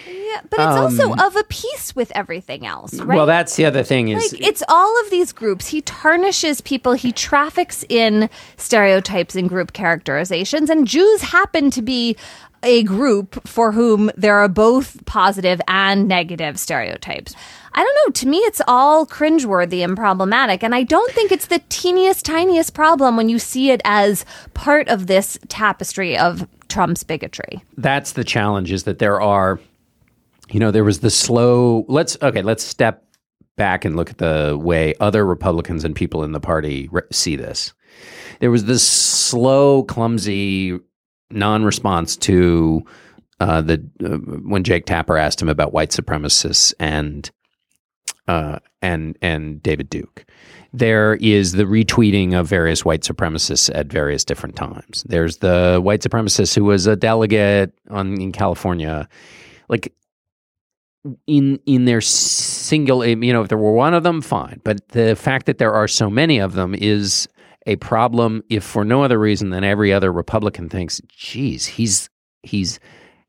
Yeah, 0.08 0.42
but 0.50 0.60
it's 0.60 0.78
also 0.84 1.12
Um, 1.14 1.20
of 1.20 1.36
a 1.36 1.44
piece 1.44 1.96
with 1.96 2.12
everything 2.16 2.66
else, 2.66 2.94
right? 2.96 3.16
Well, 3.16 3.26
that's 3.26 3.56
the 3.56 3.66
other 3.66 3.84
thing 3.84 4.10
is 4.10 4.32
like 4.34 4.42
it's 4.50 4.64
all 4.68 4.94
of 5.04 5.10
these 5.10 5.32
groups. 5.34 5.68
He 5.68 5.82
tarnishes 5.82 6.62
people. 6.62 6.94
He 6.94 7.12
traffics 7.12 7.86
in 7.90 8.30
stereotypes 8.58 9.36
and 9.36 9.48
group 9.50 9.74
characterizations, 9.74 10.70
and 10.70 10.88
Jews 10.88 11.22
happen 11.22 11.72
to 11.72 11.82
be 11.82 12.16
a 12.64 12.84
group 12.84 13.48
for 13.48 13.72
whom 13.72 14.12
there 14.18 14.38
are 14.38 14.50
both 14.50 15.06
positive 15.06 15.62
and 15.68 16.08
negative 16.08 16.60
stereotypes. 16.60 17.36
I 17.78 17.84
don't 17.84 17.96
know. 18.06 18.12
To 18.12 18.28
me, 18.28 18.38
it's 18.40 18.62
all 18.68 19.06
cringeworthy 19.06 19.84
and 19.84 19.96
problematic. 19.96 20.64
And 20.64 20.74
I 20.74 20.82
don't 20.82 21.12
think 21.14 21.32
it's 21.32 21.46
the 21.46 21.60
teeniest, 21.70 22.26
tiniest 22.26 22.74
problem 22.74 23.16
when 23.16 23.30
you 23.30 23.38
see 23.38 23.70
it 23.70 23.82
as 23.86 24.26
part 24.56 24.88
of 24.90 25.06
this 25.06 25.38
tapestry 25.48 26.18
of 26.18 26.48
Trump's 26.70 27.04
bigotry. 27.04 27.64
that's 27.78 28.12
the 28.14 28.24
challenge 28.24 28.72
is 28.72 28.84
that 28.84 29.00
there 29.00 29.22
are 29.22 29.60
you 30.50 30.60
know 30.60 30.70
there 30.72 30.84
was 30.84 31.00
the 31.00 31.10
slow 31.10 31.86
let's 31.88 32.18
okay 32.22 32.42
let's 32.42 32.64
step 32.64 33.06
back 33.56 33.86
and 33.86 33.96
look 33.96 34.10
at 34.10 34.18
the 34.18 34.58
way 34.62 34.94
other 35.00 35.26
republicans 35.26 35.84
and 35.84 35.96
people 35.96 36.24
in 36.24 36.34
the 36.34 36.40
party 36.40 36.90
re- 36.92 37.02
see 37.12 37.36
this 37.36 37.74
there 38.40 38.52
was 38.52 38.66
this 38.66 38.88
slow 38.88 39.84
clumsy 39.84 40.78
non-response 41.32 42.16
to 42.18 42.86
uh, 43.40 43.62
the 43.62 43.84
uh, 44.04 44.18
when 44.48 44.64
jake 44.64 44.86
tapper 44.86 45.18
asked 45.18 45.42
him 45.42 45.50
about 45.50 45.74
white 45.74 45.92
supremacists 45.92 46.74
and 46.80 47.32
uh, 48.28 48.60
and 48.82 49.18
and 49.22 49.62
david 49.64 49.90
duke 49.90 50.26
there 50.74 51.16
is 51.16 51.54
the 51.54 51.64
retweeting 51.64 52.34
of 52.40 52.48
various 52.48 52.84
white 52.84 53.02
supremacists 53.02 53.74
at 53.74 53.88
various 53.88 54.24
different 54.24 54.56
times. 54.56 55.04
There's 55.08 55.38
the 55.38 55.80
white 55.82 56.02
supremacist 56.02 56.56
who 56.56 56.66
was 56.66 56.88
a 56.88 56.96
delegate 56.96 57.74
on 57.90 58.20
in 58.20 58.32
California, 58.32 59.08
like 59.70 59.94
in 61.26 61.60
in 61.66 61.86
their 61.86 62.02
single. 62.02 63.06
You 63.06 63.34
know, 63.34 63.42
if 63.42 63.50
there 63.50 63.58
were 63.58 63.74
one 63.74 63.94
of 63.94 64.04
them, 64.04 64.22
fine. 64.22 64.62
But 64.64 64.88
the 64.90 65.16
fact 65.16 65.46
that 65.46 65.58
there 65.58 65.74
are 65.74 65.88
so 65.88 66.10
many 66.10 66.40
of 66.40 66.54
them 66.54 66.76
is 66.76 67.28
a 67.66 67.78
problem. 67.78 68.44
If 68.50 68.64
for 68.64 68.84
no 68.84 69.04
other 69.04 69.20
reason 69.20 69.50
than 69.50 69.64
every 69.64 69.94
other 69.94 70.12
Republican 70.12 70.70
thinks, 70.70 71.02
"Geez, 71.08 71.66
he's 71.66 72.10
he's 72.44 72.80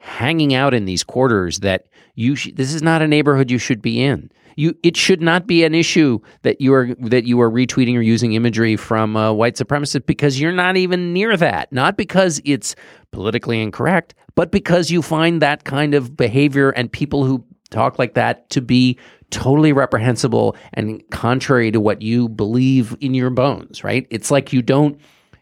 hanging 0.00 0.54
out 0.54 0.74
in 0.74 0.84
these 0.84 1.04
quarters 1.04 1.61
that 1.61 1.87
you. 2.18 2.35
Sh- 2.37 2.50
this 2.54 2.74
is 2.74 2.83
not 2.83 3.02
a 3.02 3.09
neighborhood 3.09 3.50
you 3.50 3.59
should 3.59 3.81
be 3.81 4.02
in." 4.02 4.31
You, 4.57 4.74
it 4.83 4.96
should 4.96 5.22
not 5.22 5.46
be 5.46 5.62
an 5.62 5.72
issue 5.72 6.18
that 6.42 6.61
you 6.61 6.74
are 6.74 6.88
that 6.98 7.24
you 7.26 7.40
are 7.40 7.48
retweeting 7.48 7.96
or 7.96 8.00
using 8.00 8.33
imagery 8.33 8.74
from 8.74 9.16
uh, 9.16 9.33
white 9.33 9.54
supremacists 9.54 10.04
because 10.04 10.40
you're 10.40 10.50
not 10.50 10.76
even 10.76 11.12
near 11.12 11.37
that. 11.37 11.72
Not 11.72 11.96
because 11.96 12.42
it's 12.44 12.74
politically 13.12 13.62
incorrect, 13.62 14.16
but 14.35 14.50
because 14.50 14.90
you 14.90 15.00
find 15.00 15.40
that 15.42 15.62
kind 15.62 15.94
of 15.94 16.16
behavior 16.16 16.70
and 16.70 16.90
people 16.90 17.24
who 17.24 17.44
talk 17.70 18.00
like 18.00 18.14
that 18.14 18.50
to 18.50 18.61
be 18.61 18.98
totally 19.31 19.72
reprehensible 19.72 20.57
and 20.74 21.09
contrary 21.11 21.70
to 21.70 21.78
what 21.78 22.02
you 22.02 22.28
believe 22.28 22.96
in 23.00 23.14
your 23.14 23.31
bones. 23.31 23.85
Right? 23.85 24.09
It's 24.11 24.33
like 24.33 24.52
you 24.52 24.61
don't 24.61 24.98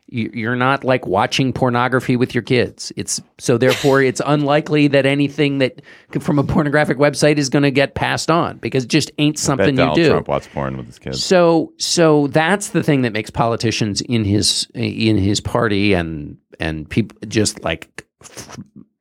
you're 0.09 0.55
not 0.55 0.85
like 0.85 1.07
watching 1.07 1.53
pornography 1.53 2.17
with 2.17 2.35
your 2.35 2.43
kids. 2.43 2.93
It's 2.97 3.21
so 3.39 3.59
therefore 3.59 4.03
it's 4.03 4.21
unlikely 4.25 4.89
that 4.89 5.05
anything 5.05 5.59
that 5.59 5.83
from 6.21 6.39
a 6.39 6.45
pornographic 6.45 6.97
website 6.99 7.39
is 7.39 7.49
going 7.49 7.65
to 7.65 7.73
get 7.73 7.95
passed 7.95 8.31
on 8.31 8.59
because 8.59 8.85
it 8.85 8.89
just 8.89 9.11
ain't 9.19 9.39
something 9.39 9.71
you 9.71 9.77
Donald 9.77 9.97
do. 9.97 10.11
Trump 10.11 10.29
watches 10.29 10.49
porn 10.53 10.77
with 10.77 10.87
his 10.87 10.99
kids. 10.99 11.25
So 11.25 11.73
so 11.79 12.29
that's 12.29 12.69
the 12.69 12.85
thing 12.85 13.03
that 13.03 13.13
makes 13.13 13.31
politicians 13.31 14.01
in 14.01 14.25
his 14.25 14.69
in 14.75 15.19
his 15.19 15.41
party 15.41 15.93
and 15.93 16.39
and 16.61 16.89
people 16.89 17.19
just 17.27 17.65
like 17.65 18.07
f- 18.23 18.59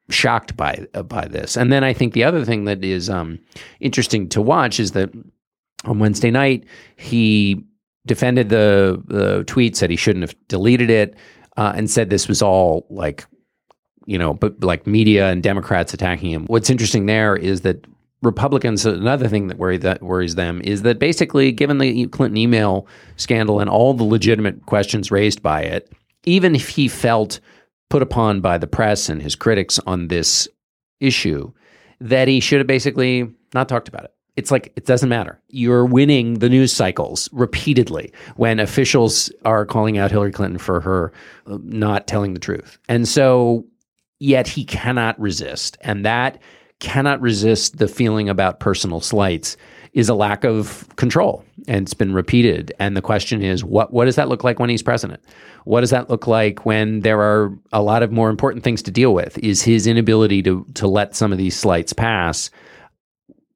shocked 0.09 0.57
by 0.57 0.87
by 1.07 1.27
this. 1.27 1.55
And 1.55 1.71
then 1.71 1.83
I 1.83 1.93
think 1.93 2.13
the 2.13 2.23
other 2.23 2.43
thing 2.43 2.65
that 2.65 2.83
is 2.83 3.11
um, 3.11 3.39
interesting 3.79 4.27
to 4.29 4.41
watch 4.41 4.79
is 4.79 4.93
that 4.93 5.11
on 5.85 5.99
Wednesday 5.99 6.31
night 6.31 6.65
he 6.95 7.63
defended 8.05 8.49
the 8.49 9.01
the 9.07 9.43
tweet, 9.45 9.75
said 9.75 9.89
he 9.89 9.95
shouldn't 9.95 10.23
have 10.23 10.35
deleted 10.47 10.89
it, 10.89 11.15
uh, 11.57 11.73
and 11.75 11.89
said 11.89 12.09
this 12.09 12.27
was 12.27 12.41
all 12.41 12.85
like 12.89 13.25
you 14.05 14.17
know, 14.17 14.33
but 14.33 14.63
like 14.63 14.85
media 14.85 15.29
and 15.29 15.41
Democrats 15.41 15.93
attacking 15.93 16.29
him. 16.29 16.45
What's 16.45 16.69
interesting 16.69 17.07
there 17.07 17.35
is 17.35 17.61
that 17.61 17.85
Republicans, 18.21 18.85
another 18.85 19.27
thing 19.27 19.47
that 19.47 19.57
worry 19.57 19.77
that 19.77 20.01
worries 20.01 20.35
them 20.35 20.61
is 20.63 20.81
that 20.83 20.99
basically, 20.99 21.51
given 21.51 21.77
the 21.77 22.07
Clinton 22.07 22.37
email 22.37 22.87
scandal 23.17 23.59
and 23.59 23.69
all 23.69 23.93
the 23.93 24.03
legitimate 24.03 24.65
questions 24.65 25.11
raised 25.11 25.41
by 25.43 25.61
it, 25.61 25.91
even 26.23 26.55
if 26.55 26.69
he 26.69 26.87
felt 26.87 27.39
put 27.89 28.01
upon 28.01 28.41
by 28.41 28.57
the 28.57 28.67
press 28.67 29.09
and 29.09 29.21
his 29.21 29.35
critics 29.35 29.79
on 29.85 30.07
this 30.07 30.47
issue, 30.99 31.51
that 31.99 32.27
he 32.27 32.39
should 32.39 32.59
have 32.59 32.67
basically 32.67 33.29
not 33.53 33.69
talked 33.69 33.87
about 33.87 34.05
it. 34.05 34.14
It's 34.35 34.51
like 34.51 34.73
it 34.75 34.85
doesn't 34.85 35.09
matter. 35.09 35.39
You're 35.47 35.85
winning 35.85 36.39
the 36.39 36.49
news 36.49 36.73
cycles 36.73 37.29
repeatedly 37.31 38.11
when 38.35 38.59
officials 38.59 39.31
are 39.45 39.65
calling 39.65 39.97
out 39.97 40.11
Hillary 40.11 40.31
Clinton 40.31 40.57
for 40.57 40.81
her 40.81 41.13
uh, 41.47 41.57
not 41.63 42.07
telling 42.07 42.33
the 42.33 42.39
truth. 42.39 42.77
And 42.89 43.07
so 43.07 43.65
yet 44.19 44.47
he 44.47 44.65
cannot 44.65 45.19
resist. 45.19 45.77
And 45.81 46.05
that 46.05 46.41
cannot 46.79 47.21
resist 47.21 47.77
the 47.77 47.87
feeling 47.87 48.27
about 48.27 48.59
personal 48.59 48.99
slights 48.99 49.55
is 49.93 50.09
a 50.09 50.13
lack 50.13 50.43
of 50.43 50.93
control, 50.97 51.43
and 51.69 51.83
it's 51.83 51.93
been 51.93 52.13
repeated. 52.13 52.73
And 52.79 52.97
the 52.97 53.01
question 53.01 53.41
is, 53.41 53.63
what 53.63 53.93
what 53.93 54.05
does 54.05 54.17
that 54.17 54.27
look 54.27 54.43
like 54.43 54.59
when 54.59 54.69
he's 54.69 54.83
president? 54.83 55.23
What 55.63 55.81
does 55.81 55.89
that 55.91 56.09
look 56.09 56.27
like 56.27 56.65
when 56.65 56.99
there 56.99 57.21
are 57.21 57.57
a 57.71 57.81
lot 57.81 58.03
of 58.03 58.11
more 58.11 58.29
important 58.29 58.63
things 58.65 58.81
to 58.83 58.91
deal 58.91 59.13
with? 59.13 59.37
Is 59.37 59.61
his 59.61 59.87
inability 59.87 60.43
to 60.43 60.65
to 60.73 60.85
let 60.85 61.15
some 61.15 61.31
of 61.31 61.37
these 61.37 61.57
slights 61.57 61.93
pass? 61.93 62.51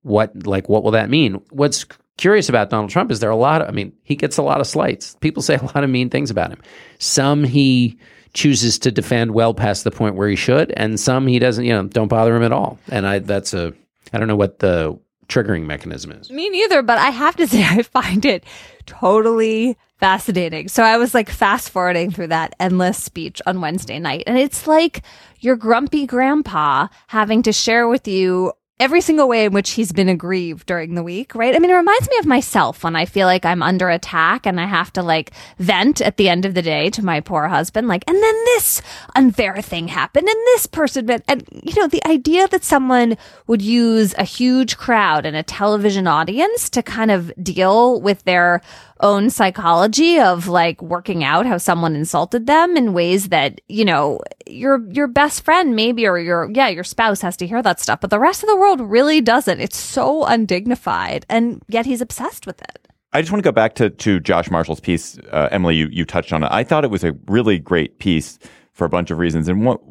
What 0.10 0.46
like 0.46 0.68
what 0.68 0.84
will 0.84 0.92
that 0.92 1.10
mean? 1.10 1.36
What's 1.52 1.86
curious 2.18 2.50
about 2.50 2.70
Donald 2.70 2.90
Trump 2.90 3.12
is 3.12 3.22
there 3.22 3.30
a 3.30 3.36
lot 3.36 3.62
of, 3.62 3.70
I 3.70 3.72
mean, 3.72 3.94
he 4.04 4.16
gets 4.16 4.38
a 4.38 4.42
lot 4.42 4.60
of 4.60 4.68
slights. 4.68 5.16
People 5.22 5.42
say 5.42 5.56
a 5.56 5.64
lot 5.64 5.84
of 5.86 5.90
mean 5.90 6.10
things 6.10 6.30
about 6.30 6.52
him. 6.52 6.62
Some 6.98 7.46
he 7.46 7.98
chooses 8.34 8.78
to 8.80 8.92
defend 8.92 9.32
well 9.32 9.54
past 9.54 9.86
the 9.86 9.92
point 9.92 10.16
where 10.16 10.28
he 10.28 10.36
should, 10.36 10.72
and 10.76 11.00
some 11.00 11.28
he 11.28 11.40
doesn't, 11.40 11.64
you 11.64 11.72
know, 11.72 11.84
don't 11.88 12.10
bother 12.10 12.36
him 12.36 12.44
at 12.44 12.52
all. 12.52 12.78
And 12.90 13.08
I, 13.08 13.20
that's 13.20 13.54
a, 13.54 13.74
I 14.12 14.18
don't 14.18 14.28
know 14.28 14.36
what 14.36 14.60
the 14.60 15.00
triggering 15.30 15.66
mechanism 15.66 16.12
is. 16.12 16.30
Me 16.30 16.50
neither, 16.50 16.82
but 16.82 16.98
I 16.98 17.10
have 17.10 17.38
to 17.38 17.48
say, 17.48 17.64
I 17.64 17.84
find 17.84 18.26
it 18.26 18.44
totally 18.86 19.78
fascinating. 19.98 20.68
So 20.68 20.84
I 20.84 20.98
was 20.98 21.14
like 21.14 21.30
fast 21.30 21.70
forwarding 21.70 22.12
through 22.12 22.28
that 22.28 22.54
endless 22.60 23.02
speech 23.02 23.42
on 23.46 23.62
Wednesday 23.62 23.98
night, 23.98 24.24
and 24.28 24.38
it's 24.38 24.68
like 24.68 25.04
your 25.40 25.56
grumpy 25.56 26.06
grandpa 26.06 26.88
having 27.08 27.44
to 27.44 27.54
share 27.54 27.88
with 27.88 28.08
you 28.08 28.52
every 28.80 29.02
single 29.02 29.28
way 29.28 29.46
in 29.46 29.52
which 29.52 29.72
he's 29.72 29.92
been 29.92 30.08
aggrieved 30.08 30.66
during 30.66 30.96
the 30.96 31.04
week, 31.04 31.36
right? 31.36 31.54
I 31.54 31.60
mean, 31.60 31.70
it 31.70 31.76
reminds 31.76 32.10
me 32.10 32.18
of 32.20 32.26
myself 32.26 32.84
when 32.84 32.96
I 32.96 33.06
feel 33.06 33.28
like 33.28 33.46
I'm 33.46 33.62
under 33.62 33.90
attack 33.90 34.46
and 34.46 34.60
I 34.60 34.66
have 34.66 34.94
to 34.94 35.04
like 35.04 35.32
vent 35.58 36.00
at 36.00 36.18
the 36.18 36.30
end 36.30 36.46
of 36.46 36.54
the 36.54 36.62
day 36.62 36.90
to 36.92 37.04
my 37.04 37.20
poor 37.20 37.48
husband, 37.48 37.88
like, 37.88 38.04
and 38.08 38.16
then 38.16 38.36
this 38.46 38.82
unfair 39.16 39.62
thing 39.62 39.90
happened 39.90 40.28
and 40.28 40.38
this 40.48 40.66
person, 40.66 41.10
and 41.28 41.44
you 41.52 41.76
know, 41.76 41.88
the 41.88 42.06
idea 42.08 42.48
that 42.48 42.64
someone 42.64 43.18
would 43.48 43.62
use 43.62 44.16
a 44.18 44.24
huge 44.24 44.78
crowd 44.78 45.26
and 45.26 45.36
a 45.36 45.44
television 45.44 46.08
audience 46.08 46.70
to 46.70 46.82
kind 46.82 47.12
of 47.12 47.34
deal 47.44 48.00
with 48.00 48.24
their 48.24 48.62
own 49.02 49.30
psychology 49.30 50.20
of 50.20 50.48
like 50.48 50.82
working 50.82 51.24
out 51.24 51.46
how 51.46 51.58
someone 51.58 51.96
insulted 51.96 52.48
them 52.48 52.76
in 52.76 52.94
ways 52.94 53.30
that, 53.30 53.62
you 53.68 53.86
know, 53.86 54.20
your 54.48 54.86
your 54.92 55.08
best 55.08 55.44
friend 55.44 55.76
maybe 55.76 56.06
or 56.06 56.20
your 56.20 56.50
yeah, 56.54 56.68
your 56.68 56.84
spouse 56.84 57.22
has 57.22 57.38
to 57.38 57.48
hear 57.48 57.62
that 57.62 57.80
stuff, 57.80 58.02
but 58.02 58.10
the 58.10 58.20
rest 58.20 58.44
of 58.44 58.50
the 58.50 58.56
world 58.58 58.82
really 58.82 59.22
doesn't. 59.22 59.60
It's 59.60 59.78
so 59.78 60.26
undignified 60.26 61.26
and 61.30 61.62
yet 61.68 61.86
he's 61.86 62.02
obsessed 62.02 62.46
with 62.46 62.62
it. 62.62 62.88
I 63.12 63.22
just 63.22 63.32
want 63.32 63.44
to 63.44 63.48
go 63.48 63.52
back 63.52 63.76
to 63.76 63.90
to 63.90 64.20
Josh 64.20 64.52
Marshall's 64.52 64.80
piece. 64.80 65.18
Uh, 65.32 65.50
Emily, 65.52 65.76
you 65.76 65.88
you 65.92 66.06
touched 66.06 66.32
on 66.32 66.44
it. 66.44 66.50
I 66.52 66.64
thought 66.64 66.84
it 66.84 66.92
was 66.92 67.04
a 67.04 67.14
really 67.28 67.58
great 67.58 68.00
piece 68.00 68.38
for 68.74 68.86
a 68.86 68.90
bunch 68.90 69.12
of 69.12 69.18
reasons, 69.18 69.48
and 69.48 69.66
what 69.66 69.82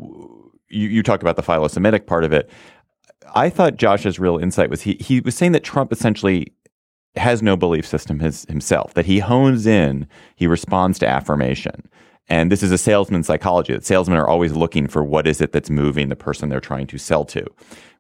you, 0.69 0.89
you 0.89 1.03
talked 1.03 1.23
about 1.23 1.37
the 1.37 1.43
philo-Semitic 1.43 2.07
part 2.07 2.25
of 2.25 2.33
it. 2.33 2.49
I 3.35 3.51
thought 3.51 3.77
Josh's 3.77 4.19
real 4.19 4.39
insight 4.39 4.71
was 4.71 4.83
he 4.83 4.95
he 5.01 5.21
was 5.21 5.35
saying 5.35 5.53
that 5.53 5.65
Trump 5.65 5.93
essentially 5.93 6.53
has 7.17 7.43
no 7.43 7.57
belief 7.57 7.87
system 7.87 8.21
his, 8.21 8.45
himself, 8.49 8.95
that 8.95 9.07
he 9.07 9.19
hones 9.19 9.67
in, 9.67 10.07
he 10.37 10.47
responds 10.47 10.99
to 11.01 11.09
affirmation. 11.09 11.89
And 12.29 12.53
this 12.53 12.63
is 12.63 12.71
a 12.71 12.79
salesman 12.79 13.23
psychology 13.23 13.73
that 13.73 13.87
salesmen 13.87 14.19
are 14.19 14.29
always 14.29 14.53
looking 14.53 14.87
for 14.87 15.03
what 15.03 15.27
is 15.27 15.41
it 15.41 15.53
that's 15.53 15.71
moving 15.71 16.09
the 16.09 16.17
person 16.17 16.49
they're 16.49 16.61
trying 16.61 16.87
to 16.89 16.99
sell 16.99 17.25
to? 17.27 17.45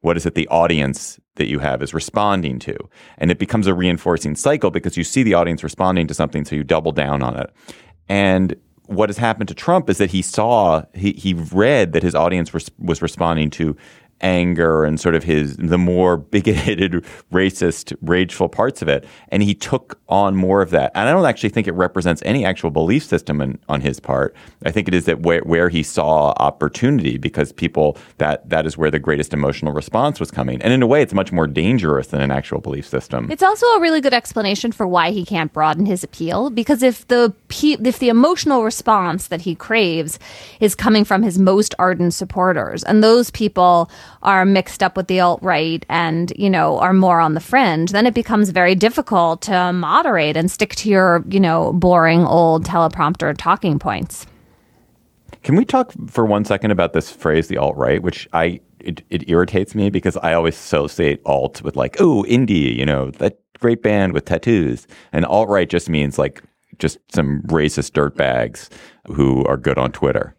What 0.02 0.16
is 0.16 0.26
it 0.26 0.34
the 0.34 0.46
audience 0.48 1.18
that 1.36 1.48
you 1.48 1.59
have 1.61 1.82
is 1.82 1.94
responding 1.94 2.59
to? 2.61 2.76
And 3.16 3.30
it 3.30 3.38
becomes 3.38 3.66
a 3.66 3.74
reinforcing 3.74 4.36
cycle 4.36 4.70
because 4.70 4.96
you 4.96 5.04
see 5.04 5.22
the 5.22 5.34
audience 5.34 5.64
responding 5.64 6.06
to 6.09 6.14
something, 6.14 6.44
so 6.44 6.56
you 6.56 6.62
double 6.62 6.92
down 6.92 7.22
on 7.22 7.36
it. 7.38 7.50
And 8.09 8.54
what 8.84 9.09
has 9.09 9.18
happened 9.18 9.48
to 9.48 9.54
Trump 9.54 9.88
is 9.90 9.98
that 9.98 10.11
he 10.11 10.22
saw, 10.22 10.82
he, 10.94 11.12
he 11.12 11.34
read 11.34 11.92
that 11.92 12.02
his 12.02 12.14
audience 12.14 12.52
was, 12.52 12.70
was 12.78 13.02
responding 13.02 13.50
to 13.50 13.76
anger 14.20 14.84
and 14.84 15.00
sort 15.00 15.14
of 15.14 15.24
his 15.24 15.56
the 15.56 15.78
more 15.78 16.16
bigoted, 16.16 16.92
racist, 17.32 17.96
rageful 18.02 18.48
parts 18.48 18.82
of 18.82 18.88
it, 18.88 19.04
and 19.28 19.42
he 19.42 19.54
took 19.54 20.00
on 20.08 20.34
more 20.34 20.62
of 20.62 20.70
that. 20.70 20.92
And 20.94 21.08
I 21.08 21.12
don't 21.12 21.24
actually 21.24 21.50
think 21.50 21.66
it 21.66 21.72
represents 21.72 22.22
any 22.24 22.44
actual 22.44 22.70
belief 22.70 23.04
system 23.04 23.40
in, 23.40 23.58
on 23.68 23.80
his 23.80 24.00
part. 24.00 24.34
I 24.64 24.70
think 24.70 24.88
it 24.88 24.94
is 24.94 25.04
that 25.04 25.20
where, 25.20 25.40
where 25.42 25.68
he 25.68 25.82
saw 25.82 26.32
opportunity 26.38 27.18
because 27.18 27.52
people 27.52 27.96
that 28.18 28.48
that 28.48 28.66
is 28.66 28.76
where 28.76 28.90
the 28.90 28.98
greatest 28.98 29.32
emotional 29.32 29.72
response 29.72 30.20
was 30.20 30.30
coming. 30.30 30.60
And 30.62 30.72
in 30.72 30.82
a 30.82 30.86
way, 30.86 31.02
it's 31.02 31.14
much 31.14 31.32
more 31.32 31.46
dangerous 31.46 32.08
than 32.08 32.20
an 32.20 32.30
actual 32.30 32.60
belief 32.60 32.86
system. 32.86 33.30
It's 33.30 33.42
also 33.42 33.66
a 33.66 33.80
really 33.80 34.00
good 34.00 34.14
explanation 34.14 34.72
for 34.72 34.86
why 34.86 35.10
he 35.10 35.24
can't 35.24 35.52
broaden 35.52 35.86
his 35.86 36.02
appeal 36.02 36.50
because 36.50 36.82
if 36.82 37.06
the 37.08 37.34
if 37.50 37.98
the 37.98 38.08
emotional 38.08 38.64
response 38.64 39.28
that 39.28 39.42
he 39.42 39.54
craves 39.54 40.18
is 40.60 40.74
coming 40.74 41.04
from 41.04 41.22
his 41.22 41.38
most 41.38 41.74
ardent 41.78 42.14
supporters 42.14 42.82
and 42.84 43.02
those 43.02 43.30
people 43.30 43.90
are 44.22 44.44
mixed 44.44 44.82
up 44.82 44.96
with 44.96 45.06
the 45.06 45.20
alt 45.20 45.40
right 45.42 45.84
and, 45.88 46.32
you 46.36 46.50
know, 46.50 46.78
are 46.78 46.92
more 46.92 47.20
on 47.20 47.34
the 47.34 47.40
fringe, 47.40 47.92
then 47.92 48.06
it 48.06 48.14
becomes 48.14 48.50
very 48.50 48.74
difficult 48.74 49.42
to 49.42 49.72
moderate 49.72 50.36
and 50.36 50.50
stick 50.50 50.74
to 50.76 50.88
your, 50.88 51.24
you 51.28 51.40
know, 51.40 51.72
boring 51.72 52.24
old 52.24 52.64
teleprompter 52.64 53.34
talking 53.36 53.78
points. 53.78 54.26
Can 55.42 55.56
we 55.56 55.64
talk 55.64 55.92
for 56.09 56.26
one 56.26 56.44
second 56.44 56.70
about 56.70 56.92
this 56.92 57.11
phrase, 57.11 57.48
the 57.48 57.59
alt 57.59 57.76
right, 57.76 58.02
which 58.02 58.28
I 58.32 58.61
it, 58.80 59.02
it 59.11 59.28
irritates 59.28 59.74
me 59.74 59.90
because 59.90 60.16
I 60.18 60.34
always 60.34 60.54
associate 60.54 61.20
alt 61.26 61.62
with 61.62 61.76
like, 61.76 61.96
oh, 62.00 62.24
indie, 62.28 62.74
you 62.76 62.86
know, 62.86 63.11
that 63.12 63.38
great 63.59 63.82
band 63.82 64.12
with 64.12 64.24
tattoos. 64.24 64.86
And 65.12 65.24
alt 65.24 65.48
right 65.48 65.68
just 65.68 65.88
means 65.88 66.18
like 66.18 66.42
just 66.78 66.98
some 67.12 67.42
racist 67.46 67.92
dirtbags 67.92 68.68
who 69.06 69.44
are 69.46 69.56
good 69.56 69.78
on 69.78 69.92
Twitter. 69.92 70.34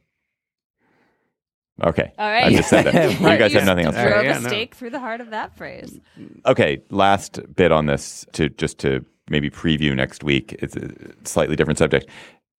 Okay. 1.83 2.11
All 2.17 2.29
right. 2.29 2.45
I 2.45 2.51
just 2.51 2.69
said 2.69 2.83
that. 2.85 3.11
you 3.19 3.25
guys 3.37 3.53
have 3.53 3.65
nothing 3.65 3.85
else 3.85 3.95
to 3.95 4.03
Drove 4.07 4.23
say. 4.23 4.31
a 4.31 4.49
stake 4.49 4.75
through 4.75 4.89
the 4.91 4.99
heart 4.99 5.21
of 5.21 5.29
that 5.31 5.55
phrase. 5.57 5.99
Okay. 6.45 6.81
Last 6.89 7.39
bit 7.55 7.71
on 7.71 7.85
this 7.85 8.25
to 8.33 8.49
just 8.49 8.79
to 8.79 9.05
maybe 9.29 9.49
preview 9.49 9.95
next 9.95 10.23
week. 10.23 10.55
It's 10.59 10.75
a 10.75 10.89
slightly 11.23 11.55
different 11.55 11.77
subject. 11.77 12.07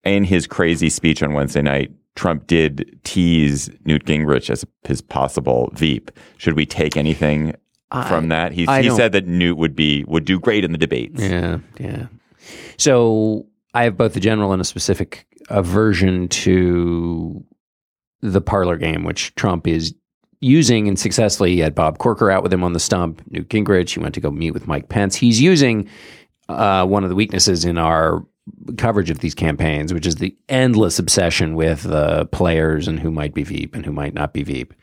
In 0.05 0.25
his 0.25 0.47
crazy 0.47 0.89
speech 0.89 1.23
on 1.23 1.35
Wednesday 1.35 1.63
night, 1.63 1.91
Trump 2.17 2.47
did 2.47 2.99
tease 3.05 3.71
Newt 3.85 4.05
Gingrich 4.05 4.49
as 4.51 4.65
his 4.85 5.01
possible 5.03 5.71
Veep. 5.75 6.11
Should 6.39 6.55
we 6.57 6.67
take 6.67 6.97
anything 6.97 7.55
I- 7.91 8.09
from 8.09 8.29
that? 8.29 8.53
He, 8.53 8.67
he 8.67 8.91
said 8.91 9.13
that 9.13 9.27
Newt 9.27 9.59
would 9.59 9.77
be 9.77 10.05
would 10.09 10.25
do 10.25 10.39
great 10.41 10.65
in 10.65 10.73
the 10.73 10.79
debates. 10.79 11.21
Yeah, 11.23 11.59
yeah. 11.79 12.07
So 12.79 13.47
I 13.75 13.85
have 13.85 13.97
both 13.97 14.17
a 14.17 14.21
general 14.21 14.53
and 14.53 14.61
a 14.61 14.65
specific 14.65 15.27
aversion 15.51 16.29
to 16.29 17.45
the 18.21 18.41
parlor 18.41 18.77
game, 18.77 19.05
which 19.05 19.35
Trump 19.35 19.67
is 19.67 19.95
using 20.41 20.89
and 20.89 20.99
successfully. 20.99 21.53
He 21.53 21.61
had 21.61 21.75
Bob 21.75 21.99
Corker 21.99 22.31
out 22.31 22.43
with 22.43 22.53
him 22.53 22.65
on 22.65 22.73
the 22.73 22.81
stump, 22.81 23.23
Newt 23.31 23.49
Gingrich. 23.49 23.95
He 23.95 24.01
went 24.01 24.15
to 24.15 24.21
go 24.21 24.31
meet 24.31 24.53
with 24.53 24.67
Mike 24.67 24.89
Pence. 24.89 25.15
He's 25.15 25.41
using 25.41 25.89
uh, 26.49 26.87
one 26.87 27.05
of 27.05 27.11
the 27.11 27.17
weaknesses 27.17 27.65
in 27.65 27.79
our 27.79 28.25
coverage 28.77 29.11
of 29.11 29.21
these 29.21 29.35
campaigns, 29.35 29.93
which 29.93 30.07
is 30.07 30.17
the 30.17 30.37
endless 30.49 30.99
obsession 30.99 31.55
with 31.55 31.83
the 31.83 32.27
players 32.27 32.89
and 32.89 32.99
who 32.99 33.11
might 33.11 33.35
be 33.35 33.45
Veep 33.45 33.75
and 33.75 33.85
who 33.85 33.93
might 33.93 34.15
not 34.15 34.33
be 34.33 34.43
Veep. 34.43 34.75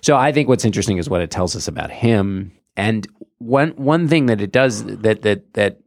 So 0.00 0.16
I 0.16 0.32
think 0.32 0.48
what's 0.48 0.64
interesting 0.64 0.98
is 0.98 1.08
what 1.08 1.22
it 1.22 1.30
tells 1.30 1.56
us 1.56 1.68
about 1.68 1.90
him. 1.90 2.52
And 2.76 3.06
one 3.38 3.70
one 3.70 4.08
thing 4.08 4.26
that 4.26 4.40
it 4.40 4.52
does 4.52 4.84
that 4.84 5.22
that 5.22 5.54
that 5.54 5.80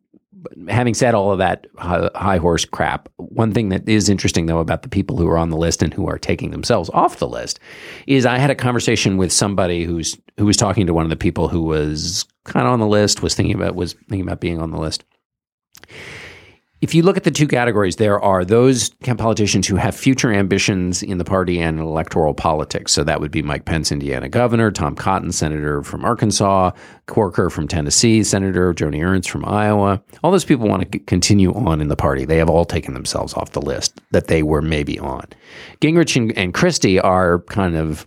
having 0.67 0.93
said 0.93 1.15
all 1.15 1.31
of 1.31 1.37
that 1.39 1.67
high, 1.77 2.37
horse 2.37 2.65
crap, 2.65 3.09
one 3.17 3.53
thing 3.53 3.69
that 3.69 3.87
is 3.87 4.09
interesting 4.09 4.45
though 4.45 4.59
about 4.59 4.81
the 4.81 4.89
people 4.89 5.17
who 5.17 5.27
are 5.27 5.37
on 5.37 5.49
the 5.49 5.57
list 5.57 5.81
and 5.81 5.93
who 5.93 6.07
are 6.07 6.17
taking 6.17 6.51
themselves 6.51 6.89
off 6.93 7.17
the 7.17 7.27
list 7.27 7.59
is 8.05 8.25
I 8.25 8.37
had 8.37 8.49
a 8.49 8.55
conversation 8.55 9.17
with 9.17 9.31
somebody 9.31 9.83
who's 9.83 10.17
who 10.37 10.45
was 10.45 10.57
talking 10.57 10.85
to 10.87 10.93
one 10.93 11.05
of 11.05 11.09
the 11.09 11.15
people 11.15 11.47
who 11.47 11.63
was 11.63 12.25
kind 12.45 12.65
of 12.65 12.73
on 12.73 12.79
the 12.79 12.87
list, 12.87 13.21
was 13.21 13.35
thinking 13.35 13.55
about 13.55 13.75
was 13.75 13.93
thinking 13.93 14.21
about 14.21 14.39
being 14.39 14.61
on 14.61 14.71
the 14.71 14.79
list. 14.79 15.03
If 16.79 16.93
you 16.93 17.01
look 17.01 17.17
at 17.17 17.23
the 17.23 17.31
two 17.31 17.47
categories, 17.47 17.95
there 17.95 18.19
are 18.19 18.45
those 18.45 18.89
politicians 19.17 19.67
who 19.67 19.77
have 19.77 19.95
future 19.95 20.31
ambitions 20.31 21.01
in 21.01 21.17
the 21.17 21.25
party 21.25 21.59
and 21.59 21.79
in 21.79 21.83
electoral 21.83 22.35
politics. 22.35 22.91
So 22.91 23.03
that 23.03 23.19
would 23.19 23.31
be 23.31 23.41
Mike 23.41 23.65
Pence, 23.65 23.91
Indiana 23.91 24.29
governor, 24.29 24.69
Tom 24.69 24.93
Cotton, 24.93 25.31
senator 25.31 25.81
from 25.81 26.05
Arkansas, 26.05 26.71
Corker 27.07 27.49
from 27.49 27.67
Tennessee, 27.67 28.23
Senator 28.23 28.75
Joni 28.75 29.03
Ernst 29.03 29.31
from 29.31 29.43
Iowa. 29.43 30.03
All 30.23 30.31
those 30.31 30.45
people 30.45 30.67
want 30.67 30.91
to 30.91 30.99
continue 30.99 31.51
on 31.55 31.81
in 31.81 31.87
the 31.87 31.95
party. 31.95 32.25
They 32.25 32.37
have 32.37 32.49
all 32.49 32.63
taken 32.63 32.93
themselves 32.93 33.33
off 33.33 33.53
the 33.53 33.61
list 33.61 33.99
that 34.11 34.27
they 34.27 34.43
were 34.43 34.61
maybe 34.61 34.99
on. 34.99 35.25
Gingrich 35.81 36.15
and, 36.15 36.37
and 36.37 36.53
Christie 36.53 36.99
are 36.99 37.39
kind 37.39 37.75
of 37.75 38.05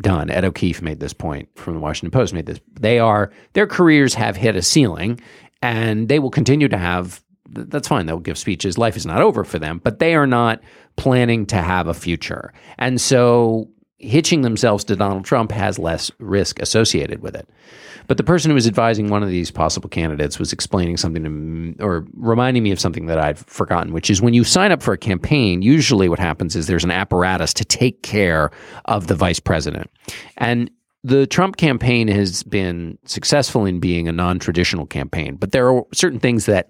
done. 0.00 0.30
Ed 0.30 0.46
O'Keefe 0.46 0.80
made 0.80 1.00
this 1.00 1.12
point 1.12 1.50
from 1.54 1.74
the 1.74 1.80
Washington 1.80 2.18
Post. 2.18 2.32
Made 2.32 2.46
this. 2.46 2.60
They 2.80 2.98
are 2.98 3.30
their 3.52 3.66
careers 3.66 4.14
have 4.14 4.36
hit 4.36 4.56
a 4.56 4.62
ceiling, 4.62 5.20
and 5.60 6.08
they 6.08 6.18
will 6.18 6.30
continue 6.30 6.68
to 6.68 6.78
have. 6.78 7.22
Th- 7.54 7.68
That's 7.68 7.88
fine. 7.88 8.06
They'll 8.06 8.18
give 8.18 8.38
speeches. 8.38 8.78
Life 8.78 8.96
is 8.96 9.06
not 9.06 9.20
over 9.22 9.44
for 9.44 9.58
them, 9.58 9.80
but 9.82 9.98
they 9.98 10.14
are 10.14 10.26
not 10.26 10.60
planning 10.96 11.46
to 11.46 11.56
have 11.56 11.86
a 11.86 11.94
future. 11.94 12.52
And 12.78 13.00
so, 13.00 13.68
hitching 13.98 14.42
themselves 14.42 14.82
to 14.84 14.96
Donald 14.96 15.24
Trump 15.24 15.52
has 15.52 15.78
less 15.78 16.10
risk 16.18 16.58
associated 16.60 17.20
with 17.20 17.34
it. 17.36 17.48
But 18.06 18.16
the 18.16 18.24
person 18.24 18.50
who 18.50 18.54
was 18.54 18.66
advising 18.66 19.08
one 19.08 19.22
of 19.22 19.28
these 19.28 19.50
possible 19.50 19.88
candidates 19.88 20.38
was 20.38 20.52
explaining 20.52 20.96
something 20.96 21.22
to 21.22 21.30
me, 21.30 21.76
or 21.78 22.06
reminding 22.14 22.62
me 22.62 22.72
of 22.72 22.80
something 22.80 23.06
that 23.06 23.20
I've 23.20 23.38
forgotten, 23.40 23.92
which 23.92 24.10
is 24.10 24.20
when 24.20 24.34
you 24.34 24.42
sign 24.42 24.72
up 24.72 24.82
for 24.82 24.92
a 24.92 24.98
campaign, 24.98 25.62
usually 25.62 26.08
what 26.08 26.18
happens 26.18 26.56
is 26.56 26.66
there's 26.66 26.82
an 26.82 26.90
apparatus 26.90 27.54
to 27.54 27.64
take 27.64 28.02
care 28.02 28.50
of 28.86 29.06
the 29.06 29.14
vice 29.14 29.38
president. 29.38 29.90
And 30.38 30.70
the 31.04 31.26
Trump 31.26 31.56
campaign 31.56 32.08
has 32.08 32.42
been 32.42 32.98
successful 33.04 33.64
in 33.64 33.80
being 33.80 34.08
a 34.08 34.12
non-traditional 34.12 34.86
campaign, 34.86 35.36
but 35.36 35.52
there 35.52 35.70
are 35.70 35.84
certain 35.94 36.18
things 36.18 36.46
that 36.46 36.68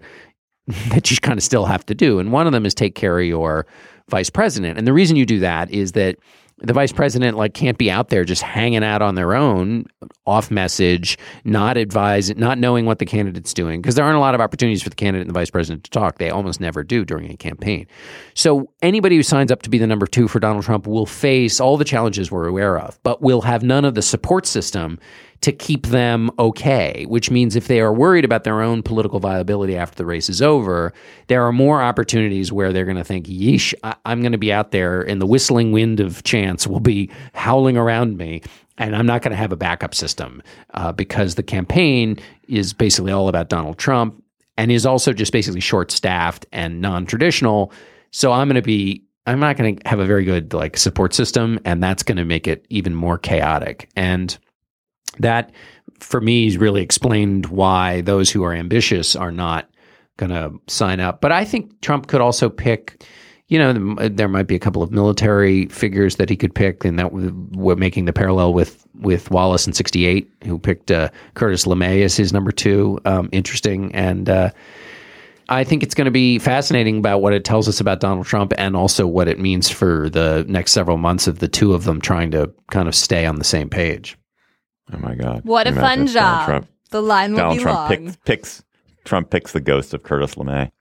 that 0.89 1.09
you 1.09 1.17
kind 1.17 1.37
of 1.37 1.43
still 1.43 1.65
have 1.65 1.85
to 1.87 1.95
do, 1.95 2.19
and 2.19 2.31
one 2.31 2.47
of 2.47 2.53
them 2.53 2.65
is 2.65 2.73
take 2.73 2.95
care 2.95 3.19
of 3.19 3.25
your 3.25 3.65
vice 4.09 4.29
president. 4.29 4.77
And 4.77 4.87
the 4.87 4.93
reason 4.93 5.15
you 5.15 5.25
do 5.25 5.39
that 5.39 5.71
is 5.71 5.93
that 5.93 6.17
the 6.61 6.73
vice 6.73 6.91
president 6.91 7.37
like 7.37 7.53
can't 7.53 7.77
be 7.77 7.89
out 7.89 8.09
there 8.09 8.23
just 8.23 8.41
hanging 8.41 8.83
out 8.83 9.01
on 9.01 9.15
their 9.15 9.33
own 9.33 9.85
off 10.25 10.51
message 10.51 11.17
not 11.43 11.75
advise 11.75 12.35
not 12.35 12.57
knowing 12.57 12.85
what 12.85 12.99
the 12.99 13.05
candidate's 13.05 13.53
doing 13.53 13.81
because 13.81 13.95
there 13.95 14.05
aren't 14.05 14.17
a 14.17 14.19
lot 14.19 14.35
of 14.35 14.41
opportunities 14.41 14.83
for 14.83 14.89
the 14.89 14.95
candidate 14.95 15.21
and 15.21 15.29
the 15.29 15.39
vice 15.39 15.49
president 15.49 15.83
to 15.83 15.89
talk 15.89 16.17
they 16.17 16.29
almost 16.29 16.61
never 16.61 16.83
do 16.83 17.03
during 17.03 17.31
a 17.31 17.37
campaign 17.37 17.87
so 18.35 18.71
anybody 18.81 19.15
who 19.15 19.23
signs 19.23 19.51
up 19.51 19.61
to 19.63 19.69
be 19.69 19.77
the 19.77 19.87
number 19.87 20.05
two 20.05 20.27
for 20.27 20.39
donald 20.39 20.63
trump 20.63 20.85
will 20.85 21.05
face 21.05 21.59
all 21.59 21.77
the 21.77 21.85
challenges 21.85 22.31
we're 22.31 22.47
aware 22.47 22.77
of 22.77 22.99
but 23.03 23.21
will 23.21 23.41
have 23.41 23.63
none 23.63 23.83
of 23.83 23.95
the 23.95 24.01
support 24.01 24.45
system 24.45 24.99
to 25.41 25.51
keep 25.51 25.87
them 25.87 26.29
okay, 26.37 27.05
which 27.07 27.31
means 27.31 27.55
if 27.55 27.67
they 27.67 27.81
are 27.81 27.91
worried 27.91 28.23
about 28.23 28.43
their 28.43 28.61
own 28.61 28.83
political 28.83 29.19
viability 29.19 29.75
after 29.75 29.95
the 29.95 30.05
race 30.05 30.29
is 30.29 30.41
over, 30.41 30.93
there 31.27 31.43
are 31.43 31.51
more 31.51 31.81
opportunities 31.81 32.51
where 32.51 32.71
they're 32.71 32.85
going 32.85 32.97
to 32.97 33.03
think, 33.03 33.25
yeesh, 33.25 33.73
I- 33.83 33.95
am 34.05 34.21
going 34.21 34.33
to 34.33 34.37
be 34.37 34.53
out 34.53 34.71
there 34.71 35.01
and 35.01 35.19
the 35.19 35.25
whistling 35.25 35.71
wind 35.71 35.99
of 35.99 36.23
chance 36.23 36.67
will 36.67 36.79
be 36.79 37.09
howling 37.33 37.75
around 37.75 38.17
me. 38.17 38.43
And 38.77 38.95
I'm 38.95 39.05
not 39.05 39.21
going 39.21 39.31
to 39.31 39.37
have 39.37 39.51
a 39.51 39.57
backup 39.57 39.95
system 39.95 40.41
uh, 40.75 40.91
because 40.91 41.35
the 41.35 41.43
campaign 41.43 42.17
is 42.47 42.73
basically 42.73 43.11
all 43.11 43.27
about 43.27 43.49
Donald 43.49 43.77
Trump 43.77 44.23
and 44.57 44.71
is 44.71 44.85
also 44.85 45.11
just 45.11 45.31
basically 45.31 45.59
short 45.59 45.91
staffed 45.91 46.45
and 46.51 46.81
non 46.81 47.05
traditional. 47.05 47.71
So 48.11 48.31
I'm 48.31 48.47
going 48.47 48.55
to 48.55 48.61
be 48.61 49.03
I'm 49.27 49.39
not 49.39 49.55
going 49.55 49.75
to 49.75 49.87
have 49.87 49.99
a 49.99 50.05
very 50.05 50.23
good 50.23 50.53
like 50.53 50.77
support 50.77 51.13
system, 51.13 51.59
and 51.63 51.81
that's 51.81 52.01
going 52.01 52.17
to 52.17 52.25
make 52.25 52.47
it 52.47 52.65
even 52.69 52.95
more 52.95 53.19
chaotic. 53.19 53.89
And 53.95 54.35
that 55.19 55.51
for 55.99 56.21
me 56.21 56.55
really 56.57 56.81
explained 56.81 57.47
why 57.47 58.01
those 58.01 58.29
who 58.29 58.43
are 58.43 58.53
ambitious 58.53 59.15
are 59.15 59.31
not 59.31 59.69
going 60.17 60.31
to 60.31 60.51
sign 60.71 60.99
up. 60.99 61.21
But 61.21 61.31
I 61.31 61.45
think 61.45 61.81
Trump 61.81 62.07
could 62.07 62.21
also 62.21 62.49
pick, 62.49 63.03
you 63.47 63.57
know, 63.57 63.95
there 64.09 64.27
might 64.27 64.47
be 64.47 64.55
a 64.55 64.59
couple 64.59 64.83
of 64.83 64.91
military 64.91 65.67
figures 65.67 66.15
that 66.17 66.29
he 66.29 66.35
could 66.35 66.53
pick, 66.53 66.85
and 66.85 66.97
that 66.99 67.11
we're 67.11 67.75
making 67.75 68.05
the 68.05 68.13
parallel 68.13 68.53
with 68.53 68.85
with 68.95 69.29
Wallace 69.31 69.67
in 69.67 69.73
'68, 69.73 70.31
who 70.45 70.57
picked 70.59 70.91
uh, 70.91 71.09
Curtis 71.33 71.65
LeMay 71.65 72.03
as 72.03 72.15
his 72.15 72.31
number 72.33 72.51
two. 72.51 72.99
Um, 73.05 73.29
interesting 73.31 73.93
and. 73.93 74.29
Uh, 74.29 74.51
I 75.49 75.65
think 75.65 75.83
it's 75.83 75.93
going 75.93 76.05
to 76.05 76.11
be 76.11 76.39
fascinating 76.39 76.99
about 76.99 77.21
what 77.21 77.33
it 77.33 77.43
tells 77.43 77.67
us 77.67 77.81
about 77.81 77.99
Donald 77.99 78.25
Trump 78.25 78.53
and 78.57 78.73
also 78.73 79.05
what 79.05 79.27
it 79.27 79.37
means 79.37 79.69
for 79.69 80.09
the 80.09 80.45
next 80.47 80.71
several 80.71 80.95
months 80.95 81.27
of 81.27 81.39
the 81.39 81.49
two 81.49 81.73
of 81.73 81.83
them 81.83 81.99
trying 81.99 82.31
to 82.31 82.49
kind 82.69 82.87
of 82.87 82.95
stay 82.95 83.25
on 83.25 83.35
the 83.35 83.43
same 83.43 83.69
page. 83.69 84.17
Oh 84.93 84.97
my 84.97 85.15
God! 85.15 85.41
What 85.43 85.67
a 85.67 85.73
fun 85.73 86.07
job! 86.07 86.45
Trump, 86.45 86.67
the 86.89 87.01
line 87.01 87.31
will 87.31 87.37
Donald 87.37 87.57
be 87.57 87.63
Trump 87.63 87.77
long. 87.77 87.89
Picks, 87.89 88.17
picks 88.25 88.63
Trump 89.05 89.29
picks 89.29 89.51
the 89.51 89.61
ghost 89.61 89.93
of 89.93 90.03
Curtis 90.03 90.35
LeMay. 90.35 90.71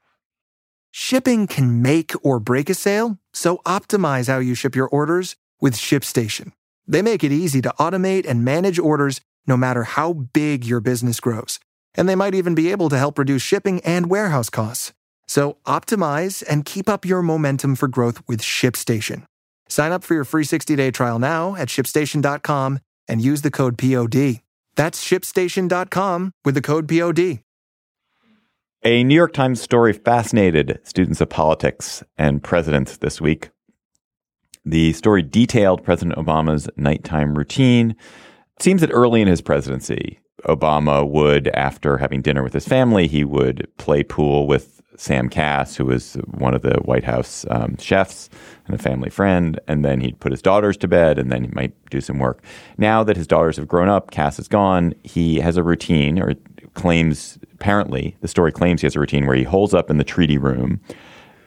Shipping 0.90 1.46
can 1.46 1.82
make 1.82 2.12
or 2.24 2.40
break 2.40 2.68
a 2.68 2.74
sale, 2.74 3.18
so 3.32 3.58
optimize 3.58 4.26
how 4.26 4.38
you 4.38 4.54
ship 4.54 4.74
your 4.74 4.88
orders 4.88 5.36
with 5.60 5.74
ShipStation. 5.74 6.52
They 6.86 7.02
make 7.02 7.22
it 7.22 7.30
easy 7.30 7.62
to 7.62 7.72
automate 7.78 8.26
and 8.28 8.44
manage 8.44 8.78
orders 8.78 9.20
no 9.46 9.56
matter 9.56 9.84
how 9.84 10.12
big 10.12 10.64
your 10.64 10.80
business 10.80 11.20
grows. 11.20 11.60
And 11.94 12.08
they 12.08 12.16
might 12.16 12.34
even 12.34 12.54
be 12.54 12.70
able 12.70 12.88
to 12.88 12.98
help 12.98 13.18
reduce 13.18 13.42
shipping 13.42 13.80
and 13.80 14.10
warehouse 14.10 14.50
costs. 14.50 14.92
So 15.26 15.58
optimize 15.66 16.42
and 16.48 16.64
keep 16.64 16.88
up 16.88 17.04
your 17.04 17.22
momentum 17.22 17.76
for 17.76 17.86
growth 17.86 18.20
with 18.26 18.42
ShipStation. 18.42 19.24
Sign 19.68 19.92
up 19.92 20.02
for 20.02 20.14
your 20.14 20.24
free 20.24 20.44
60-day 20.44 20.90
trial 20.90 21.20
now 21.20 21.54
at 21.54 21.68
shipstation.com 21.68 22.80
and 23.10 23.20
use 23.20 23.42
the 23.42 23.50
code 23.50 23.76
POD. 23.76 24.40
That's 24.76 25.04
shipstation.com 25.04 26.32
with 26.44 26.54
the 26.54 26.62
code 26.62 26.88
POD. 26.88 27.40
A 28.82 29.04
New 29.04 29.14
York 29.14 29.34
Times 29.34 29.60
story 29.60 29.92
fascinated 29.92 30.80
students 30.84 31.20
of 31.20 31.28
politics 31.28 32.02
and 32.16 32.42
presidents 32.42 32.96
this 32.96 33.20
week. 33.20 33.50
The 34.64 34.94
story 34.94 35.22
detailed 35.22 35.84
President 35.84 36.16
Obama's 36.16 36.68
nighttime 36.76 37.36
routine. 37.36 37.90
It 37.90 38.62
seems 38.62 38.80
that 38.80 38.90
early 38.90 39.20
in 39.20 39.28
his 39.28 39.42
presidency, 39.42 40.18
Obama 40.44 41.08
would, 41.08 41.48
after 41.48 41.98
having 41.98 42.22
dinner 42.22 42.42
with 42.42 42.52
his 42.52 42.66
family, 42.66 43.06
he 43.06 43.24
would 43.24 43.68
play 43.76 44.02
pool 44.02 44.46
with 44.46 44.80
Sam 44.96 45.30
Kass, 45.30 45.76
who 45.76 45.86
was 45.86 46.14
one 46.26 46.52
of 46.52 46.60
the 46.60 46.78
White 46.84 47.04
House 47.04 47.46
um, 47.50 47.76
chefs 47.78 48.28
and 48.66 48.74
a 48.74 48.78
family 48.78 49.08
friend, 49.08 49.58
and 49.66 49.82
then 49.84 50.00
he'd 50.00 50.20
put 50.20 50.30
his 50.30 50.42
daughters 50.42 50.76
to 50.78 50.88
bed, 50.88 51.18
and 51.18 51.32
then 51.32 51.44
he 51.44 51.50
might 51.52 51.72
do 51.88 52.00
some 52.00 52.18
work. 52.18 52.44
Now 52.76 53.02
that 53.04 53.16
his 53.16 53.26
daughters 53.26 53.56
have 53.56 53.66
grown 53.66 53.88
up, 53.88 54.10
Kass 54.10 54.38
is 54.38 54.46
gone. 54.46 54.94
He 55.02 55.40
has 55.40 55.56
a 55.56 55.62
routine, 55.62 56.20
or 56.20 56.34
claims 56.74 57.38
apparently 57.54 58.16
the 58.20 58.28
story 58.28 58.52
claims 58.52 58.82
he 58.82 58.86
has 58.86 58.96
a 58.96 59.00
routine 59.00 59.26
where 59.26 59.36
he 59.36 59.42
holds 59.42 59.72
up 59.74 59.90
in 59.90 59.96
the 59.96 60.04
treaty 60.04 60.38
room, 60.38 60.80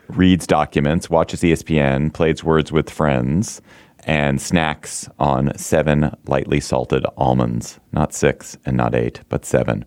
reads 0.08 0.48
documents, 0.48 1.10
watches 1.10 1.41
ESPN, 1.41 2.12
plays 2.12 2.44
words 2.44 2.72
with 2.72 2.89
friends, 2.89 3.62
and 4.06 4.41
snacks 4.41 5.08
on 5.20 5.58
seven 5.58 6.16
lightly 6.26 6.60
salted 6.60 7.06
almonds, 7.18 7.80
not 7.91 8.14
six 8.14 8.58
and 8.66 8.78
not 8.78 8.95
eight, 8.95 9.22
but 9.30 9.45
seven. 9.45 9.86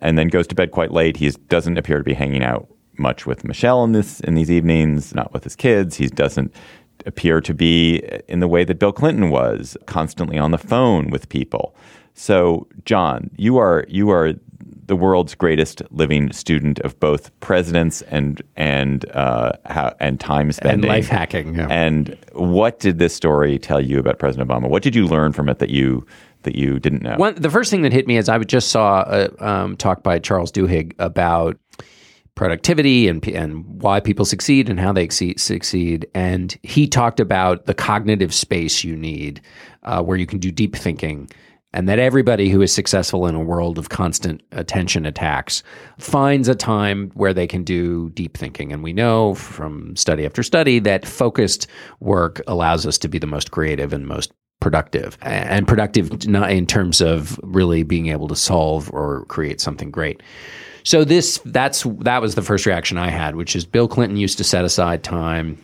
And 0.00 0.18
then 0.18 0.28
goes 0.28 0.46
to 0.48 0.54
bed 0.54 0.72
quite 0.72 0.92
late. 0.92 1.16
He 1.16 1.30
doesn't 1.48 1.78
appear 1.78 1.98
to 1.98 2.04
be 2.04 2.14
hanging 2.14 2.42
out 2.42 2.68
much 2.98 3.26
with 3.26 3.44
Michelle 3.44 3.84
in 3.84 3.92
this 3.92 4.20
in 4.20 4.34
these 4.34 4.50
evenings, 4.50 5.14
not 5.14 5.32
with 5.32 5.44
his 5.44 5.56
kids. 5.56 5.96
He 5.96 6.08
doesn't 6.08 6.54
appear 7.04 7.40
to 7.40 7.54
be 7.54 7.96
in 8.28 8.40
the 8.40 8.48
way 8.48 8.64
that 8.64 8.78
Bill 8.78 8.92
Clinton 8.92 9.30
was, 9.30 9.76
constantly 9.86 10.38
on 10.38 10.50
the 10.50 10.58
phone 10.58 11.10
with 11.10 11.28
people. 11.28 11.76
So, 12.14 12.66
John, 12.84 13.30
you 13.36 13.58
are 13.58 13.84
you 13.88 14.10
are 14.10 14.34
the 14.86 14.96
world's 14.96 15.34
greatest 15.34 15.82
living 15.90 16.32
student 16.32 16.78
of 16.80 16.98
both 17.00 17.38
presidents 17.40 18.02
and 18.02 18.42
and 18.56 19.08
uh, 19.10 19.52
how, 19.64 19.94
and 20.00 20.20
time 20.20 20.52
spending 20.52 20.84
and 20.84 20.88
life 20.88 21.08
hacking. 21.08 21.54
Yeah. 21.54 21.66
And 21.68 22.16
what 22.32 22.78
did 22.78 22.98
this 22.98 23.14
story 23.14 23.58
tell 23.58 23.80
you 23.80 23.98
about 23.98 24.18
President 24.18 24.48
Obama? 24.48 24.68
What 24.68 24.82
did 24.82 24.94
you 24.94 25.06
learn 25.06 25.32
from 25.32 25.48
it 25.48 25.58
that 25.58 25.70
you 25.70 26.06
that 26.42 26.54
you 26.54 26.78
didn't 26.78 27.02
know? 27.02 27.16
One, 27.16 27.34
the 27.34 27.50
first 27.50 27.70
thing 27.70 27.82
that 27.82 27.92
hit 27.92 28.06
me 28.06 28.16
is 28.16 28.28
I 28.28 28.38
just 28.38 28.70
saw 28.70 29.04
a 29.06 29.44
um, 29.44 29.76
talk 29.76 30.02
by 30.02 30.18
Charles 30.18 30.52
Duhigg 30.52 30.94
about 30.98 31.58
productivity 32.34 33.08
and 33.08 33.26
and 33.28 33.64
why 33.82 33.98
people 33.98 34.24
succeed 34.24 34.68
and 34.68 34.78
how 34.78 34.92
they 34.92 35.08
succeed. 35.08 36.06
And 36.14 36.56
he 36.62 36.86
talked 36.86 37.18
about 37.18 37.66
the 37.66 37.74
cognitive 37.74 38.32
space 38.32 38.84
you 38.84 38.96
need, 38.96 39.40
uh, 39.82 40.02
where 40.02 40.16
you 40.16 40.26
can 40.26 40.38
do 40.38 40.52
deep 40.52 40.76
thinking, 40.76 41.28
and 41.76 41.90
that 41.90 41.98
everybody 41.98 42.48
who 42.48 42.62
is 42.62 42.72
successful 42.72 43.26
in 43.26 43.34
a 43.34 43.40
world 43.40 43.76
of 43.76 43.90
constant 43.90 44.40
attention 44.52 45.04
attacks 45.04 45.62
finds 45.98 46.48
a 46.48 46.54
time 46.54 47.10
where 47.12 47.34
they 47.34 47.46
can 47.46 47.64
do 47.64 48.08
deep 48.10 48.34
thinking. 48.34 48.72
And 48.72 48.82
we 48.82 48.94
know 48.94 49.34
from 49.34 49.94
study 49.94 50.24
after 50.24 50.42
study 50.42 50.78
that 50.78 51.06
focused 51.06 51.66
work 52.00 52.40
allows 52.46 52.86
us 52.86 52.96
to 52.98 53.08
be 53.08 53.18
the 53.18 53.26
most 53.26 53.50
creative 53.50 53.92
and 53.92 54.06
most 54.06 54.32
productive 54.58 55.18
and 55.20 55.68
productive 55.68 56.26
not 56.26 56.50
in 56.50 56.64
terms 56.66 57.02
of 57.02 57.38
really 57.42 57.82
being 57.82 58.06
able 58.06 58.26
to 58.26 58.36
solve 58.36 58.90
or 58.90 59.26
create 59.26 59.60
something 59.60 59.90
great 59.90 60.22
so 60.82 61.04
this 61.04 61.42
that's 61.44 61.82
that 61.98 62.22
was 62.22 62.36
the 62.36 62.42
first 62.42 62.64
reaction 62.64 62.96
I 62.96 63.10
had, 63.10 63.34
which 63.34 63.56
is 63.56 63.66
Bill 63.66 63.88
Clinton 63.88 64.16
used 64.16 64.38
to 64.38 64.44
set 64.44 64.64
aside 64.64 65.02
time. 65.02 65.58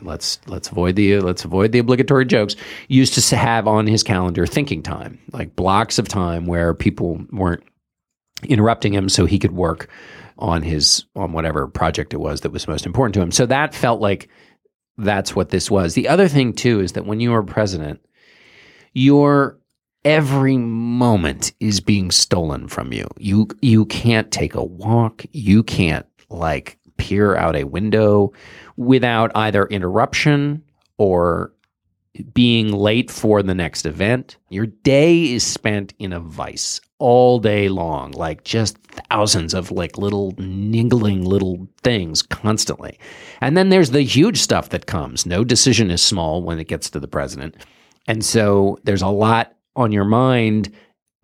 Let's 0.00 0.38
let's 0.46 0.68
avoid 0.68 0.96
the 0.96 1.20
let's 1.20 1.44
avoid 1.44 1.72
the 1.72 1.78
obligatory 1.78 2.24
jokes. 2.24 2.56
Used 2.88 3.14
to 3.14 3.36
have 3.36 3.66
on 3.66 3.86
his 3.86 4.02
calendar 4.02 4.46
thinking 4.46 4.82
time, 4.82 5.18
like 5.32 5.56
blocks 5.56 5.98
of 5.98 6.08
time 6.08 6.46
where 6.46 6.74
people 6.74 7.24
weren't 7.30 7.62
interrupting 8.44 8.94
him, 8.94 9.08
so 9.08 9.26
he 9.26 9.38
could 9.38 9.52
work 9.52 9.88
on 10.38 10.62
his 10.62 11.04
on 11.16 11.32
whatever 11.32 11.66
project 11.66 12.14
it 12.14 12.18
was 12.18 12.42
that 12.42 12.52
was 12.52 12.68
most 12.68 12.86
important 12.86 13.14
to 13.14 13.20
him. 13.20 13.32
So 13.32 13.46
that 13.46 13.74
felt 13.74 14.00
like 14.00 14.28
that's 14.96 15.34
what 15.34 15.50
this 15.50 15.70
was. 15.70 15.94
The 15.94 16.08
other 16.08 16.28
thing 16.28 16.52
too 16.52 16.80
is 16.80 16.92
that 16.92 17.06
when 17.06 17.20
you 17.20 17.32
are 17.34 17.42
president, 17.42 18.00
you're 18.92 19.58
every 20.04 20.56
moment 20.56 21.52
is 21.60 21.80
being 21.80 22.10
stolen 22.10 22.68
from 22.68 22.92
you. 22.92 23.08
You 23.18 23.48
you 23.60 23.84
can't 23.86 24.30
take 24.30 24.54
a 24.54 24.64
walk, 24.64 25.24
you 25.32 25.62
can't 25.62 26.06
like 26.30 26.78
peer 26.98 27.36
out 27.36 27.56
a 27.56 27.64
window 27.64 28.32
without 28.78 29.32
either 29.34 29.66
interruption 29.66 30.62
or 30.96 31.52
being 32.32 32.72
late 32.72 33.10
for 33.10 33.42
the 33.42 33.54
next 33.54 33.84
event. 33.84 34.36
Your 34.48 34.66
day 34.66 35.32
is 35.32 35.44
spent 35.44 35.94
in 35.98 36.12
a 36.12 36.20
vice 36.20 36.80
all 36.98 37.38
day 37.38 37.68
long, 37.68 38.12
like 38.12 38.44
just 38.44 38.78
thousands 39.10 39.52
of 39.52 39.70
like 39.70 39.98
little 39.98 40.34
niggling 40.38 41.24
little 41.24 41.68
things 41.82 42.22
constantly. 42.22 42.98
And 43.40 43.56
then 43.56 43.68
there's 43.68 43.90
the 43.90 44.02
huge 44.02 44.40
stuff 44.40 44.70
that 44.70 44.86
comes. 44.86 45.26
No 45.26 45.44
decision 45.44 45.90
is 45.90 46.02
small 46.02 46.42
when 46.42 46.58
it 46.58 46.68
gets 46.68 46.88
to 46.90 47.00
the 47.00 47.08
president. 47.08 47.56
And 48.06 48.24
so 48.24 48.78
there's 48.84 49.02
a 49.02 49.08
lot 49.08 49.54
on 49.76 49.92
your 49.92 50.04
mind 50.04 50.72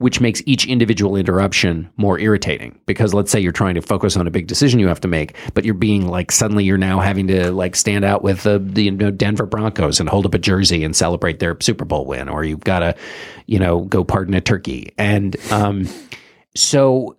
which 0.04 0.20
makes 0.20 0.42
each 0.44 0.66
individual 0.66 1.16
interruption 1.16 1.90
more 1.96 2.18
irritating. 2.18 2.78
Because 2.84 3.14
let's 3.14 3.32
say 3.32 3.40
you're 3.40 3.52
trying 3.52 3.74
to 3.74 3.80
focus 3.80 4.18
on 4.18 4.26
a 4.26 4.30
big 4.30 4.46
decision 4.46 4.78
you 4.78 4.86
have 4.86 5.00
to 5.00 5.08
make 5.08 5.34
but 5.54 5.64
you're 5.64 5.72
being 5.72 6.08
like 6.08 6.30
suddenly 6.30 6.62
you're 6.62 6.76
now 6.76 7.00
having 7.00 7.26
to 7.26 7.50
like 7.52 7.74
stand 7.74 8.04
out 8.04 8.22
with 8.22 8.42
the, 8.42 8.58
the 8.58 8.82
you 8.82 8.90
know, 8.90 9.10
Denver 9.10 9.46
Broncos 9.46 10.00
and 10.00 10.08
hold 10.10 10.26
up 10.26 10.34
a 10.34 10.38
jersey 10.38 10.84
and 10.84 10.94
celebrate 10.94 11.38
their 11.38 11.56
Super 11.58 11.86
Bowl 11.86 12.04
win 12.04 12.28
or 12.28 12.44
you've 12.44 12.60
got 12.60 12.80
to 12.80 12.94
you 13.46 13.58
know 13.58 13.84
go 13.84 14.04
pardon 14.04 14.34
a 14.34 14.42
turkey. 14.42 14.92
And 14.98 15.36
um 15.50 15.88
so 16.54 17.16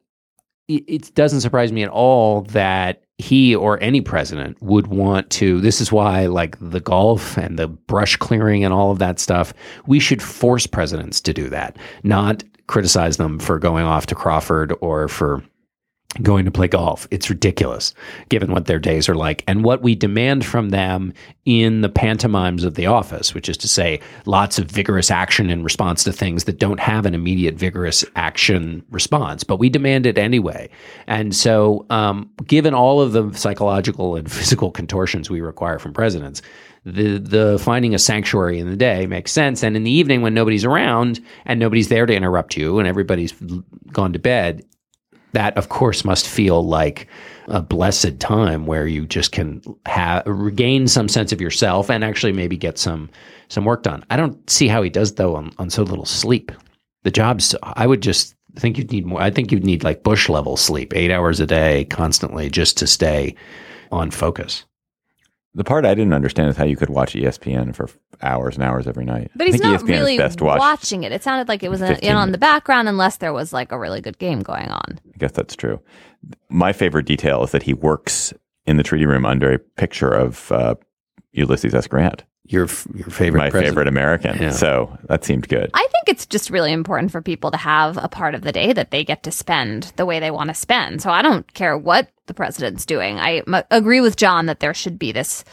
it, 0.68 0.84
it 0.88 1.16
doesn't 1.16 1.42
surprise 1.42 1.72
me 1.72 1.82
at 1.82 1.90
all 1.90 2.44
that 2.52 3.02
he 3.18 3.56
or 3.56 3.82
any 3.82 4.02
president 4.02 4.62
would 4.62 4.88
want 4.88 5.30
to 5.30 5.62
this 5.62 5.80
is 5.80 5.92
why 5.92 6.26
like 6.26 6.58
the 6.60 6.82
golf 6.82 7.38
and 7.38 7.58
the 7.58 7.68
brush 7.68 8.18
clearing 8.18 8.64
and 8.64 8.74
all 8.74 8.92
of 8.92 9.00
that 9.00 9.20
stuff 9.20 9.54
we 9.88 10.00
should 10.00 10.22
force 10.22 10.68
presidents 10.68 11.22
to 11.22 11.34
do 11.34 11.48
that 11.50 11.78
not 12.04 12.44
criticize 12.68 13.18
them 13.18 13.40
for 13.40 13.60
going 13.60 13.86
off 13.86 14.06
to 14.08 14.16
Crawford 14.16 14.74
or 14.82 15.08
for 15.08 15.44
going 16.22 16.46
to 16.46 16.52
play 16.52 16.68
golf. 16.68 17.08
It's 17.12 17.30
ridiculous 17.30 17.94
given 18.30 18.52
what 18.52 18.66
their 18.66 18.80
days 18.80 19.10
are 19.10 19.16
like 19.16 19.44
and 19.48 19.64
what 19.64 19.82
we 19.82 19.96
demand 19.96 20.46
from 20.46 20.70
them 20.70 21.14
in 21.46 21.82
the 21.82 21.90
pantomimes 21.90 22.64
of 22.64 22.76
the 22.76 22.86
office, 22.86 23.34
which 23.34 23.50
is 23.50 23.58
to 23.58 23.68
say 23.68 24.00
lots 24.26 24.58
of 24.58 24.66
vigorous 24.66 25.12
action 25.12 25.50
in 25.50 25.64
response 25.64 26.04
to 26.04 26.14
things 26.14 26.46
that 26.46 26.60
don't 26.60 26.80
have 26.80 27.06
an 27.06 27.14
immediate 27.14 27.56
vigorous 27.56 28.06
action 28.16 28.84
response, 28.90 29.44
but 29.44 29.58
we 29.58 29.70
demand 29.70 30.06
it 30.06 30.18
anyway. 30.18 30.70
And 31.08 31.36
so, 31.36 31.86
um, 31.90 32.30
given 32.46 32.74
all 32.74 33.02
of 33.02 33.12
the 33.12 33.32
psychological 33.34 34.16
and 34.16 34.32
physical 34.32 34.72
contortions 34.72 35.30
we 35.30 35.42
require 35.42 35.80
from 35.80 35.94
presidents, 35.94 36.42
the 36.86 37.18
the 37.18 37.58
finding 37.60 37.96
a 37.96 38.00
sanctuary 38.00 38.60
in 38.60 38.70
the 38.70 38.76
day 38.76 39.08
makes 39.08 39.32
sense 39.32 39.64
and 39.64 39.76
in 39.76 39.84
the 39.84 39.92
evening 39.92 40.22
when 40.22 40.36
nobody's 40.36 40.64
around 40.64 41.20
and 41.46 41.60
nobody's 41.60 41.88
there 41.88 42.06
to 42.06 42.14
interrupt 42.14 42.56
you 42.56 42.78
and 42.78 42.88
everybody's 42.88 43.32
gone 43.92 44.14
to 44.14 44.20
bed 44.20 44.64
that 45.36 45.56
of 45.58 45.70
course 45.70 46.04
must 46.04 46.28
feel 46.28 46.66
like 46.66 47.08
a 47.48 47.62
blessed 47.62 48.20
time 48.20 48.66
where 48.66 48.88
you 48.88 49.06
just 49.06 49.32
can 49.32 49.62
have 49.86 50.24
regain 50.26 50.88
some 50.88 51.08
sense 51.08 51.32
of 51.32 51.40
yourself 51.40 51.92
and 51.92 52.04
actually 52.04 52.32
maybe 52.32 52.58
get 52.58 52.78
some 52.78 53.10
some 53.50 53.66
work 53.66 53.84
done. 53.84 54.04
I 54.10 54.18
don't 54.18 54.50
see 54.50 54.68
how 54.68 54.82
he 54.82 54.90
does 54.90 55.16
though 55.16 55.36
on, 55.36 55.54
on 55.60 55.70
so 55.70 55.84
little 55.84 56.06
sleep. 56.06 56.52
The 57.04 57.12
job's 57.12 57.56
I 57.62 57.86
would 57.86 58.02
just 58.02 58.36
think 58.56 58.78
you'd 58.78 58.92
need 58.92 59.06
more. 59.06 59.22
I 59.22 59.30
think 59.30 59.52
you'd 59.52 59.66
need 59.66 59.84
like 59.84 60.04
Bush 60.04 60.30
level 60.30 60.58
sleep, 60.58 60.96
eight 60.96 61.12
hours 61.12 61.40
a 61.40 61.46
day, 61.46 61.86
constantly, 61.86 62.50
just 62.50 62.78
to 62.78 62.88
stay 62.88 63.36
on 63.92 64.12
focus. 64.12 64.66
The 65.56 65.64
part 65.64 65.86
I 65.86 65.96
didn't 65.96 66.14
understand 66.14 66.50
is 66.50 66.58
how 66.58 66.66
you 66.66 66.76
could 66.76 66.90
watch 66.90 67.14
ESPN 67.14 67.74
for 67.74 67.90
hours 68.22 68.56
and 68.56 68.64
hours 68.64 68.88
every 68.88 69.06
night. 69.06 69.32
But 69.36 69.48
he's 69.48 69.62
not 69.62 69.80
ESPN 69.80 69.88
really 69.88 70.18
best 70.18 70.42
watching 70.42 71.04
it. 71.04 71.14
It 71.14 71.24
sounded 71.24 71.48
like 71.48 71.64
it 71.64 71.70
was 71.70 71.82
in, 71.82 71.88
15 71.88 72.10
in 72.10 72.16
on 72.16 72.34
the 72.34 72.38
background, 72.38 72.90
unless 72.90 73.18
there 73.18 73.32
was 73.32 73.54
like 73.54 73.72
a 73.72 73.80
really 73.80 74.02
good 74.02 74.20
game 74.20 74.42
going 74.42 74.68
on. 74.68 75.00
I 75.14 75.18
guess 75.18 75.32
that's 75.32 75.56
true. 75.56 75.80
My 76.50 76.74
favorite 76.74 77.06
detail 77.06 77.44
is 77.44 77.52
that 77.52 77.64
he 77.64 77.74
works 77.74 78.34
in 78.66 78.76
the 78.76 78.84
treaty 78.84 79.06
room 79.06 79.26
under 79.26 79.54
a 79.54 79.60
picture 79.60 80.12
of 80.12 80.52
uh, 80.52 80.76
Ulysses 81.32 81.74
S. 81.74 81.88
Grant. 81.88 82.24
Your 82.48 82.68
your 82.94 83.10
favorite, 83.10 83.40
my 83.40 83.50
president. 83.50 83.72
favorite 83.72 83.88
American. 83.88 84.38
Yeah. 84.38 84.52
So 84.52 84.96
that 85.06 85.24
seemed 85.24 85.48
good. 85.48 85.72
I 85.74 85.88
think 85.92 86.10
it's 86.10 86.28
just 86.28 86.52
really 86.52 86.72
important 86.72 87.12
for 87.12 87.22
people 87.22 87.50
to 87.50 87.58
have 87.58 87.98
a 87.98 88.08
part 88.08 88.36
of 88.36 88.42
the 88.42 88.52
day 88.52 88.72
that 88.72 88.92
they 88.92 89.04
get 89.04 89.24
to 89.24 89.32
spend 89.32 89.94
the 89.96 90.06
way 90.06 90.20
they 90.20 90.30
want 90.30 90.50
to 90.50 90.54
spend. 90.54 91.02
So 91.02 91.10
I 91.10 91.24
don't 91.24 91.52
care 91.56 91.76
what 91.76 92.10
the 92.28 92.34
president's 92.34 92.86
doing. 92.86 93.20
I 93.20 93.44
m- 93.48 93.64
agree 93.72 94.02
with 94.02 94.18
John 94.18 94.46
that 94.48 94.60
there 94.60 94.74
should 94.74 95.00
be 95.00 95.12
this 95.12 95.44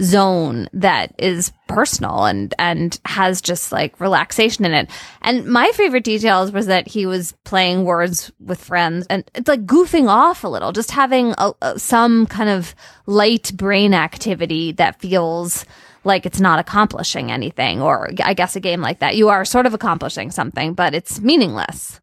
zone 0.00 0.68
that 0.72 1.14
is 1.18 1.52
personal 1.68 2.24
and 2.24 2.54
and 2.58 2.98
has 3.04 3.42
just 3.42 3.72
like 3.72 4.00
relaxation 4.00 4.64
in 4.64 4.72
it. 4.72 4.90
And 5.20 5.46
my 5.46 5.70
favorite 5.74 6.04
details 6.04 6.50
was 6.50 6.66
that 6.66 6.88
he 6.88 7.04
was 7.04 7.34
playing 7.44 7.84
words 7.84 8.32
with 8.40 8.62
friends 8.62 9.06
and 9.10 9.24
it's 9.34 9.48
like 9.48 9.66
goofing 9.66 10.08
off 10.08 10.44
a 10.44 10.48
little, 10.48 10.72
just 10.72 10.90
having 10.90 11.34
a, 11.36 11.52
a, 11.60 11.78
some 11.78 12.26
kind 12.26 12.48
of 12.48 12.74
light 13.06 13.52
brain 13.54 13.92
activity 13.92 14.72
that 14.72 15.00
feels 15.00 15.66
like 16.04 16.26
it's 16.26 16.40
not 16.40 16.58
accomplishing 16.58 17.30
anything 17.30 17.82
or 17.82 18.10
I 18.24 18.34
guess 18.34 18.56
a 18.56 18.60
game 18.60 18.80
like 18.80 19.00
that 19.00 19.14
you 19.14 19.28
are 19.28 19.44
sort 19.44 19.66
of 19.66 19.74
accomplishing 19.74 20.30
something 20.30 20.74
but 20.74 20.94
it's 20.94 21.20
meaningless. 21.20 22.00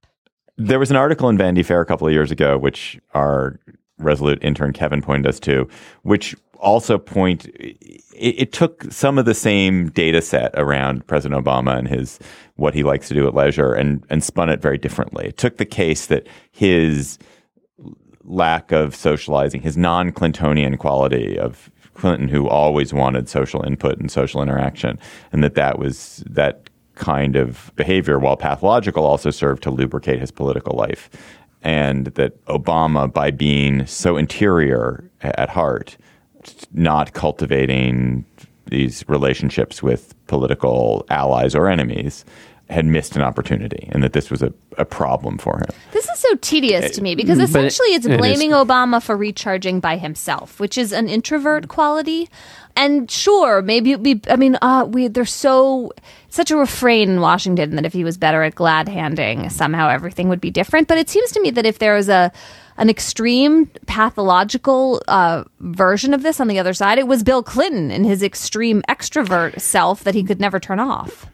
There 0.57 0.79
was 0.79 0.91
an 0.91 0.97
article 0.97 1.29
in 1.29 1.37
Vanity 1.37 1.63
Fair 1.63 1.79
a 1.79 1.85
couple 1.85 2.05
of 2.05 2.11
years 2.11 2.31
ago, 2.31 2.57
which 2.57 2.99
our 3.13 3.59
resolute 3.99 4.43
intern 4.43 4.73
Kevin 4.73 5.01
pointed 5.01 5.27
us 5.27 5.39
to, 5.41 5.67
which 6.03 6.35
also 6.59 6.97
point 6.97 7.45
it, 7.45 8.03
it, 8.15 8.51
took 8.51 8.83
some 8.91 9.17
of 9.17 9.25
the 9.25 9.33
same 9.33 9.89
data 9.91 10.21
set 10.21 10.51
around 10.55 11.07
President 11.07 11.43
Obama 11.43 11.77
and 11.77 11.87
his 11.87 12.19
what 12.55 12.73
he 12.73 12.83
likes 12.83 13.07
to 13.07 13.13
do 13.13 13.25
at 13.27 13.33
leisure 13.33 13.73
and 13.73 14.05
and 14.09 14.23
spun 14.23 14.49
it 14.49 14.61
very 14.61 14.77
differently. 14.77 15.27
It 15.27 15.37
took 15.37 15.57
the 15.57 15.65
case 15.65 16.07
that 16.07 16.27
his 16.51 17.17
lack 18.23 18.71
of 18.71 18.95
socializing, 18.95 19.61
his 19.61 19.77
non-Clintonian 19.77 20.77
quality 20.77 21.37
of 21.37 21.71
Clinton, 21.95 22.27
who 22.27 22.47
always 22.47 22.93
wanted 22.93 23.27
social 23.27 23.63
input 23.63 23.97
and 23.99 24.11
social 24.11 24.41
interaction, 24.41 24.99
and 25.31 25.43
that 25.43 25.55
that 25.55 25.79
was 25.79 26.23
that 26.29 26.69
kind 26.95 27.35
of 27.35 27.71
behavior, 27.75 28.19
while 28.19 28.37
pathological, 28.37 29.05
also 29.05 29.31
served 29.31 29.63
to 29.63 29.71
lubricate 29.71 30.19
his 30.19 30.31
political 30.31 30.75
life, 30.77 31.09
and 31.61 32.07
that 32.07 32.43
Obama, 32.45 33.11
by 33.11 33.31
being 33.31 33.85
so 33.85 34.17
interior 34.17 35.09
at 35.21 35.49
heart, 35.49 35.97
not 36.73 37.13
cultivating 37.13 38.25
these 38.67 39.03
relationships 39.07 39.83
with 39.83 40.13
political 40.27 41.05
allies 41.09 41.55
or 41.55 41.67
enemies 41.67 42.23
had 42.69 42.85
missed 42.85 43.15
an 43.15 43.23
opportunity 43.23 43.89
and 43.91 44.03
that 44.03 44.13
this 44.13 44.29
was 44.29 44.43
a, 44.43 44.53
a 44.77 44.85
problem 44.85 45.39
for 45.39 45.57
him. 45.57 45.69
This 45.91 46.07
is 46.07 46.19
so 46.19 46.35
tedious 46.35 46.95
to 46.95 47.01
me 47.01 47.15
because 47.15 47.39
essentially 47.39 47.89
it's 47.89 48.05
it 48.05 48.11
is. 48.11 48.17
blaming 48.19 48.51
Obama 48.51 49.01
for 49.01 49.17
recharging 49.17 49.79
by 49.79 49.97
himself, 49.97 50.59
which 50.59 50.77
is 50.77 50.93
an 50.93 51.09
introvert 51.09 51.67
quality. 51.67 52.29
And 52.75 53.09
sure, 53.09 53.63
maybe 53.63 53.93
it'd 53.93 54.03
be, 54.03 54.21
I 54.29 54.35
mean, 54.35 54.55
uh, 54.61 54.85
we, 54.87 55.07
there's 55.07 55.33
so, 55.33 55.91
such 56.29 56.51
a 56.51 56.57
refrain 56.57 57.09
in 57.09 57.21
Washington 57.21 57.75
that 57.75 57.85
if 57.85 57.93
he 57.93 58.03
was 58.03 58.17
better 58.17 58.43
at 58.43 58.55
glad 58.55 58.87
handing, 58.87 59.49
somehow 59.49 59.89
everything 59.89 60.29
would 60.29 60.41
be 60.41 60.51
different. 60.51 60.87
But 60.87 60.97
it 60.97 61.09
seems 61.09 61.31
to 61.31 61.41
me 61.41 61.51
that 61.51 61.65
if 61.65 61.79
there 61.79 61.95
was 61.95 62.09
a, 62.09 62.31
an 62.77 62.89
extreme 62.89 63.65
pathological 63.87 65.01
uh, 65.07 65.43
version 65.59 66.13
of 66.13 66.23
this 66.23 66.39
on 66.39 66.47
the 66.47 66.59
other 66.59 66.73
side, 66.73 66.97
it 66.99 67.07
was 67.07 67.23
Bill 67.23 67.43
Clinton 67.43 67.91
in 67.91 68.03
his 68.03 68.23
extreme 68.23 68.81
extrovert 68.89 69.59
self 69.59 70.03
that 70.03 70.15
he 70.15 70.23
could 70.23 70.39
never 70.39 70.59
turn 70.59 70.79
off. 70.79 71.25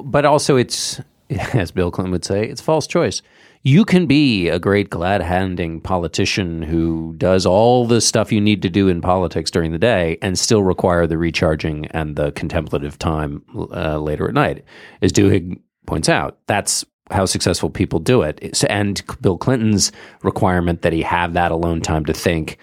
but 0.00 0.24
also 0.24 0.56
it's 0.56 1.00
as 1.54 1.70
Bill 1.70 1.90
Clinton 1.90 2.12
would 2.12 2.24
say, 2.24 2.46
it's 2.46 2.60
false 2.60 2.86
choice. 2.86 3.22
You 3.66 3.86
can 3.86 4.04
be 4.04 4.50
a 4.50 4.58
great 4.58 4.90
glad 4.90 5.22
handing 5.22 5.80
politician 5.80 6.60
who 6.60 7.14
does 7.16 7.46
all 7.46 7.86
the 7.86 8.02
stuff 8.02 8.30
you 8.30 8.38
need 8.38 8.60
to 8.60 8.68
do 8.68 8.88
in 8.88 9.00
politics 9.00 9.50
during 9.50 9.72
the 9.72 9.78
day 9.78 10.18
and 10.20 10.38
still 10.38 10.62
require 10.62 11.06
the 11.06 11.16
recharging 11.16 11.86
and 11.86 12.14
the 12.14 12.30
contemplative 12.32 12.98
time 12.98 13.42
uh, 13.72 13.98
later 13.98 14.28
at 14.28 14.34
night. 14.34 14.64
As 15.00 15.12
Duhigg 15.12 15.58
points 15.86 16.10
out, 16.10 16.38
that's 16.46 16.84
how 17.10 17.24
successful 17.24 17.70
people 17.70 18.00
do 18.00 18.20
it. 18.20 18.62
And 18.68 19.02
Bill 19.22 19.38
Clinton's 19.38 19.92
requirement 20.22 20.82
that 20.82 20.92
he 20.92 21.00
have 21.00 21.32
that 21.32 21.50
alone 21.50 21.80
time 21.80 22.04
to 22.04 22.12
think 22.12 22.58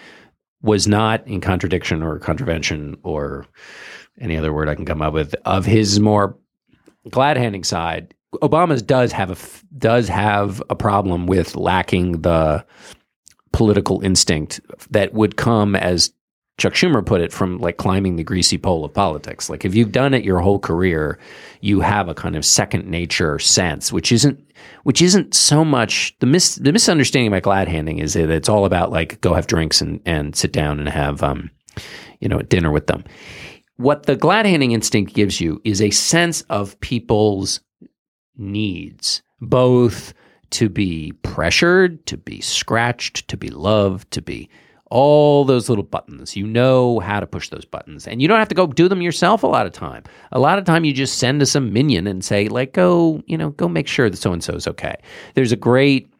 was 0.61 0.87
not 0.87 1.27
in 1.27 1.41
contradiction 1.41 2.03
or 2.03 2.19
contravention 2.19 2.95
or 3.01 3.47
any 4.19 4.37
other 4.37 4.53
word 4.53 4.69
I 4.69 4.75
can 4.75 4.85
come 4.85 5.01
up 5.01 5.15
with 5.15 5.33
of 5.45 5.65
his 5.65 5.99
more 5.99 6.37
glad 7.09 7.37
handing 7.37 7.63
side. 7.63 8.13
Obama's 8.35 8.81
does 8.81 9.11
have 9.11 9.31
a 9.31 9.77
does 9.77 10.07
have 10.07 10.63
a 10.69 10.75
problem 10.75 11.27
with 11.27 11.55
lacking 11.55 12.21
the 12.21 12.65
political 13.51 14.01
instinct 14.01 14.61
that 14.91 15.13
would 15.13 15.35
come 15.35 15.75
as 15.75 16.13
Chuck 16.57 16.73
Schumer 16.73 17.03
put 17.05 17.21
it 17.21 17.33
from 17.33 17.57
like 17.57 17.77
climbing 17.77 18.15
the 18.15 18.23
greasy 18.23 18.57
pole 18.57 18.85
of 18.85 18.93
politics. 18.93 19.49
Like 19.49 19.65
if 19.65 19.73
you've 19.73 19.91
done 19.91 20.13
it 20.13 20.23
your 20.23 20.39
whole 20.39 20.59
career, 20.59 21.17
you 21.61 21.81
have 21.81 22.07
a 22.07 22.13
kind 22.13 22.35
of 22.35 22.45
second 22.45 22.87
nature 22.87 23.39
sense, 23.39 23.91
which 23.91 24.11
isn't 24.11 24.39
which 24.83 25.01
isn't 25.01 25.33
so 25.33 25.65
much 25.65 26.15
the 26.19 26.27
mis 26.27 26.55
the 26.55 26.71
misunderstanding 26.71 27.29
about 27.29 27.43
glad 27.43 27.67
handing 27.67 27.97
is 27.97 28.13
that 28.13 28.29
it's 28.29 28.49
all 28.49 28.65
about 28.65 28.91
like 28.91 29.19
go 29.21 29.33
have 29.33 29.47
drinks 29.47 29.81
and 29.81 29.99
and 30.05 30.35
sit 30.35 30.53
down 30.53 30.79
and 30.79 30.87
have 30.87 31.23
um 31.23 31.49
you 32.19 32.29
know 32.29 32.39
dinner 32.43 32.71
with 32.71 32.87
them. 32.87 33.03
What 33.77 34.05
the 34.05 34.15
glad 34.15 34.45
handing 34.45 34.71
instinct 34.71 35.15
gives 35.15 35.41
you 35.41 35.59
is 35.63 35.81
a 35.81 35.89
sense 35.89 36.41
of 36.43 36.79
people's 36.79 37.59
needs, 38.37 39.21
both 39.39 40.13
to 40.51 40.69
be 40.69 41.13
pressured, 41.23 42.05
to 42.05 42.17
be 42.17 42.41
scratched, 42.41 43.27
to 43.29 43.37
be 43.37 43.49
loved, 43.49 44.11
to 44.11 44.21
be 44.21 44.49
all 44.91 45.45
those 45.45 45.69
little 45.69 45.85
buttons. 45.85 46.35
You 46.35 46.45
know 46.45 46.99
how 46.99 47.21
to 47.21 47.25
push 47.25 47.49
those 47.49 47.63
buttons. 47.63 48.07
And 48.07 48.21
you 48.21 48.27
don't 48.27 48.39
have 48.39 48.49
to 48.49 48.55
go 48.55 48.67
do 48.67 48.89
them 48.89 49.01
yourself 49.01 49.41
a 49.41 49.47
lot 49.47 49.65
of 49.65 49.71
time. 49.71 50.03
A 50.33 50.39
lot 50.39 50.59
of 50.59 50.65
time 50.65 50.83
you 50.83 50.93
just 50.93 51.17
send 51.17 51.39
to 51.39 51.45
some 51.45 51.71
minion 51.71 52.07
and 52.07 52.23
say, 52.23 52.49
like, 52.49 52.73
go, 52.73 53.23
you 53.25 53.37
know, 53.37 53.51
go 53.51 53.69
make 53.69 53.87
sure 53.87 54.09
that 54.09 54.17
so 54.17 54.33
and 54.33 54.43
so 54.43 54.53
is 54.53 54.67
okay. 54.67 54.95
There's 55.33 55.53
a 55.53 55.57
great 55.57 56.13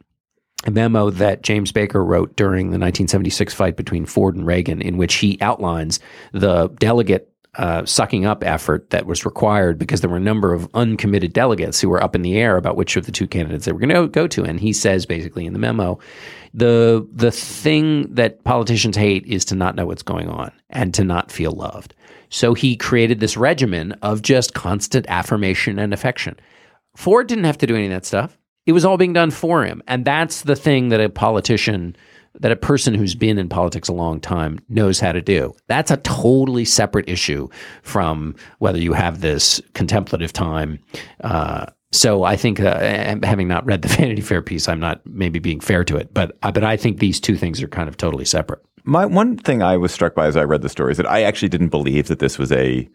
memo 0.70 1.10
that 1.10 1.42
James 1.42 1.72
Baker 1.72 2.04
wrote 2.04 2.36
during 2.36 2.66
the 2.66 2.78
1976 2.78 3.52
fight 3.52 3.76
between 3.76 4.06
Ford 4.06 4.36
and 4.36 4.46
Reagan, 4.46 4.80
in 4.80 4.96
which 4.96 5.14
he 5.16 5.36
outlines 5.40 6.00
the 6.32 6.68
delegate 6.78 7.31
uh, 7.58 7.84
sucking 7.84 8.24
up 8.24 8.42
effort 8.44 8.88
that 8.90 9.04
was 9.04 9.26
required 9.26 9.78
because 9.78 10.00
there 10.00 10.08
were 10.08 10.16
a 10.16 10.20
number 10.20 10.54
of 10.54 10.68
uncommitted 10.72 11.34
delegates 11.34 11.80
who 11.80 11.88
were 11.88 12.02
up 12.02 12.14
in 12.14 12.22
the 12.22 12.38
air 12.38 12.56
about 12.56 12.76
which 12.76 12.96
of 12.96 13.04
the 13.04 13.12
two 13.12 13.26
candidates 13.26 13.66
they 13.66 13.72
were 13.72 13.78
going 13.78 13.90
to 13.90 14.08
go 14.08 14.26
to. 14.26 14.42
And 14.42 14.58
he 14.58 14.72
says 14.72 15.04
basically 15.04 15.44
in 15.44 15.52
the 15.52 15.58
memo, 15.58 15.98
the 16.54 17.06
the 17.12 17.30
thing 17.30 18.14
that 18.14 18.42
politicians 18.44 18.96
hate 18.96 19.26
is 19.26 19.44
to 19.46 19.54
not 19.54 19.74
know 19.74 19.86
what's 19.86 20.02
going 20.02 20.28
on 20.28 20.50
and 20.70 20.94
to 20.94 21.04
not 21.04 21.30
feel 21.30 21.52
loved. 21.52 21.94
So 22.30 22.54
he 22.54 22.76
created 22.76 23.20
this 23.20 23.36
regimen 23.36 23.92
of 24.00 24.22
just 24.22 24.54
constant 24.54 25.04
affirmation 25.08 25.78
and 25.78 25.92
affection. 25.92 26.38
Ford 26.96 27.26
didn't 27.26 27.44
have 27.44 27.58
to 27.58 27.66
do 27.66 27.76
any 27.76 27.86
of 27.86 27.90
that 27.90 28.06
stuff. 28.06 28.38
It 28.64 28.72
was 28.72 28.84
all 28.84 28.96
being 28.96 29.12
done 29.12 29.30
for 29.30 29.64
him. 29.64 29.82
And 29.86 30.04
that's 30.04 30.42
the 30.42 30.56
thing 30.56 30.88
that 30.88 31.00
a 31.00 31.10
politician, 31.10 31.96
that 32.40 32.52
a 32.52 32.56
person 32.56 32.94
who's 32.94 33.14
been 33.14 33.38
in 33.38 33.48
politics 33.48 33.88
a 33.88 33.92
long 33.92 34.20
time 34.20 34.58
knows 34.68 35.00
how 35.00 35.12
to 35.12 35.20
do. 35.20 35.54
That's 35.68 35.90
a 35.90 35.98
totally 35.98 36.64
separate 36.64 37.08
issue 37.08 37.48
from 37.82 38.34
whether 38.58 38.78
you 38.78 38.92
have 38.92 39.20
this 39.20 39.60
contemplative 39.74 40.32
time. 40.32 40.78
Uh, 41.22 41.66
so 41.92 42.24
I 42.24 42.36
think, 42.36 42.58
uh, 42.58 43.16
having 43.22 43.48
not 43.48 43.66
read 43.66 43.82
the 43.82 43.88
Vanity 43.96 44.22
Fair 44.22 44.42
piece, 44.42 44.68
I'm 44.68 44.80
not 44.80 45.02
maybe 45.06 45.38
being 45.38 45.60
fair 45.60 45.84
to 45.84 45.96
it, 45.96 46.12
but 46.14 46.36
uh, 46.42 46.50
but 46.50 46.64
I 46.64 46.76
think 46.76 46.98
these 46.98 47.20
two 47.20 47.36
things 47.36 47.62
are 47.62 47.68
kind 47.68 47.88
of 47.88 47.96
totally 47.96 48.24
separate. 48.24 48.60
My 48.84 49.06
one 49.06 49.36
thing 49.36 49.62
I 49.62 49.76
was 49.76 49.92
struck 49.92 50.14
by 50.14 50.26
as 50.26 50.36
I 50.36 50.42
read 50.42 50.62
the 50.62 50.68
story 50.68 50.92
is 50.92 50.96
that 50.96 51.08
I 51.08 51.22
actually 51.22 51.50
didn't 51.50 51.68
believe 51.68 52.08
that 52.08 52.18
this 52.18 52.38
was 52.38 52.50
a 52.50 52.88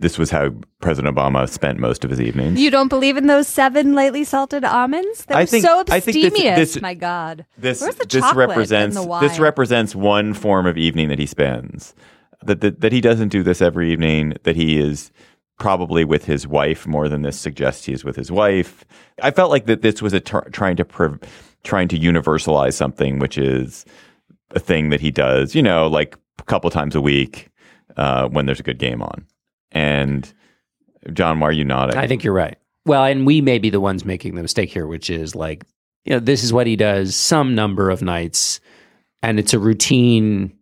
this 0.00 0.18
was 0.18 0.30
how 0.30 0.50
President 0.80 1.14
Obama 1.14 1.48
spent 1.48 1.78
most 1.78 2.04
of 2.04 2.10
his 2.10 2.20
evenings. 2.20 2.58
You 2.58 2.70
don't 2.70 2.88
believe 2.88 3.16
in 3.16 3.26
those 3.26 3.46
seven 3.46 3.94
lightly 3.94 4.24
salted 4.24 4.64
almonds? 4.64 5.26
They're 5.26 5.36
I 5.36 5.46
think- 5.46 5.64
so 5.64 5.84
think 6.00 6.16
this- 6.56 6.72
this- 6.74 6.82
My 6.82 6.94
God. 6.94 7.44
This 7.56 7.80
Where's 7.80 7.96
the 7.96 8.06
this 8.06 8.34
represents 8.34 8.96
this 9.20 9.38
represents 9.38 9.94
one 9.94 10.34
form 10.34 10.66
of 10.66 10.76
evening 10.76 11.08
that 11.10 11.18
he 11.18 11.26
spends. 11.26 11.94
That, 12.42 12.62
that 12.62 12.80
that 12.80 12.92
he 12.92 13.02
doesn't 13.02 13.28
do 13.28 13.42
this 13.42 13.60
every 13.60 13.92
evening. 13.92 14.34
That 14.44 14.56
he 14.56 14.78
is 14.78 15.12
probably 15.58 16.04
with 16.06 16.24
his 16.24 16.46
wife 16.46 16.86
more 16.86 17.06
than 17.06 17.20
this 17.20 17.38
suggests 17.38 17.84
he 17.84 17.92
is 17.92 18.02
with 18.02 18.16
his 18.16 18.32
wife. 18.32 18.84
I 19.22 19.30
felt 19.30 19.50
like 19.50 19.66
that 19.66 19.82
this 19.82 20.00
was 20.00 20.14
a 20.14 20.20
tr- 20.20 20.48
trying 20.50 20.76
to 20.76 21.18
trying 21.62 21.88
to 21.88 21.98
universalize 21.98 22.72
something, 22.72 23.18
which 23.18 23.36
is 23.36 23.84
a 24.52 24.58
thing 24.58 24.88
that 24.88 25.02
he 25.02 25.10
does. 25.10 25.54
You 25.54 25.62
know, 25.62 25.86
like 25.86 26.16
a 26.38 26.44
couple 26.44 26.70
times 26.70 26.94
a 26.96 27.00
week 27.02 27.50
uh, 27.98 28.28
when 28.28 28.46
there's 28.46 28.60
a 28.60 28.64
good 28.64 28.78
game 28.78 29.02
on. 29.02 29.26
And 29.72 30.32
John, 31.12 31.40
why 31.40 31.48
are 31.48 31.52
you 31.52 31.64
nodding? 31.64 31.96
I 31.96 32.06
think 32.06 32.24
you're 32.24 32.34
right. 32.34 32.58
Well, 32.86 33.04
and 33.04 33.26
we 33.26 33.40
may 33.40 33.58
be 33.58 33.70
the 33.70 33.80
ones 33.80 34.04
making 34.04 34.34
the 34.34 34.42
mistake 34.42 34.70
here, 34.70 34.86
which 34.86 35.10
is 35.10 35.34
like, 35.34 35.64
you 36.04 36.12
know, 36.14 36.20
this 36.20 36.42
is 36.42 36.52
what 36.52 36.66
he 36.66 36.76
does 36.76 37.14
some 37.14 37.54
number 37.54 37.90
of 37.90 38.02
nights, 38.02 38.60
and 39.22 39.38
it's 39.38 39.54
a 39.54 39.58
routine. 39.58 40.52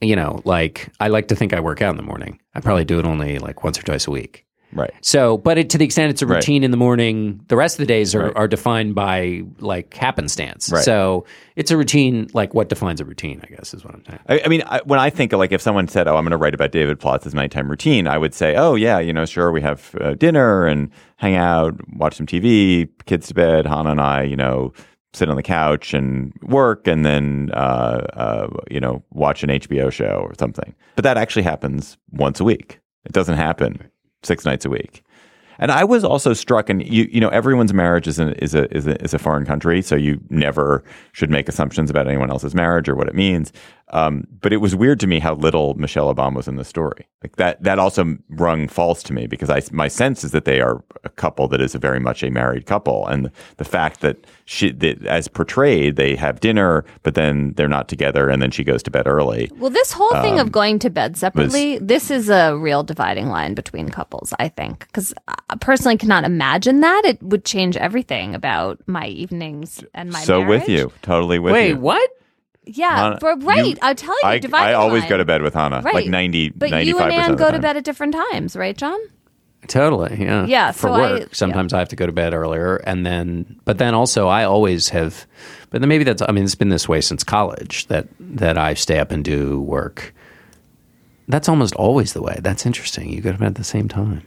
You 0.00 0.16
know, 0.16 0.42
like 0.44 0.90
I 1.00 1.08
like 1.08 1.28
to 1.28 1.36
think 1.36 1.54
I 1.54 1.60
work 1.60 1.80
out 1.80 1.90
in 1.90 1.96
the 1.96 2.02
morning. 2.02 2.40
I 2.54 2.60
probably 2.60 2.84
do 2.84 2.98
it 2.98 3.06
only 3.06 3.38
like 3.38 3.62
once 3.64 3.78
or 3.78 3.82
twice 3.82 4.06
a 4.06 4.10
week. 4.10 4.43
Right. 4.74 4.92
So, 5.00 5.38
but 5.38 5.56
it, 5.58 5.70
to 5.70 5.78
the 5.78 5.84
extent 5.84 6.10
it's 6.10 6.20
a 6.22 6.26
Right. 6.26 6.36
routine 6.36 6.64
in 6.64 6.70
the 6.70 6.76
morning, 6.76 7.40
the 7.48 7.56
rest 7.56 7.76
of 7.76 7.78
the 7.78 7.86
days 7.86 8.14
are, 8.14 8.24
Right. 8.24 8.32
are 8.36 8.48
defined 8.48 8.94
by 8.94 9.42
like 9.60 9.94
happenstance. 9.94 10.70
Right. 10.72 10.82
So 10.84 11.24
it's 11.56 11.70
a 11.70 11.76
routine, 11.76 12.28
like 12.34 12.54
what 12.54 12.68
defines 12.68 13.00
a 13.00 13.04
routine, 13.04 13.40
I 13.42 13.54
guess 13.54 13.72
is 13.74 13.84
what 13.84 13.94
I'm 13.94 14.04
saying. 14.04 14.20
I, 14.28 14.40
I 14.44 14.48
mean, 14.48 14.62
I, 14.66 14.80
when 14.84 14.98
I 14.98 15.10
think 15.10 15.32
of 15.32 15.38
like 15.38 15.52
if 15.52 15.60
someone 15.62 15.86
said, 15.88 16.08
"Oh, 16.08 16.16
I'm 16.16 16.24
going 16.24 16.32
to 16.32 16.36
write 16.36 16.54
about 16.54 16.72
David 16.72 16.98
Plotz's 17.00 17.34
nighttime 17.34 17.68
routine," 17.70 18.06
I 18.06 18.18
would 18.18 18.34
say, 18.34 18.56
"Oh, 18.56 18.74
yeah, 18.74 18.98
you 18.98 19.12
know, 19.12 19.24
sure, 19.24 19.52
we 19.52 19.60
have 19.62 19.94
uh, 20.00 20.14
dinner 20.14 20.66
and 20.66 20.90
hang 21.16 21.36
out, 21.36 21.74
watch 21.96 22.16
some 22.16 22.26
TV, 22.26 22.88
kids 23.06 23.28
to 23.28 23.34
bed. 23.34 23.66
Hannah 23.66 23.90
and 23.92 24.00
I, 24.00 24.22
you 24.24 24.36
know, 24.36 24.72
sit 25.12 25.28
on 25.28 25.36
the 25.36 25.42
couch 25.44 25.94
and 25.94 26.32
work, 26.42 26.88
and 26.88 27.04
then 27.06 27.50
uh, 27.54 28.06
uh, 28.14 28.48
you 28.70 28.80
know, 28.80 29.02
watch 29.12 29.42
an 29.44 29.50
HBO 29.50 29.92
show 29.92 30.26
or 30.28 30.34
something." 30.38 30.74
But 30.96 31.04
that 31.04 31.16
actually 31.16 31.42
happens 31.42 31.96
once 32.10 32.40
a 32.40 32.44
week. 32.44 32.80
It 33.04 33.12
doesn't 33.12 33.36
happen 33.36 33.88
six 34.24 34.44
nights 34.44 34.64
a 34.64 34.70
week. 34.70 35.04
And 35.58 35.70
I 35.70 35.84
was 35.84 36.02
also 36.02 36.32
struck, 36.32 36.68
and 36.68 36.84
you 36.86 37.08
you 37.10 37.20
know, 37.20 37.28
everyone's 37.28 37.72
marriage 37.72 38.08
is 38.08 38.18
a, 38.18 38.42
is 38.42 38.54
a 38.54 38.76
is 38.76 38.86
a 38.86 39.00
is 39.02 39.14
a 39.14 39.18
foreign 39.18 39.46
country, 39.46 39.82
so 39.82 39.94
you 39.94 40.20
never 40.30 40.82
should 41.12 41.30
make 41.30 41.48
assumptions 41.48 41.90
about 41.90 42.08
anyone 42.08 42.30
else's 42.30 42.54
marriage 42.54 42.88
or 42.88 42.96
what 42.96 43.08
it 43.08 43.14
means. 43.14 43.52
Um, 43.90 44.26
but 44.40 44.52
it 44.52 44.58
was 44.58 44.74
weird 44.74 44.98
to 45.00 45.06
me 45.06 45.18
how 45.18 45.34
little 45.34 45.74
Michelle 45.74 46.12
Obama 46.12 46.36
was 46.36 46.48
in 46.48 46.56
the 46.56 46.64
story. 46.64 47.06
Like 47.22 47.36
that 47.36 47.62
that 47.62 47.78
also 47.78 48.16
rung 48.30 48.66
false 48.66 49.02
to 49.04 49.12
me 49.12 49.26
because 49.26 49.50
I 49.50 49.62
my 49.72 49.88
sense 49.88 50.24
is 50.24 50.32
that 50.32 50.46
they 50.46 50.60
are 50.60 50.82
a 51.04 51.10
couple 51.10 51.48
that 51.48 51.60
is 51.60 51.74
a 51.74 51.78
very 51.78 52.00
much 52.00 52.22
a 52.22 52.30
married 52.30 52.66
couple, 52.66 53.06
and 53.06 53.30
the 53.58 53.64
fact 53.64 54.00
that 54.00 54.26
she 54.46 54.72
that 54.72 55.04
as 55.06 55.28
portrayed 55.28 55.96
they 55.96 56.16
have 56.16 56.40
dinner, 56.40 56.84
but 57.02 57.14
then 57.14 57.52
they're 57.56 57.68
not 57.68 57.88
together, 57.88 58.30
and 58.30 58.40
then 58.42 58.50
she 58.50 58.64
goes 58.64 58.82
to 58.84 58.90
bed 58.90 59.06
early. 59.06 59.50
Well, 59.56 59.70
this 59.70 59.92
whole 59.92 60.12
thing 60.22 60.34
Um, 60.34 60.46
of 60.46 60.52
going 60.52 60.78
to 60.80 60.90
bed 60.90 61.16
separately, 61.16 61.78
this 61.78 62.10
is 62.10 62.30
a 62.30 62.56
real 62.56 62.82
dividing 62.82 63.28
line 63.28 63.54
between 63.54 63.90
couples, 63.90 64.32
I 64.38 64.48
think. 64.48 64.80
Because 64.86 65.12
I 65.28 65.56
personally 65.56 65.98
cannot 65.98 66.24
imagine 66.24 66.80
that. 66.80 67.04
It 67.04 67.22
would 67.22 67.44
change 67.44 67.76
everything 67.76 68.34
about 68.34 68.80
my 68.86 69.06
evenings 69.06 69.84
and 69.94 70.10
my 70.10 70.20
so 70.20 70.40
marriage. 70.40 70.60
with 70.60 70.68
you, 70.68 70.92
totally 71.02 71.38
with 71.38 71.52
Wait, 71.52 71.68
you. 71.68 71.74
Wait, 71.74 71.82
what? 71.82 72.10
Yeah, 72.66 72.96
Hannah, 72.96 73.18
but 73.20 73.42
right. 73.44 73.66
you- 73.66 73.76
I 73.82 73.92
tell 73.94 74.14
you, 74.22 74.28
I, 74.28 74.38
dividing 74.38 74.70
I 74.70 74.72
always 74.74 75.02
line. 75.02 75.08
go 75.10 75.16
to 75.18 75.24
bed 75.24 75.42
with 75.42 75.54
Hannah, 75.54 75.82
Right. 75.82 75.94
like 75.94 76.06
90, 76.06 76.48
But 76.50 76.70
95% 76.70 76.86
you 76.86 76.98
and 76.98 77.12
Anne 77.12 77.30
of 77.32 77.36
the 77.38 77.44
go 77.44 77.50
to 77.50 77.52
time. 77.52 77.60
bed 77.60 77.76
at 77.76 77.84
different 77.84 78.14
times, 78.32 78.56
right, 78.56 78.76
John? 78.76 78.98
Totally, 79.66 80.16
yeah. 80.20 80.46
Yeah, 80.46 80.72
For 80.72 80.88
so 80.88 80.92
I- 80.94 81.00
work, 81.20 81.34
sometimes 81.34 81.72
I 81.72 81.78
have 81.78 81.88
to 81.90 81.96
go 81.96 82.06
to 82.06 82.12
bed 82.12 82.32
earlier, 82.34 82.76
and 82.76 83.04
then, 83.06 83.56
but 83.64 83.78
then 83.78 83.94
also 83.94 84.28
I 84.28 84.44
always 84.44 84.90
have, 84.90 85.26
but 85.70 85.80
then 85.80 85.88
maybe 85.88 86.04
that's. 86.04 86.22
I 86.22 86.32
mean, 86.32 86.44
it's 86.44 86.54
been 86.54 86.68
this 86.68 86.88
way 86.88 87.00
since 87.00 87.24
college 87.24 87.86
that 87.88 88.06
that 88.20 88.56
I 88.58 88.74
stay 88.74 88.98
up 88.98 89.10
and 89.10 89.24
do 89.24 89.60
work. 89.60 90.14
That's 91.28 91.48
almost 91.48 91.74
always 91.76 92.12
the 92.12 92.20
way. 92.22 92.38
That's 92.42 92.66
interesting. 92.66 93.10
You 93.10 93.22
go 93.22 93.32
to 93.32 93.38
bed 93.38 93.46
at 93.48 93.54
the 93.54 93.64
same 93.64 93.88
time. 93.88 94.22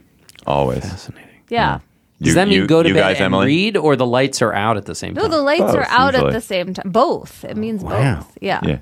Always 0.46 0.80
fascinating. 0.80 1.28
Yeah. 1.48 1.78
Does 2.20 2.28
You- 2.28 2.34
that 2.34 2.48
mean 2.48 2.56
you- 2.58 2.66
go 2.66 2.82
to 2.82 2.92
bed 2.92 3.00
guys, 3.00 3.16
and 3.16 3.26
Emily? 3.26 3.46
read, 3.46 3.76
or 3.76 3.94
the 3.94 4.06
lights 4.06 4.42
are 4.42 4.52
out 4.52 4.76
at 4.76 4.86
the 4.86 4.94
same 4.94 5.14
time? 5.14 5.22
No, 5.24 5.28
the 5.28 5.40
lights 5.42 5.62
are 5.62 5.86
out 5.88 6.14
usually. 6.14 6.28
at 6.28 6.32
the 6.34 6.40
same 6.40 6.74
time. 6.74 6.90
Both. 6.90 7.44
It 7.44 7.56
means 7.56 7.82
Wow. 7.84 8.16
both. 8.16 8.38
Yeah. 8.40 8.60
Yeah. 8.64 8.78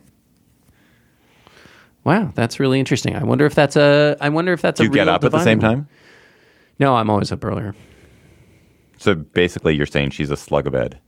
Wow, 2.04 2.30
that's 2.34 2.60
really 2.60 2.78
interesting. 2.78 3.16
I 3.16 3.24
wonder 3.24 3.44
if 3.46 3.54
that's 3.54 3.76
a. 3.76 4.16
I 4.20 4.28
wonder 4.28 4.52
if 4.52 4.62
that's 4.62 4.78
Do 4.78 4.84
a. 4.84 4.86
you 4.86 4.92
get 4.92 5.08
up 5.08 5.24
at 5.24 5.32
the 5.32 5.42
same 5.42 5.58
dividing 5.58 5.78
time? 5.84 5.88
No, 6.78 6.94
I'm 6.96 7.10
always 7.10 7.32
up 7.32 7.44
earlier. 7.44 7.74
So 8.98 9.14
basically, 9.14 9.74
you're 9.74 9.86
saying 9.86 10.10
she's 10.10 10.30
a 10.30 10.36
slug 10.36 10.66
of 10.66 10.72
bed. 10.72 10.98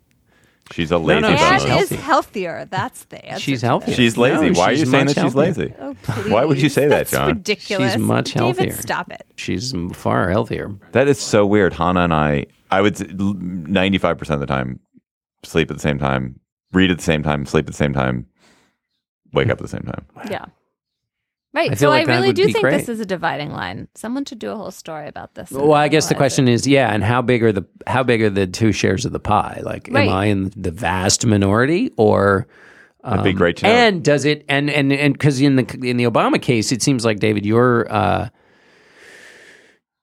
She's 0.72 0.90
a 0.90 0.98
lazy 0.98 1.22
no, 1.22 1.28
bum. 1.28 1.36
she's 1.36 1.42
Anne 1.64 1.68
healthy. 1.70 1.94
is 1.94 2.00
healthier. 2.00 2.64
That's 2.70 3.04
the 3.06 3.24
answer. 3.24 3.40
She's 3.40 3.60
to 3.60 3.66
healthy. 3.66 3.92
She's 3.94 4.16
lazy. 4.18 4.50
No, 4.50 4.58
Why 4.58 4.66
are 4.66 4.72
you 4.72 4.84
saying 4.86 5.06
that 5.06 5.14
she's 5.14 5.32
healthier. 5.32 5.42
lazy? 5.42 5.74
Oh, 5.80 5.94
Why 6.28 6.44
would 6.44 6.58
you 6.58 6.64
please. 6.64 6.74
say 6.74 6.82
that, 6.88 6.96
That's 6.96 7.10
John? 7.10 7.28
ridiculous. 7.28 7.92
She's 7.94 8.00
much 8.02 8.32
David, 8.34 8.38
healthier. 8.56 8.72
stop 8.72 9.10
it. 9.10 9.26
She's 9.36 9.72
far 9.94 10.28
healthier. 10.30 10.70
That 10.92 11.08
is 11.08 11.18
so 11.18 11.46
weird. 11.46 11.72
Hannah 11.72 12.00
and 12.00 12.12
I, 12.14 12.46
I 12.70 12.80
would 12.82 13.18
ninety 13.20 13.98
five 13.98 14.18
percent 14.18 14.34
of 14.42 14.46
the 14.46 14.52
time 14.52 14.78
sleep 15.44 15.70
at 15.70 15.76
the 15.76 15.80
same 15.82 15.98
time, 15.98 16.38
read 16.72 16.90
at 16.90 16.98
the 16.98 17.04
same 17.04 17.22
time, 17.22 17.46
sleep 17.46 17.62
at 17.64 17.68
the 17.68 17.72
same 17.72 17.92
time, 17.94 18.26
wake 19.32 19.46
up 19.48 19.52
at 19.58 19.62
the 19.62 19.68
same 19.68 19.82
time. 19.82 20.04
Yeah. 20.30 20.44
Right. 21.55 21.70
I 21.72 21.74
so 21.74 21.88
like 21.88 22.09
I 22.09 22.14
really 22.16 22.32
do 22.32 22.44
think 22.44 22.61
great. 22.61 22.76
this 22.76 22.88
is 22.88 23.01
a 23.01 23.07
dividing 23.07 23.53
line. 23.53 23.88
Someone 23.94 24.24
should 24.24 24.38
do 24.38 24.51
a 24.51 24.57
whole 24.57 24.70
story 24.70 25.09
about 25.09 25.34
this. 25.34 25.51
Well, 25.51 25.72
I 25.72 25.88
guess 25.88 26.09
the 26.09 26.14
question 26.14 26.46
is, 26.46 26.66
yeah, 26.66 26.92
and 26.92 27.03
how 27.03 27.22
big 27.22 27.42
are 27.42 27.53
the 27.53 27.64
how 27.86 28.03
big 28.03 28.20
are 28.22 28.30
the 28.30 28.46
two 28.46 28.70
shares 28.72 29.05
of 29.07 29.12
the 29.12 29.20
pie? 29.20 29.61
Like, 29.64 29.88
Right. 29.90 30.09
am 30.09 30.14
I 30.14 30.26
in 30.26 30.53
the 30.57 30.70
vast 30.70 31.24
minority, 31.24 31.90
or 31.96 32.46
That'd 33.03 33.24
be 33.24 33.32
great 33.32 33.57
to 33.59 33.66
know. 33.66 33.70
Um, 33.72 33.76
And 33.76 34.05
does 34.05 34.26
it 34.26 34.44
and 34.49 34.68
and 34.68 34.92
and 34.92 35.14
because 35.14 35.40
in 35.40 35.57
the 35.57 35.62
in 35.82 35.96
the 35.96 36.05
Obama 36.05 36.40
case, 36.40 36.70
it 36.70 36.82
seems 36.82 37.05
like 37.05 37.18
David, 37.18 37.46
you're 37.46 37.90
uh, 37.90 38.28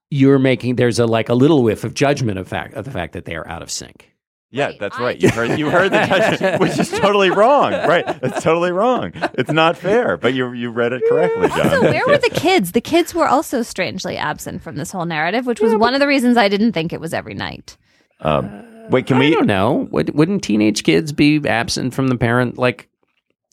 you're 0.10 0.40
making 0.40 0.78
there's 0.78 0.98
a 0.98 1.06
like 1.06 1.30
a 1.30 1.36
little 1.36 1.62
whiff 1.62 1.84
of 1.84 1.94
judgment 1.94 2.40
of 2.40 2.48
fact 2.48 2.74
of 2.74 2.86
the 2.86 2.92
fact 2.92 3.14
that 3.14 3.26
they 3.26 3.36
are 3.36 3.48
out 3.48 3.62
of 3.62 3.70
sync. 3.70 4.15
Yeah, 4.56 4.72
that's 4.80 4.98
right. 5.00 5.20
You 5.22 5.30
heard 5.30 5.60
you 5.60 5.70
heard 5.70 5.92
the 5.92 6.06
judgment, 6.06 6.60
which 6.62 6.80
is 6.80 6.90
totally 6.90 7.30
wrong. 7.30 7.72
Right, 7.74 8.06
it's 8.24 8.42
totally 8.44 8.72
wrong. 8.72 9.12
It's 9.36 9.52
not 9.52 9.78
fair. 9.78 10.18
But 10.18 10.34
you 10.34 10.52
you 10.54 10.70
read 10.72 10.94
it 10.94 11.04
correctly, 11.10 11.48
John. 11.50 11.60
Also, 11.68 11.82
where 11.82 12.08
were 12.08 12.18
the 12.18 12.30
kids? 12.34 12.72
The 12.72 12.82
kids 12.82 13.14
were 13.14 13.28
also 13.28 13.62
strangely 13.62 14.18
absent 14.18 14.62
from 14.64 14.76
this 14.78 14.92
whole 14.92 15.06
narrative, 15.06 15.46
which 15.46 15.60
was 15.60 15.76
one 15.76 15.94
of 15.94 16.00
the 16.00 16.08
reasons 16.08 16.38
I 16.38 16.48
didn't 16.50 16.72
think 16.72 16.94
it 16.94 17.00
was 17.02 17.14
every 17.14 17.34
night. 17.34 17.78
Um, 18.22 18.88
wait, 18.90 19.08
can 19.08 19.18
I 19.18 19.20
we? 19.20 19.32
don't 19.32 19.48
know. 19.48 19.88
Would, 19.92 20.16
wouldn't 20.16 20.44
teenage 20.44 20.84
kids 20.84 21.12
be 21.12 21.42
absent 21.48 21.94
from 21.94 22.08
the 22.08 22.16
parent? 22.18 22.58
Like, 22.58 22.88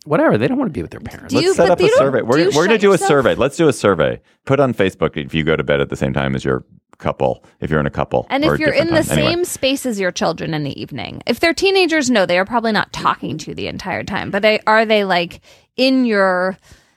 whatever. 0.05 0.39
They 0.39 0.47
don't 0.47 0.59
want 0.59 0.69
to 0.69 0.73
be 0.73 0.83
with 0.83 0.93
their 0.93 1.01
parents. 1.01 1.33
Do 1.35 1.37
Let's 1.37 1.47
you- 1.47 1.55
set 1.55 1.71
up 1.71 1.81
a 1.81 1.89
survey. 1.89 2.23
We're, 2.23 2.47
we're 2.47 2.67
going 2.67 2.69
to 2.69 2.75
shut 2.75 2.81
do 2.81 2.93
a 2.93 2.99
survey. 2.99 3.35
Let's 3.35 3.57
do 3.57 3.67
a 3.69 3.73
survey. 3.73 4.21
Put 4.45 4.61
on 4.61 4.73
Facebook 4.73 5.17
if 5.17 5.35
you 5.35 5.43
go 5.43 5.57
to 5.57 5.65
bed 5.65 5.81
at 5.81 5.89
the 5.91 5.97
same 5.97 6.13
time 6.13 6.35
as 6.37 6.45
your 6.45 6.65
couple, 7.03 7.45
if 7.61 7.71
you're 7.71 7.81
in 7.81 7.87
a 7.87 7.91
couple. 7.91 8.27
And 8.31 8.45
if 8.45 8.59
you're 8.59 8.71
in 8.71 8.87
different 8.87 9.05
the 9.05 9.09
time. 9.11 9.19
Anyway. 9.19 9.33
same 9.33 9.45
space 9.45 9.85
as 9.85 10.01
your 10.01 10.13
children 10.13 10.55
in 10.55 10.65
the 10.65 10.81
evening, 10.81 11.23
if 11.27 11.41
they're 11.41 11.53
teenagers, 11.53 12.11
no, 12.11 12.25
they 12.25 12.39
are 12.39 12.47
probably 12.47 12.73
not 12.73 12.93
talking 12.93 13.37
to 13.39 13.51
you 13.51 13.55
the 13.55 13.67
entire 13.67 14.05
time. 14.05 14.31
But 14.31 14.43
they 14.43 14.61
are 14.67 14.87
they 14.87 15.05
like 15.05 15.41
in 15.77 16.05
your 16.05 16.57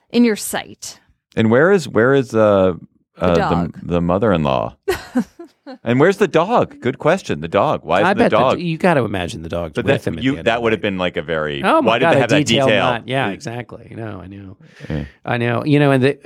in 0.09 0.23
your 0.23 0.35
sight? 0.35 0.99
And 1.35 1.51
where 1.51 1.71
is 1.71 1.89
where 1.89 2.13
is 2.13 2.33
uh, 2.33 2.73
uh, 3.17 3.33
the, 3.33 3.35
dog. 3.35 3.79
the 3.83 4.01
mother-in-law? 4.01 4.77
and 5.83 5.99
where's 5.99 6.17
the 6.17 6.27
dog? 6.27 6.79
Good 6.79 6.99
question. 6.99 7.41
The 7.41 7.47
dog. 7.47 7.83
Why 7.83 8.01
is 8.01 8.05
I 8.05 8.13
the 8.13 8.29
dog? 8.29 8.57
The, 8.57 8.63
you 8.63 8.77
got 8.77 8.95
to 8.95 9.03
imagine 9.03 9.43
the 9.43 9.49
dog 9.49 9.73
but 9.73 9.85
with 9.85 10.03
that, 10.03 10.07
him. 10.07 10.19
you, 10.19 10.37
the 10.37 10.43
that 10.43 10.61
would 10.61 10.71
have 10.71 10.81
been 10.81 10.97
like 10.97 11.17
a 11.17 11.21
very. 11.21 11.61
Oh 11.63 11.81
my 11.81 11.91
why 11.91 11.99
god! 11.99 12.09
did 12.09 12.13
they 12.13 12.17
a 12.17 12.21
have 12.21 12.29
that 12.29 12.45
detail? 12.45 12.67
knot. 12.67 13.07
Yeah, 13.07 13.29
exactly. 13.29 13.93
No, 13.95 14.21
I 14.21 14.27
know. 14.27 14.57
Yeah. 14.89 15.05
I 15.25 15.37
know. 15.37 15.65
You 15.65 15.79
know, 15.79 15.91
and 15.91 16.03
the, 16.03 16.19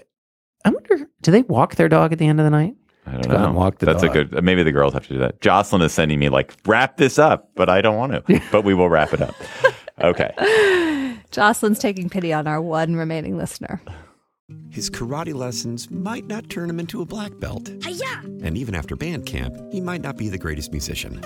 I 0.63 0.69
wonder. 0.69 1.09
Do 1.21 1.32
they 1.32 1.41
walk 1.43 1.75
their 1.75 1.89
dog 1.89 2.13
at 2.13 2.19
the 2.19 2.27
end 2.27 2.39
of 2.39 2.45
the 2.45 2.51
night? 2.51 2.75
I 3.05 3.13
don't 3.13 3.21
Go 3.27 3.31
out 3.35 3.39
know. 3.39 3.45
and 3.47 3.55
walk 3.55 3.79
the 3.79 3.85
That's 3.87 4.03
dog. 4.03 4.15
a 4.15 4.25
good. 4.25 4.43
Maybe 4.43 4.61
the 4.63 4.71
girls 4.71 4.93
have 4.93 5.03
to 5.07 5.13
do 5.13 5.19
that. 5.19 5.41
Jocelyn 5.41 5.81
is 5.81 5.91
sending 5.93 6.19
me 6.19 6.29
like 6.29 6.53
wrap 6.65 6.97
this 6.97 7.17
up, 7.17 7.49
but 7.55 7.69
I 7.69 7.81
don't 7.81 7.97
want 7.97 8.11
to. 8.27 8.41
but 8.51 8.63
we 8.63 8.73
will 8.73 8.89
wrap 8.89 9.13
it 9.13 9.21
up. 9.21 9.35
Okay. 10.01 10.31
Jocelyn's 11.31 11.79
taking 11.79 12.09
pity 12.09 12.31
on 12.33 12.47
our 12.47 12.61
one 12.61 12.95
remaining 12.95 13.37
listener. 13.37 13.81
His 14.71 14.89
karate 14.89 15.33
lessons 15.33 15.91
might 15.91 16.25
not 16.27 16.49
turn 16.49 16.69
him 16.69 16.79
into 16.79 17.01
a 17.01 17.05
black 17.05 17.37
belt. 17.39 17.69
And 17.69 18.57
even 18.57 18.73
after 18.75 18.95
band 18.95 19.25
camp, 19.27 19.55
he 19.71 19.79
might 19.81 20.01
not 20.01 20.17
be 20.17 20.27
the 20.29 20.37
greatest 20.39 20.71
musician. 20.71 21.21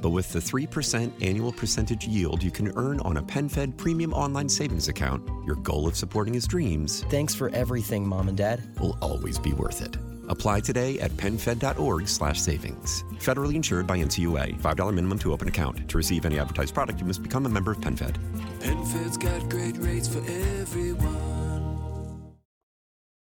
But 0.00 0.10
with 0.10 0.32
the 0.32 0.38
3% 0.38 1.10
annual 1.24 1.50
percentage 1.52 2.06
yield 2.06 2.42
you 2.42 2.50
can 2.52 2.70
earn 2.76 3.00
on 3.00 3.16
a 3.16 3.22
PenFed 3.22 3.76
premium 3.76 4.12
online 4.12 4.48
savings 4.48 4.86
account, 4.88 5.28
your 5.44 5.56
goal 5.56 5.88
of 5.88 5.96
supporting 5.96 6.34
his 6.34 6.46
dreams 6.46 7.02
Thanks 7.10 7.34
for 7.34 7.48
everything, 7.50 8.06
Mom 8.06 8.28
and 8.28 8.36
Dad. 8.36 8.62
will 8.78 8.96
always 9.02 9.38
be 9.38 9.52
worth 9.52 9.82
it. 9.82 9.96
Apply 10.28 10.60
today 10.60 11.00
at 11.00 11.10
penfed.org 11.12 12.08
slash 12.08 12.40
savings. 12.40 13.04
Federally 13.14 13.54
insured 13.54 13.86
by 13.86 13.98
NCUA. 13.98 14.60
$5 14.60 14.94
minimum 14.94 15.18
to 15.20 15.32
open 15.32 15.48
account. 15.48 15.88
To 15.88 15.96
receive 15.96 16.26
any 16.26 16.38
advertised 16.38 16.74
product, 16.74 17.00
you 17.00 17.06
must 17.06 17.22
become 17.22 17.46
a 17.46 17.48
member 17.48 17.72
of 17.72 17.78
PenFed. 17.78 18.16
PenFed's 18.60 19.16
got 19.16 19.48
great 19.48 19.76
rates 19.78 20.08
for 20.08 20.18
everyone. 20.18 21.36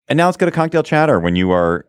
And 0.08 0.18
now 0.18 0.26
let's 0.26 0.38
go 0.38 0.46
to 0.46 0.52
cocktail 0.52 0.84
chatter. 0.84 1.20
When 1.20 1.36
you 1.36 1.52
are 1.52 1.86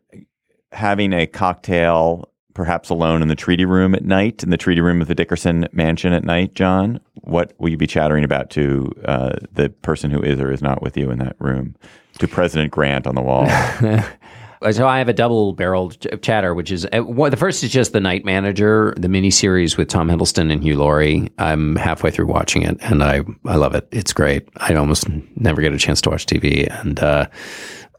having 0.73 1.13
a 1.13 1.27
cocktail, 1.27 2.31
perhaps 2.55 2.89
alone 2.89 3.21
in 3.21 3.29
the 3.29 3.35
treaty 3.35 3.67
room 3.67 3.95
at 3.95 4.05
night, 4.05 4.43
in 4.43 4.51
the 4.51 4.57
treaty 4.57 4.81
room 4.81 5.03
of 5.03 5.09
the 5.09 5.15
Dickerson 5.15 5.69
mansion 5.73 6.13
at 6.13 6.25
night, 6.25 6.55
John, 6.55 7.01
what 7.15 7.53
will 7.59 7.69
you 7.69 7.77
be 7.77 7.87
chattering 7.87 8.25
about 8.25 8.51
to 8.51 8.91
uh, 9.05 9.37
the 9.53 9.69
person 9.69 10.11
who 10.11 10.23
is 10.23 10.41
or 10.41 10.51
is 10.51 10.63
not 10.63 10.81
with 10.83 10.97
you 10.97 11.11
in 11.11 11.19
that 11.19 11.37
room? 11.39 11.77
To 12.19 12.27
President 12.27 12.73
Grant 12.73 13.07
on 13.07 13.15
the 13.15 13.21
wall. 13.21 13.45
So 14.71 14.87
I 14.87 14.99
have 14.99 15.09
a 15.09 15.13
double-barreled 15.13 16.01
ch- 16.01 16.07
chatter, 16.23 16.55
which 16.55 16.71
is 16.71 16.87
uh, 16.93 17.01
one, 17.01 17.31
the 17.31 17.37
first 17.37 17.63
is 17.63 17.71
just 17.71 17.93
the 17.93 18.01
Night 18.01 18.25
Manager, 18.25 18.95
the 18.97 19.09
miniseries 19.09 19.77
with 19.77 19.89
Tom 19.89 20.09
Hiddleston 20.09 20.51
and 20.53 20.63
Hugh 20.63 20.77
Laurie. 20.77 21.31
I'm 21.39 21.77
halfway 21.77 22.11
through 22.11 22.27
watching 22.27 22.63
it, 22.63 22.77
and 22.81 23.03
I 23.03 23.23
I 23.45 23.57
love 23.57 23.75
it. 23.75 23.87
It's 23.93 24.13
great. 24.13 24.49
I 24.57 24.75
almost 24.75 25.07
never 25.37 25.61
get 25.61 25.73
a 25.73 25.79
chance 25.79 26.01
to 26.03 26.11
watch 26.11 26.27
TV, 26.27 26.67
and 26.83 26.99
uh, 27.01 27.27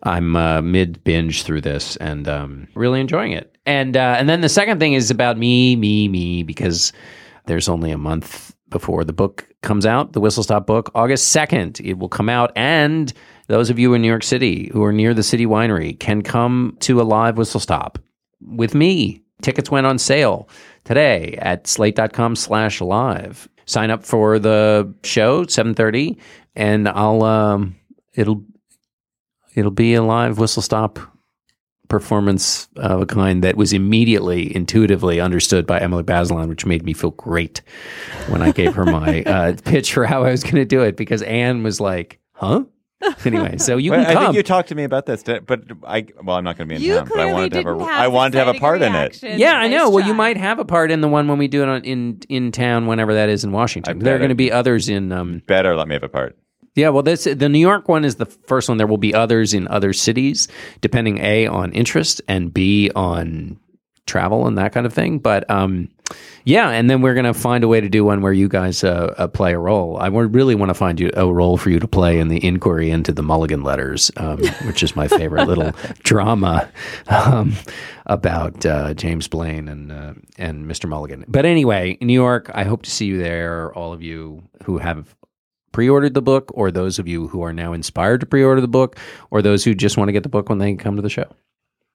I'm 0.03 0.35
uh, 0.35 0.61
mid 0.61 1.03
binge 1.03 1.43
through 1.43 1.61
this, 1.61 1.95
and 1.97 2.27
um, 2.27 2.67
really 2.75 2.99
enjoying 2.99 3.31
it. 3.31 3.55
And 3.65 3.95
uh, 3.95 4.15
and 4.17 4.27
then 4.27 4.41
the 4.41 4.49
second 4.49 4.79
thing 4.79 4.93
is 4.93 5.11
about 5.11 5.37
me, 5.37 5.75
me, 5.75 6.07
me, 6.07 6.43
because 6.43 6.93
there's 7.45 7.69
only 7.69 7.91
a 7.91 7.97
month 7.97 8.55
before 8.69 9.03
the 9.03 9.13
book 9.13 9.47
comes 9.61 9.85
out, 9.85 10.13
the 10.13 10.19
Whistle 10.19 10.43
Stop 10.43 10.67
book, 10.67 10.91
August 10.93 11.35
2nd. 11.35 11.79
It 11.85 11.97
will 11.97 12.09
come 12.09 12.29
out. 12.29 12.51
And 12.55 13.13
those 13.47 13.69
of 13.69 13.79
you 13.79 13.93
in 13.93 14.01
New 14.01 14.07
York 14.07 14.23
City 14.23 14.69
who 14.73 14.83
are 14.83 14.93
near 14.93 15.13
the 15.13 15.23
City 15.23 15.45
Winery 15.45 15.97
can 15.97 16.21
come 16.21 16.77
to 16.81 17.01
a 17.01 17.03
live 17.03 17.37
Whistle 17.37 17.59
Stop 17.59 17.99
with 18.41 18.75
me. 18.75 19.21
Tickets 19.41 19.71
went 19.71 19.87
on 19.87 19.97
sale 19.97 20.49
today 20.83 21.37
at 21.41 21.67
slate.com 21.67 22.35
slash 22.35 22.81
live. 22.81 23.47
Sign 23.65 23.91
up 23.91 24.03
for 24.03 24.39
the 24.39 24.93
show, 25.03 25.45
7.30, 25.45 26.17
and 26.55 26.87
I'll, 26.87 27.23
um, 27.23 27.75
it'll, 28.13 28.43
it'll 29.55 29.71
be 29.71 29.93
a 29.93 30.03
live 30.03 30.39
Whistle 30.39 30.61
Stop 30.61 30.99
performance 31.87 32.67
of 32.75 33.01
a 33.01 33.05
kind 33.05 33.43
that 33.43 33.55
was 33.55 33.73
immediately 33.73 34.53
intuitively 34.53 35.19
understood 35.21 35.65
by 35.65 35.79
Emily 35.79 36.03
Bazelon, 36.03 36.49
which 36.49 36.65
made 36.65 36.83
me 36.83 36.93
feel 36.93 37.11
great 37.11 37.61
when 38.27 38.41
I 38.41 38.51
gave 38.51 38.75
her 38.75 38.85
my 38.85 39.23
uh, 39.25 39.55
pitch 39.63 39.93
for 39.93 40.05
how 40.05 40.23
I 40.23 40.31
was 40.31 40.43
going 40.43 40.55
to 40.55 40.65
do 40.65 40.81
it 40.81 40.97
because 40.97 41.21
Anne 41.21 41.63
was 41.63 41.79
like, 41.79 42.19
"Huh." 42.33 42.65
Anyway, 43.25 43.57
so 43.57 43.77
you 43.77 43.91
Well, 43.91 44.01
can 44.01 44.09
I 44.09 44.13
come. 44.13 44.23
think 44.25 44.35
you 44.37 44.43
talked 44.43 44.69
to 44.69 44.75
me 44.75 44.83
about 44.83 45.05
this, 45.05 45.23
but 45.23 45.63
I 45.85 46.07
well, 46.23 46.35
I'm 46.37 46.43
not 46.43 46.57
going 46.57 46.67
to 46.67 46.73
be 46.73 46.75
in 46.77 46.81
You 46.81 46.95
town. 46.95 47.07
But 47.09 47.19
I 47.19 47.31
wanted 47.31 47.51
to 47.51 47.57
have 47.57 47.67
a 47.67 47.79
have 47.85 47.87
I 48.01 48.07
wanted 48.07 48.31
to 48.33 48.37
have 48.39 48.47
a 48.47 48.53
deciding 48.53 48.59
part 48.61 48.81
in 48.81 48.95
it. 48.95 49.39
yeah, 49.39 49.53
I 49.53 49.67
know. 49.67 49.89
Well, 49.89 50.05
you 50.05 50.13
might 50.13 50.37
have 50.37 50.59
a 50.59 50.65
part 50.65 50.89
in 50.91 51.01
the 51.01 51.07
one 51.07 51.27
when 51.27 51.37
we 51.37 51.47
do 51.47 51.61
it 51.63 51.69
on, 51.69 51.83
in 51.83 52.19
in 52.29 52.51
town, 52.51 52.87
whenever 52.87 53.13
that 53.13 53.29
is 53.29 53.43
in 53.43 53.51
Washington. 53.51 53.99
There 53.99 54.15
are 54.15 54.19
going 54.19 54.29
to 54.29 54.35
be 54.35 54.51
others 54.51 54.89
in. 54.89 55.11
Um, 55.11 55.41
Better 55.45 55.75
let 55.75 55.87
me 55.87 55.93
have 55.95 56.03
a 56.03 56.09
part. 56.09 56.37
yeah, 56.75 56.89
well, 56.89 57.03
this 57.03 57.25
the 57.25 57.49
New 57.49 57.59
York 57.59 57.87
one 57.87 58.03
is 58.05 58.15
the 58.15 58.25
first 58.25 58.67
one. 58.69 58.77
There 58.77 58.87
will 58.87 58.97
be 58.97 59.13
others 59.13 59.53
in 59.53 59.67
other 59.67 59.93
cities, 59.93 60.47
depending 60.81 61.19
a 61.19 61.45
on 61.47 61.71
interest 61.73 62.21
and 62.27 62.51
b 62.53 62.89
on 62.95 63.59
travel 64.07 64.47
and 64.47 64.57
that 64.57 64.73
kind 64.73 64.85
of 64.85 64.93
thing. 64.93 65.19
But 65.19 65.49
um, 65.49 65.89
yeah, 66.45 66.69
and 66.69 66.89
then 66.89 67.01
we're 67.01 67.13
gonna 67.13 67.33
find 67.33 67.63
a 67.63 67.67
way 67.67 67.81
to 67.81 67.89
do 67.89 68.05
one 68.05 68.21
where 68.21 68.33
you 68.33 68.47
guys 68.47 68.83
uh, 68.83 69.13
uh, 69.17 69.27
play 69.27 69.53
a 69.53 69.59
role. 69.59 69.97
I 69.97 70.07
really 70.07 70.55
want 70.55 70.69
to 70.69 70.73
find 70.73 70.99
you 70.99 71.11
a 71.13 71.31
role 71.31 71.57
for 71.57 71.69
you 71.69 71.79
to 71.79 71.87
play 71.87 72.19
in 72.19 72.29
the 72.29 72.43
inquiry 72.43 72.89
into 72.89 73.11
the 73.11 73.21
Mulligan 73.21 73.63
letters, 73.63 74.09
um, 74.17 74.39
which 74.65 74.81
is 74.81 74.95
my 74.95 75.07
favorite 75.07 75.47
little 75.47 75.73
drama 76.03 76.69
um, 77.07 77.53
about 78.05 78.65
uh, 78.65 78.93
James 78.93 79.27
Blaine 79.27 79.67
and 79.67 79.91
uh, 79.91 80.13
and 80.37 80.65
Mr. 80.65 80.87
Mulligan. 80.87 81.25
But 81.27 81.45
anyway, 81.45 81.97
New 82.01 82.13
York, 82.13 82.49
I 82.53 82.63
hope 82.63 82.83
to 82.83 82.91
see 82.91 83.05
you 83.05 83.17
there. 83.17 83.73
All 83.73 83.93
of 83.93 84.01
you 84.01 84.43
who 84.63 84.77
have 84.77 85.15
pre-ordered 85.73 86.13
the 86.13 86.21
book 86.21 86.49
or 86.55 86.71
those 86.71 86.97
of 86.97 87.07
you 87.07 87.27
who 87.27 87.43
are 87.43 87.53
now 87.53 87.73
inspired 87.73 88.21
to 88.21 88.25
pre-order 88.25 88.61
the 88.61 88.67
book 88.67 88.97
or 89.29 89.41
those 89.41 89.63
who 89.63 89.75
just 89.75 89.97
want 89.97 90.07
to 90.07 90.13
get 90.13 90.23
the 90.23 90.29
book 90.29 90.49
when 90.49 90.57
they 90.57 90.73
come 90.73 90.95
to 90.95 91.01
the 91.03 91.09
show 91.09 91.29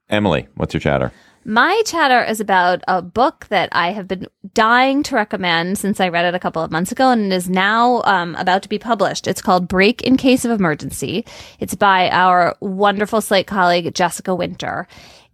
Emily, 0.09 0.48
what's 0.57 0.74
your 0.74 0.80
chatter? 0.80 1.12
My 1.44 1.82
chatter 1.86 2.22
is 2.22 2.38
about 2.38 2.82
a 2.86 3.03
book 3.03 3.46
that 3.48 3.68
I 3.72 3.90
have 3.90 4.07
been 4.07 4.28
dying 4.55 5.03
to 5.05 5.16
recommend 5.16 5.76
since 5.76 5.98
I 5.98 6.09
read 6.09 6.24
it 6.24 6.36
a 6.36 6.38
couple 6.38 6.62
of 6.62 6.70
months 6.70 6.92
ago, 6.92 7.11
and 7.11 7.32
is 7.32 7.50
now 7.50 8.03
um, 8.05 8.36
about 8.36 8.62
to 8.62 8.68
be 8.68 8.78
published. 8.78 9.26
It's 9.26 9.42
called 9.42 9.66
Break 9.66 10.03
in 10.03 10.16
Case 10.16 10.44
of 10.44 10.53
Emergency. 10.53 11.26
It's 11.59 11.74
by 11.74 12.11
our 12.11 12.57
wonderful 12.61 13.20
Slate 13.20 13.48
colleague, 13.48 13.92
Jessica 13.92 14.36
Winter. 14.36 14.86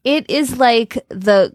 It 0.02 0.30
is 0.30 0.56
like 0.56 0.94
the 1.10 1.54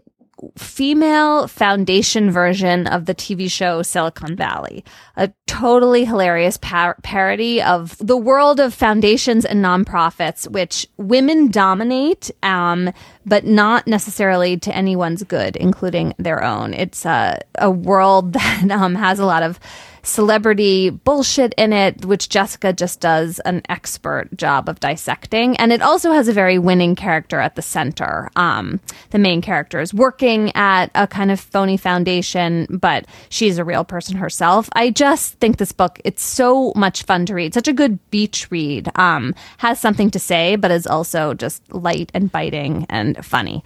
female 0.56 1.48
foundation 1.48 2.30
version 2.30 2.86
of 2.86 3.06
the 3.06 3.14
TV 3.14 3.50
show 3.50 3.82
Silicon 3.82 4.36
Valley. 4.36 4.84
A 5.16 5.32
totally 5.46 6.04
hilarious 6.04 6.56
par- 6.56 6.96
parody 7.02 7.62
of 7.62 7.96
the 7.98 8.16
world 8.16 8.60
of 8.60 8.74
foundations 8.74 9.44
and 9.44 9.64
nonprofits, 9.64 10.48
which 10.50 10.86
women 10.96 11.50
dominate, 11.50 12.30
um, 12.42 12.92
but 13.24 13.44
not 13.44 13.86
necessarily 13.86 14.56
to 14.58 14.74
anyone's 14.74 15.22
good, 15.22 15.56
including 15.56 16.14
their 16.18 16.42
own. 16.42 16.74
It's 16.74 17.04
a, 17.04 17.40
a 17.58 17.70
world 17.70 18.32
that 18.34 18.70
um, 18.70 18.94
has 18.94 19.18
a 19.18 19.26
lot 19.26 19.42
of 19.42 19.58
celebrity 20.04 20.90
bullshit 20.90 21.54
in 21.54 21.72
it, 21.72 22.04
which 22.04 22.28
Jessica 22.28 22.72
just 22.72 23.00
does 23.00 23.38
an 23.40 23.62
expert 23.68 24.28
job 24.36 24.68
of 24.68 24.80
dissecting. 24.80 25.56
And 25.56 25.72
it 25.72 25.82
also 25.82 26.12
has 26.12 26.28
a 26.28 26.32
very 26.32 26.58
winning 26.58 26.94
character 26.94 27.40
at 27.40 27.56
the 27.56 27.62
center. 27.62 28.30
Um, 28.36 28.80
the 29.10 29.18
main 29.18 29.42
character 29.42 29.80
is 29.80 29.92
working 29.92 30.54
at 30.54 30.90
a 30.94 31.06
kind 31.06 31.30
of 31.30 31.40
phony 31.40 31.76
foundation, 31.76 32.66
but 32.70 33.06
she's 33.28 33.58
a 33.58 33.64
real 33.64 33.84
person 33.84 34.16
herself. 34.16 34.68
I 34.74 34.90
just 34.90 35.34
think 35.34 35.56
this 35.56 35.72
book, 35.72 36.00
it's 36.04 36.22
so 36.22 36.72
much 36.76 37.02
fun 37.02 37.26
to 37.26 37.34
read. 37.34 37.54
Such 37.54 37.68
a 37.68 37.72
good 37.72 37.98
beach 38.10 38.50
read. 38.50 38.90
Um, 38.96 39.34
has 39.58 39.80
something 39.80 40.10
to 40.10 40.18
say, 40.18 40.56
but 40.56 40.70
is 40.70 40.86
also 40.86 41.34
just 41.34 41.72
light 41.72 42.10
and 42.14 42.30
biting 42.30 42.86
and 42.88 43.24
funny. 43.24 43.64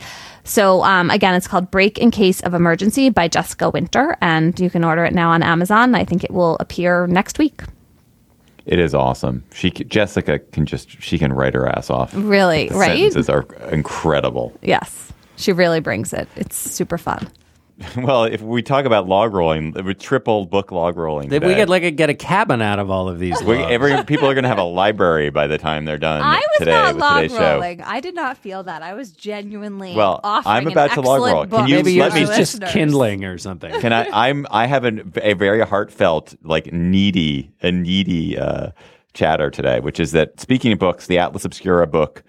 So 0.48 0.82
um, 0.82 1.10
again, 1.10 1.34
it's 1.34 1.46
called 1.46 1.70
Break 1.70 1.98
in 1.98 2.10
Case 2.10 2.40
of 2.40 2.54
Emergency 2.54 3.10
by 3.10 3.28
Jessica 3.28 3.68
Winter, 3.68 4.16
and 4.22 4.58
you 4.58 4.70
can 4.70 4.82
order 4.82 5.04
it 5.04 5.12
now 5.12 5.30
on 5.30 5.42
Amazon. 5.42 5.94
I 5.94 6.04
think 6.04 6.24
it 6.24 6.30
will 6.30 6.56
appear 6.58 7.06
next 7.06 7.38
week. 7.38 7.60
It 8.64 8.78
is 8.78 8.94
awesome. 8.94 9.44
She 9.52 9.70
Jessica 9.70 10.38
can 10.38 10.64
just 10.64 11.02
she 11.02 11.18
can 11.18 11.32
write 11.32 11.54
her 11.54 11.68
ass 11.68 11.90
off. 11.90 12.12
Really, 12.14 12.68
The 12.68 12.76
right? 12.76 12.96
Sentences 12.96 13.28
are 13.28 13.46
incredible. 13.70 14.58
Yes, 14.62 15.12
she 15.36 15.52
really 15.52 15.80
brings 15.80 16.12
it. 16.12 16.28
It's 16.36 16.56
super 16.56 16.96
fun. 16.98 17.28
Well, 17.96 18.24
if 18.24 18.42
we 18.42 18.62
talk 18.62 18.84
about 18.86 19.06
log 19.08 19.32
rolling, 19.32 19.72
it 19.76 19.84
would 19.84 20.00
triple 20.00 20.46
book 20.46 20.72
log 20.72 20.96
rolling. 20.96 21.26
If 21.32 21.42
we 21.42 21.50
today. 21.50 21.54
could 21.60 21.68
like 21.68 21.96
get 21.96 22.10
a 22.10 22.14
cabin 22.14 22.60
out 22.60 22.78
of 22.78 22.90
all 22.90 23.08
of 23.08 23.18
these 23.18 23.40
We- 23.42 23.56
every 23.58 24.02
people 24.04 24.28
are 24.28 24.34
going 24.34 24.42
to 24.42 24.48
have 24.48 24.58
a 24.58 24.62
library 24.64 25.30
by 25.30 25.46
the 25.46 25.58
time 25.58 25.84
they're 25.84 25.96
done 25.98 26.20
I 26.22 26.36
was 26.36 26.58
today 26.58 26.72
not 26.72 26.94
with 26.94 27.00
log 27.00 27.22
today's 27.22 27.36
show. 27.38 27.52
rolling. 27.54 27.82
I 27.82 28.00
did 28.00 28.14
not 28.14 28.36
feel 28.36 28.62
that. 28.64 28.82
I 28.82 28.94
was 28.94 29.12
genuinely 29.12 29.94
Well, 29.94 30.20
I'm 30.24 30.66
about 30.66 30.90
an 30.90 30.96
to 30.96 31.00
log 31.02 31.20
roll. 31.22 31.46
Can 31.46 31.68
you 31.68 31.76
Maybe 31.76 31.98
let 32.00 32.14
me- 32.14 32.24
just 32.26 32.60
kindling 32.66 33.24
or 33.24 33.38
something. 33.38 33.72
Can 33.80 33.92
I? 33.92 34.08
I'm. 34.28 34.46
I 34.50 34.66
have 34.66 34.84
an, 34.84 35.12
a 35.22 35.34
very 35.34 35.60
heartfelt, 35.64 36.34
like 36.42 36.72
needy, 36.72 37.52
a 37.62 37.70
needy 37.70 38.36
uh, 38.38 38.70
chatter 39.14 39.50
today, 39.50 39.80
which 39.80 40.00
is 40.00 40.12
that 40.12 40.40
speaking 40.40 40.72
of 40.72 40.78
books, 40.78 41.06
the 41.06 41.18
Atlas 41.18 41.44
Obscura 41.44 41.86
book 41.86 42.22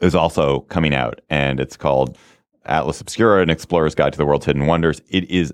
is 0.00 0.14
also 0.14 0.60
coming 0.62 0.94
out, 0.94 1.20
and 1.28 1.60
it's 1.60 1.76
called 1.76 2.16
Atlas 2.68 3.00
Obscura: 3.00 3.42
An 3.42 3.50
Explorer's 3.50 3.94
Guide 3.94 4.12
to 4.12 4.18
the 4.18 4.26
World's 4.26 4.46
Hidden 4.46 4.66
Wonders. 4.66 5.00
It 5.08 5.30
is 5.30 5.52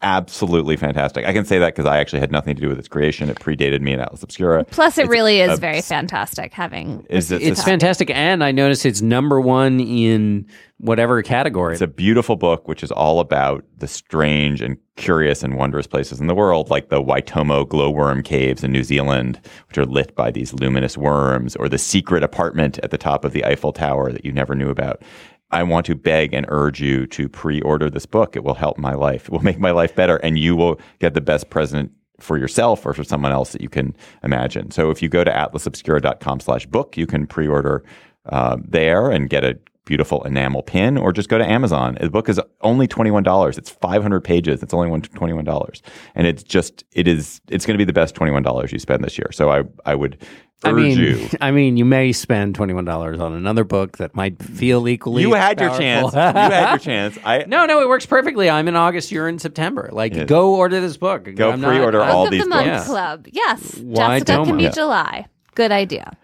absolutely 0.00 0.76
fantastic. 0.76 1.26
I 1.26 1.32
can 1.32 1.44
say 1.44 1.58
that 1.58 1.74
because 1.74 1.84
I 1.84 1.98
actually 1.98 2.20
had 2.20 2.30
nothing 2.30 2.54
to 2.54 2.62
do 2.62 2.68
with 2.68 2.78
its 2.78 2.86
creation. 2.86 3.28
It 3.28 3.40
predated 3.40 3.80
me 3.80 3.92
in 3.92 3.98
Atlas 3.98 4.22
Obscura. 4.22 4.64
Plus, 4.70 4.96
it 4.96 5.02
It's 5.02 5.10
really 5.10 5.40
is 5.40 5.58
a- 5.58 5.60
very 5.60 5.80
fantastic 5.80 6.52
having. 6.52 7.04
Is 7.10 7.32
it- 7.32 7.42
It's 7.42 7.64
fantastic, 7.64 8.08
and 8.10 8.44
I 8.44 8.52
noticed 8.52 8.86
it's 8.86 9.02
number 9.02 9.40
one 9.40 9.80
in 9.80 10.46
whatever 10.78 11.20
category. 11.22 11.72
It's 11.72 11.82
a 11.82 11.88
beautiful 11.88 12.36
book, 12.36 12.68
which 12.68 12.84
is 12.84 12.92
all 12.92 13.18
about 13.18 13.64
the 13.78 13.88
strange 13.88 14.62
and 14.62 14.76
curious 14.96 15.42
and 15.42 15.56
wondrous 15.56 15.88
places 15.88 16.20
in 16.20 16.28
the 16.28 16.34
world, 16.34 16.70
like 16.70 16.90
the 16.90 17.02
Waitomo 17.02 17.66
glowworm 17.66 18.22
caves 18.22 18.62
in 18.62 18.70
New 18.70 18.84
Zealand, 18.84 19.40
which 19.66 19.78
are 19.78 19.84
lit 19.86 20.14
by 20.14 20.30
these 20.30 20.54
luminous 20.54 20.96
worms, 20.96 21.56
or 21.56 21.68
the 21.68 21.78
secret 21.78 22.22
apartment 22.22 22.78
at 22.84 22.92
the 22.92 22.98
top 22.98 23.24
of 23.24 23.32
the 23.32 23.44
Eiffel 23.44 23.72
Tower 23.72 24.12
that 24.12 24.24
you 24.24 24.30
never 24.30 24.54
knew 24.54 24.70
about. 24.70 25.02
I 25.50 25.62
want 25.62 25.86
to 25.86 25.94
beg 25.94 26.34
and 26.34 26.46
urge 26.48 26.80
you 26.80 27.06
to 27.08 27.28
pre-order 27.28 27.88
this 27.88 28.06
book. 28.06 28.36
It 28.36 28.44
will 28.44 28.54
help 28.54 28.78
my 28.78 28.94
life. 28.94 29.24
It 29.24 29.30
will 29.30 29.44
make 29.44 29.58
my 29.58 29.70
life 29.70 29.94
better, 29.94 30.16
and 30.16 30.38
you 30.38 30.54
will 30.56 30.78
get 30.98 31.14
the 31.14 31.20
best 31.20 31.50
present 31.50 31.90
for 32.20 32.36
yourself 32.36 32.84
or 32.84 32.92
for 32.92 33.04
someone 33.04 33.32
else 33.32 33.52
that 33.52 33.60
you 33.60 33.68
can 33.68 33.94
imagine. 34.22 34.70
So 34.70 34.90
if 34.90 35.02
you 35.02 35.08
go 35.08 35.24
to 35.24 35.30
atlasobscura.com 35.30 36.40
slash 36.40 36.66
book, 36.66 36.96
you 36.96 37.06
can 37.06 37.26
pre-order 37.26 37.84
uh, 38.26 38.56
there 38.62 39.10
and 39.10 39.30
get 39.30 39.44
a 39.44 39.58
beautiful 39.88 40.22
enamel 40.24 40.62
pin 40.62 40.96
or 40.98 41.12
just 41.12 41.28
go 41.28 41.38
to 41.38 41.44
Amazon. 41.50 41.96
The 42.00 42.10
book 42.10 42.28
is 42.28 42.38
only 42.60 42.86
$21. 42.86 43.56
It's 43.58 43.70
500 43.70 44.20
pages. 44.20 44.62
It's 44.62 44.74
only 44.74 44.88
one- 44.88 45.00
$21. 45.02 45.80
And 46.14 46.26
it's 46.26 46.42
just, 46.42 46.84
it 46.92 47.08
is, 47.08 47.40
it's 47.48 47.64
going 47.66 47.74
to 47.74 47.78
be 47.78 47.84
the 47.86 47.92
best 47.94 48.14
$21 48.14 48.70
you 48.70 48.78
spend 48.78 49.02
this 49.02 49.16
year. 49.18 49.30
So 49.32 49.50
I, 49.50 49.62
I 49.86 49.94
would 49.94 50.18
urge 50.64 50.72
I 50.72 50.72
mean, 50.72 50.98
you. 50.98 51.28
I 51.40 51.50
mean, 51.50 51.76
you 51.78 51.84
may 51.86 52.12
spend 52.12 52.54
twenty 52.56 52.74
one 52.74 52.84
dollars 52.84 53.20
on 53.20 53.32
another 53.32 53.62
book 53.64 53.98
that 53.98 54.14
might 54.16 54.42
feel 54.42 54.88
equally. 54.88 55.22
You 55.22 55.32
had 55.34 55.60
your 55.60 55.70
chance. 55.70 56.12
You 56.12 56.18
had 56.18 56.70
your 56.70 56.78
chance. 56.78 57.16
I 57.24 57.44
no, 57.46 57.64
no, 57.64 57.80
it 57.80 57.88
works 57.88 58.06
perfectly. 58.06 58.50
I'm 58.50 58.66
in 58.68 58.74
August. 58.74 59.12
You're 59.12 59.28
in 59.28 59.38
September. 59.38 59.88
Like, 59.92 60.14
Yeah. 60.14 60.24
go 60.24 60.56
order 60.56 60.80
this 60.80 60.96
book. 60.96 61.32
Go 61.36 61.52
I'm 61.52 61.62
pre-order 61.62 62.02
I'm- 62.02 62.14
all 62.14 62.24
of 62.26 62.32
these 62.32 62.42
the 62.42 62.48
Month 62.48 62.66
books. 62.66 62.86
Club. 62.86 63.26
Yes. 63.30 63.76
Why 63.78 64.18
Jessica 64.18 64.32
can 64.32 64.46
don't 64.48 64.58
be 64.58 64.64
we? 64.66 64.70
July. 64.72 65.26
Good 65.54 65.70
idea. 65.72 66.16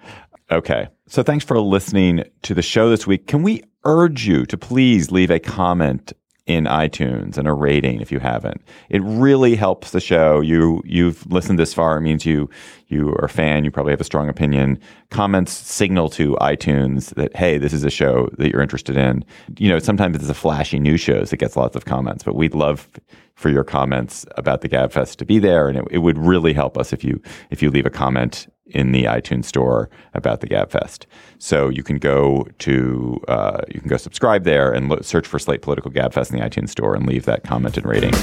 Okay. 0.51 0.89
So 1.07 1.23
thanks 1.23 1.45
for 1.45 1.61
listening 1.61 2.25
to 2.43 2.55
the 2.55 2.63
show 2.63 2.89
this 2.89 3.07
week. 3.07 3.27
Can 3.27 3.43
we 3.43 3.63
urge 3.85 4.27
you 4.27 4.47
to 4.47 4.57
please 4.57 5.11
leave 5.11 5.31
a 5.31 5.39
comment 5.39 6.15
in 6.47 6.65
iTunes 6.65 7.37
and 7.37 7.47
a 7.47 7.53
rating 7.53 8.01
if 8.01 8.11
you 8.11 8.21
haven't? 8.21 8.63
It 8.89 9.03
really 9.03 9.55
helps 9.55 9.91
the 9.91 10.01
show. 10.01 10.41
You 10.41 10.81
you've 10.83 11.31
listened 11.31 11.59
this 11.59 11.75
far. 11.75 11.99
It 11.99 12.01
means 12.01 12.25
you 12.25 12.49
you 12.89 13.11
are 13.11 13.27
a 13.27 13.29
fan. 13.29 13.65
You 13.65 13.71
probably 13.71 13.93
have 13.93 14.01
a 14.01 14.05
strong 14.05 14.31
opinion. 14.31 14.79
Comments 15.11 15.53
signal 15.53 16.09
to 16.11 16.37
iTunes 16.41 17.15
that 17.17 17.37
hey, 17.37 17.59
this 17.59 17.75
is 17.75 17.85
a 17.85 17.91
show 17.91 18.31
that 18.39 18.51
you're 18.51 18.63
interested 18.63 18.97
in. 18.97 19.27
You 19.59 19.69
know, 19.69 19.81
sometimes 19.81 20.17
it's 20.17 20.31
a 20.31 20.35
flashy 20.35 20.79
news 20.79 21.03
shows 21.03 21.29
that 21.29 21.37
gets 21.37 21.55
lots 21.55 21.77
of 21.77 21.85
comments, 21.85 22.25
but 22.25 22.35
we'd 22.35 22.55
love 22.55 22.89
for 23.35 23.51
your 23.51 23.65
comments 23.65 24.25
about 24.37 24.63
the 24.63 24.71
GabFest 24.71 25.17
to 25.17 25.27
be 25.27 25.39
there, 25.39 25.69
and 25.69 25.77
it, 25.77 25.85
it 25.91 25.99
would 25.99 26.17
really 26.17 26.55
help 26.55 26.79
us 26.79 26.95
if 26.95 27.05
you 27.05 27.21
if 27.51 27.61
you 27.61 27.71
leave 27.71 27.85
a 27.85 27.91
comment 27.91 28.47
in 28.67 28.93
the 28.93 29.05
iTunes 29.05 29.45
store 29.45 29.91
about 30.15 30.41
the 30.41 30.47
GabFest. 30.47 31.07
So 31.39 31.69
you 31.69 31.83
can 31.83 31.99
go 31.99 32.47
to 32.61 33.23
uh, 33.29 33.61
you 33.73 33.81
can 33.81 33.89
go 33.89 33.97
subscribe 33.97 34.45
there 34.45 34.73
and 34.73 34.89
lo- 34.89 35.01
search 35.03 35.27
for 35.27 35.39
Slate 35.39 35.63
Political 35.63 35.91
GabFest 35.91 36.33
in 36.33 36.39
the 36.39 36.45
iTunes 36.45 36.71
store 36.71 36.95
and 36.95 37.07
leave 37.07 37.25
that 37.27 37.45
comment 37.45 37.77
and 37.77 37.87
rating. 37.87 38.15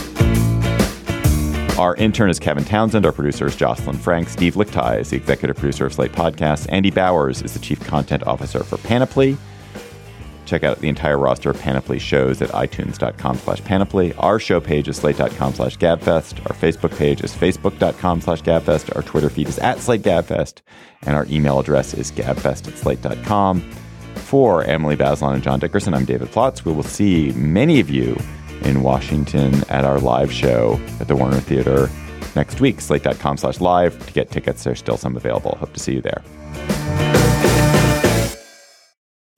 Our 1.78 1.96
intern 1.96 2.30
is 2.30 2.38
Kevin 2.38 2.66
Townsend. 2.66 3.06
Our 3.06 3.12
producer 3.12 3.48
is 3.48 3.56
Jocelyn 3.56 3.98
Frank. 3.98 4.30
Steve 4.30 4.56
Lickteig 4.56 5.00
is 5.00 5.10
the 5.10 5.18
executive 5.18 5.56
producer 5.56 5.86
of 5.86 5.94
Slate 5.94 6.12
Podcasts. 6.12 6.68
Andy 6.70 6.92
Bowers 6.92 7.42
is 7.42 7.54
the 7.54 7.60
chief 7.60 7.80
content 7.86 8.24
officer 8.28 8.64
for 8.64 8.78
Panoply. 8.78 9.38
Check 10.52 10.66
out 10.66 10.80
the 10.80 10.90
entire 10.90 11.18
roster 11.18 11.52
of 11.52 11.62
Panoply 11.62 11.98
shows 11.98 12.42
at 12.42 12.50
itunes.com 12.50 13.38
slash 13.38 13.64
panoply. 13.64 14.14
Our 14.16 14.38
show 14.38 14.60
page 14.60 14.90
is 14.90 14.98
slate.com 14.98 15.54
slash 15.54 15.78
gabfest. 15.78 16.46
Our 16.46 16.54
Facebook 16.54 16.98
page 16.98 17.24
is 17.24 17.34
facebook.com 17.34 18.20
slash 18.20 18.42
gabfest. 18.42 18.94
Our 18.94 19.02
Twitter 19.02 19.30
feed 19.30 19.48
is 19.48 19.58
at 19.60 19.80
slate 19.80 20.02
gabfest. 20.02 20.60
And 21.04 21.16
our 21.16 21.26
email 21.30 21.58
address 21.58 21.94
is 21.94 22.12
gabfest 22.12 22.68
at 22.68 22.78
slate.com. 22.78 23.62
For 24.16 24.66
Emily 24.66 24.98
Bazelon 24.98 25.36
and 25.36 25.44
John 25.44 25.62
Dickerson, 25.62 25.94
I'm 25.94 26.04
David 26.04 26.28
Plotz. 26.28 26.66
We 26.66 26.74
will 26.74 26.84
see 26.84 27.32
many 27.32 27.80
of 27.80 27.90
you 27.90 28.18
in 28.64 28.84
Washington 28.84 29.64
at 29.70 29.86
our 29.86 30.00
live 30.02 30.34
show 30.34 30.82
at 31.00 31.08
the 31.08 31.16
Warner 31.16 31.40
Theater 31.40 31.90
next 32.36 32.60
week. 32.60 32.82
Slate.com 32.82 33.38
slash 33.38 33.62
live. 33.62 34.06
To 34.06 34.12
get 34.12 34.32
tickets, 34.32 34.66
there's 34.66 34.80
still 34.80 34.98
some 34.98 35.16
available. 35.16 35.56
Hope 35.62 35.72
to 35.72 35.80
see 35.80 35.94
you 35.94 36.02
there. 36.02 37.41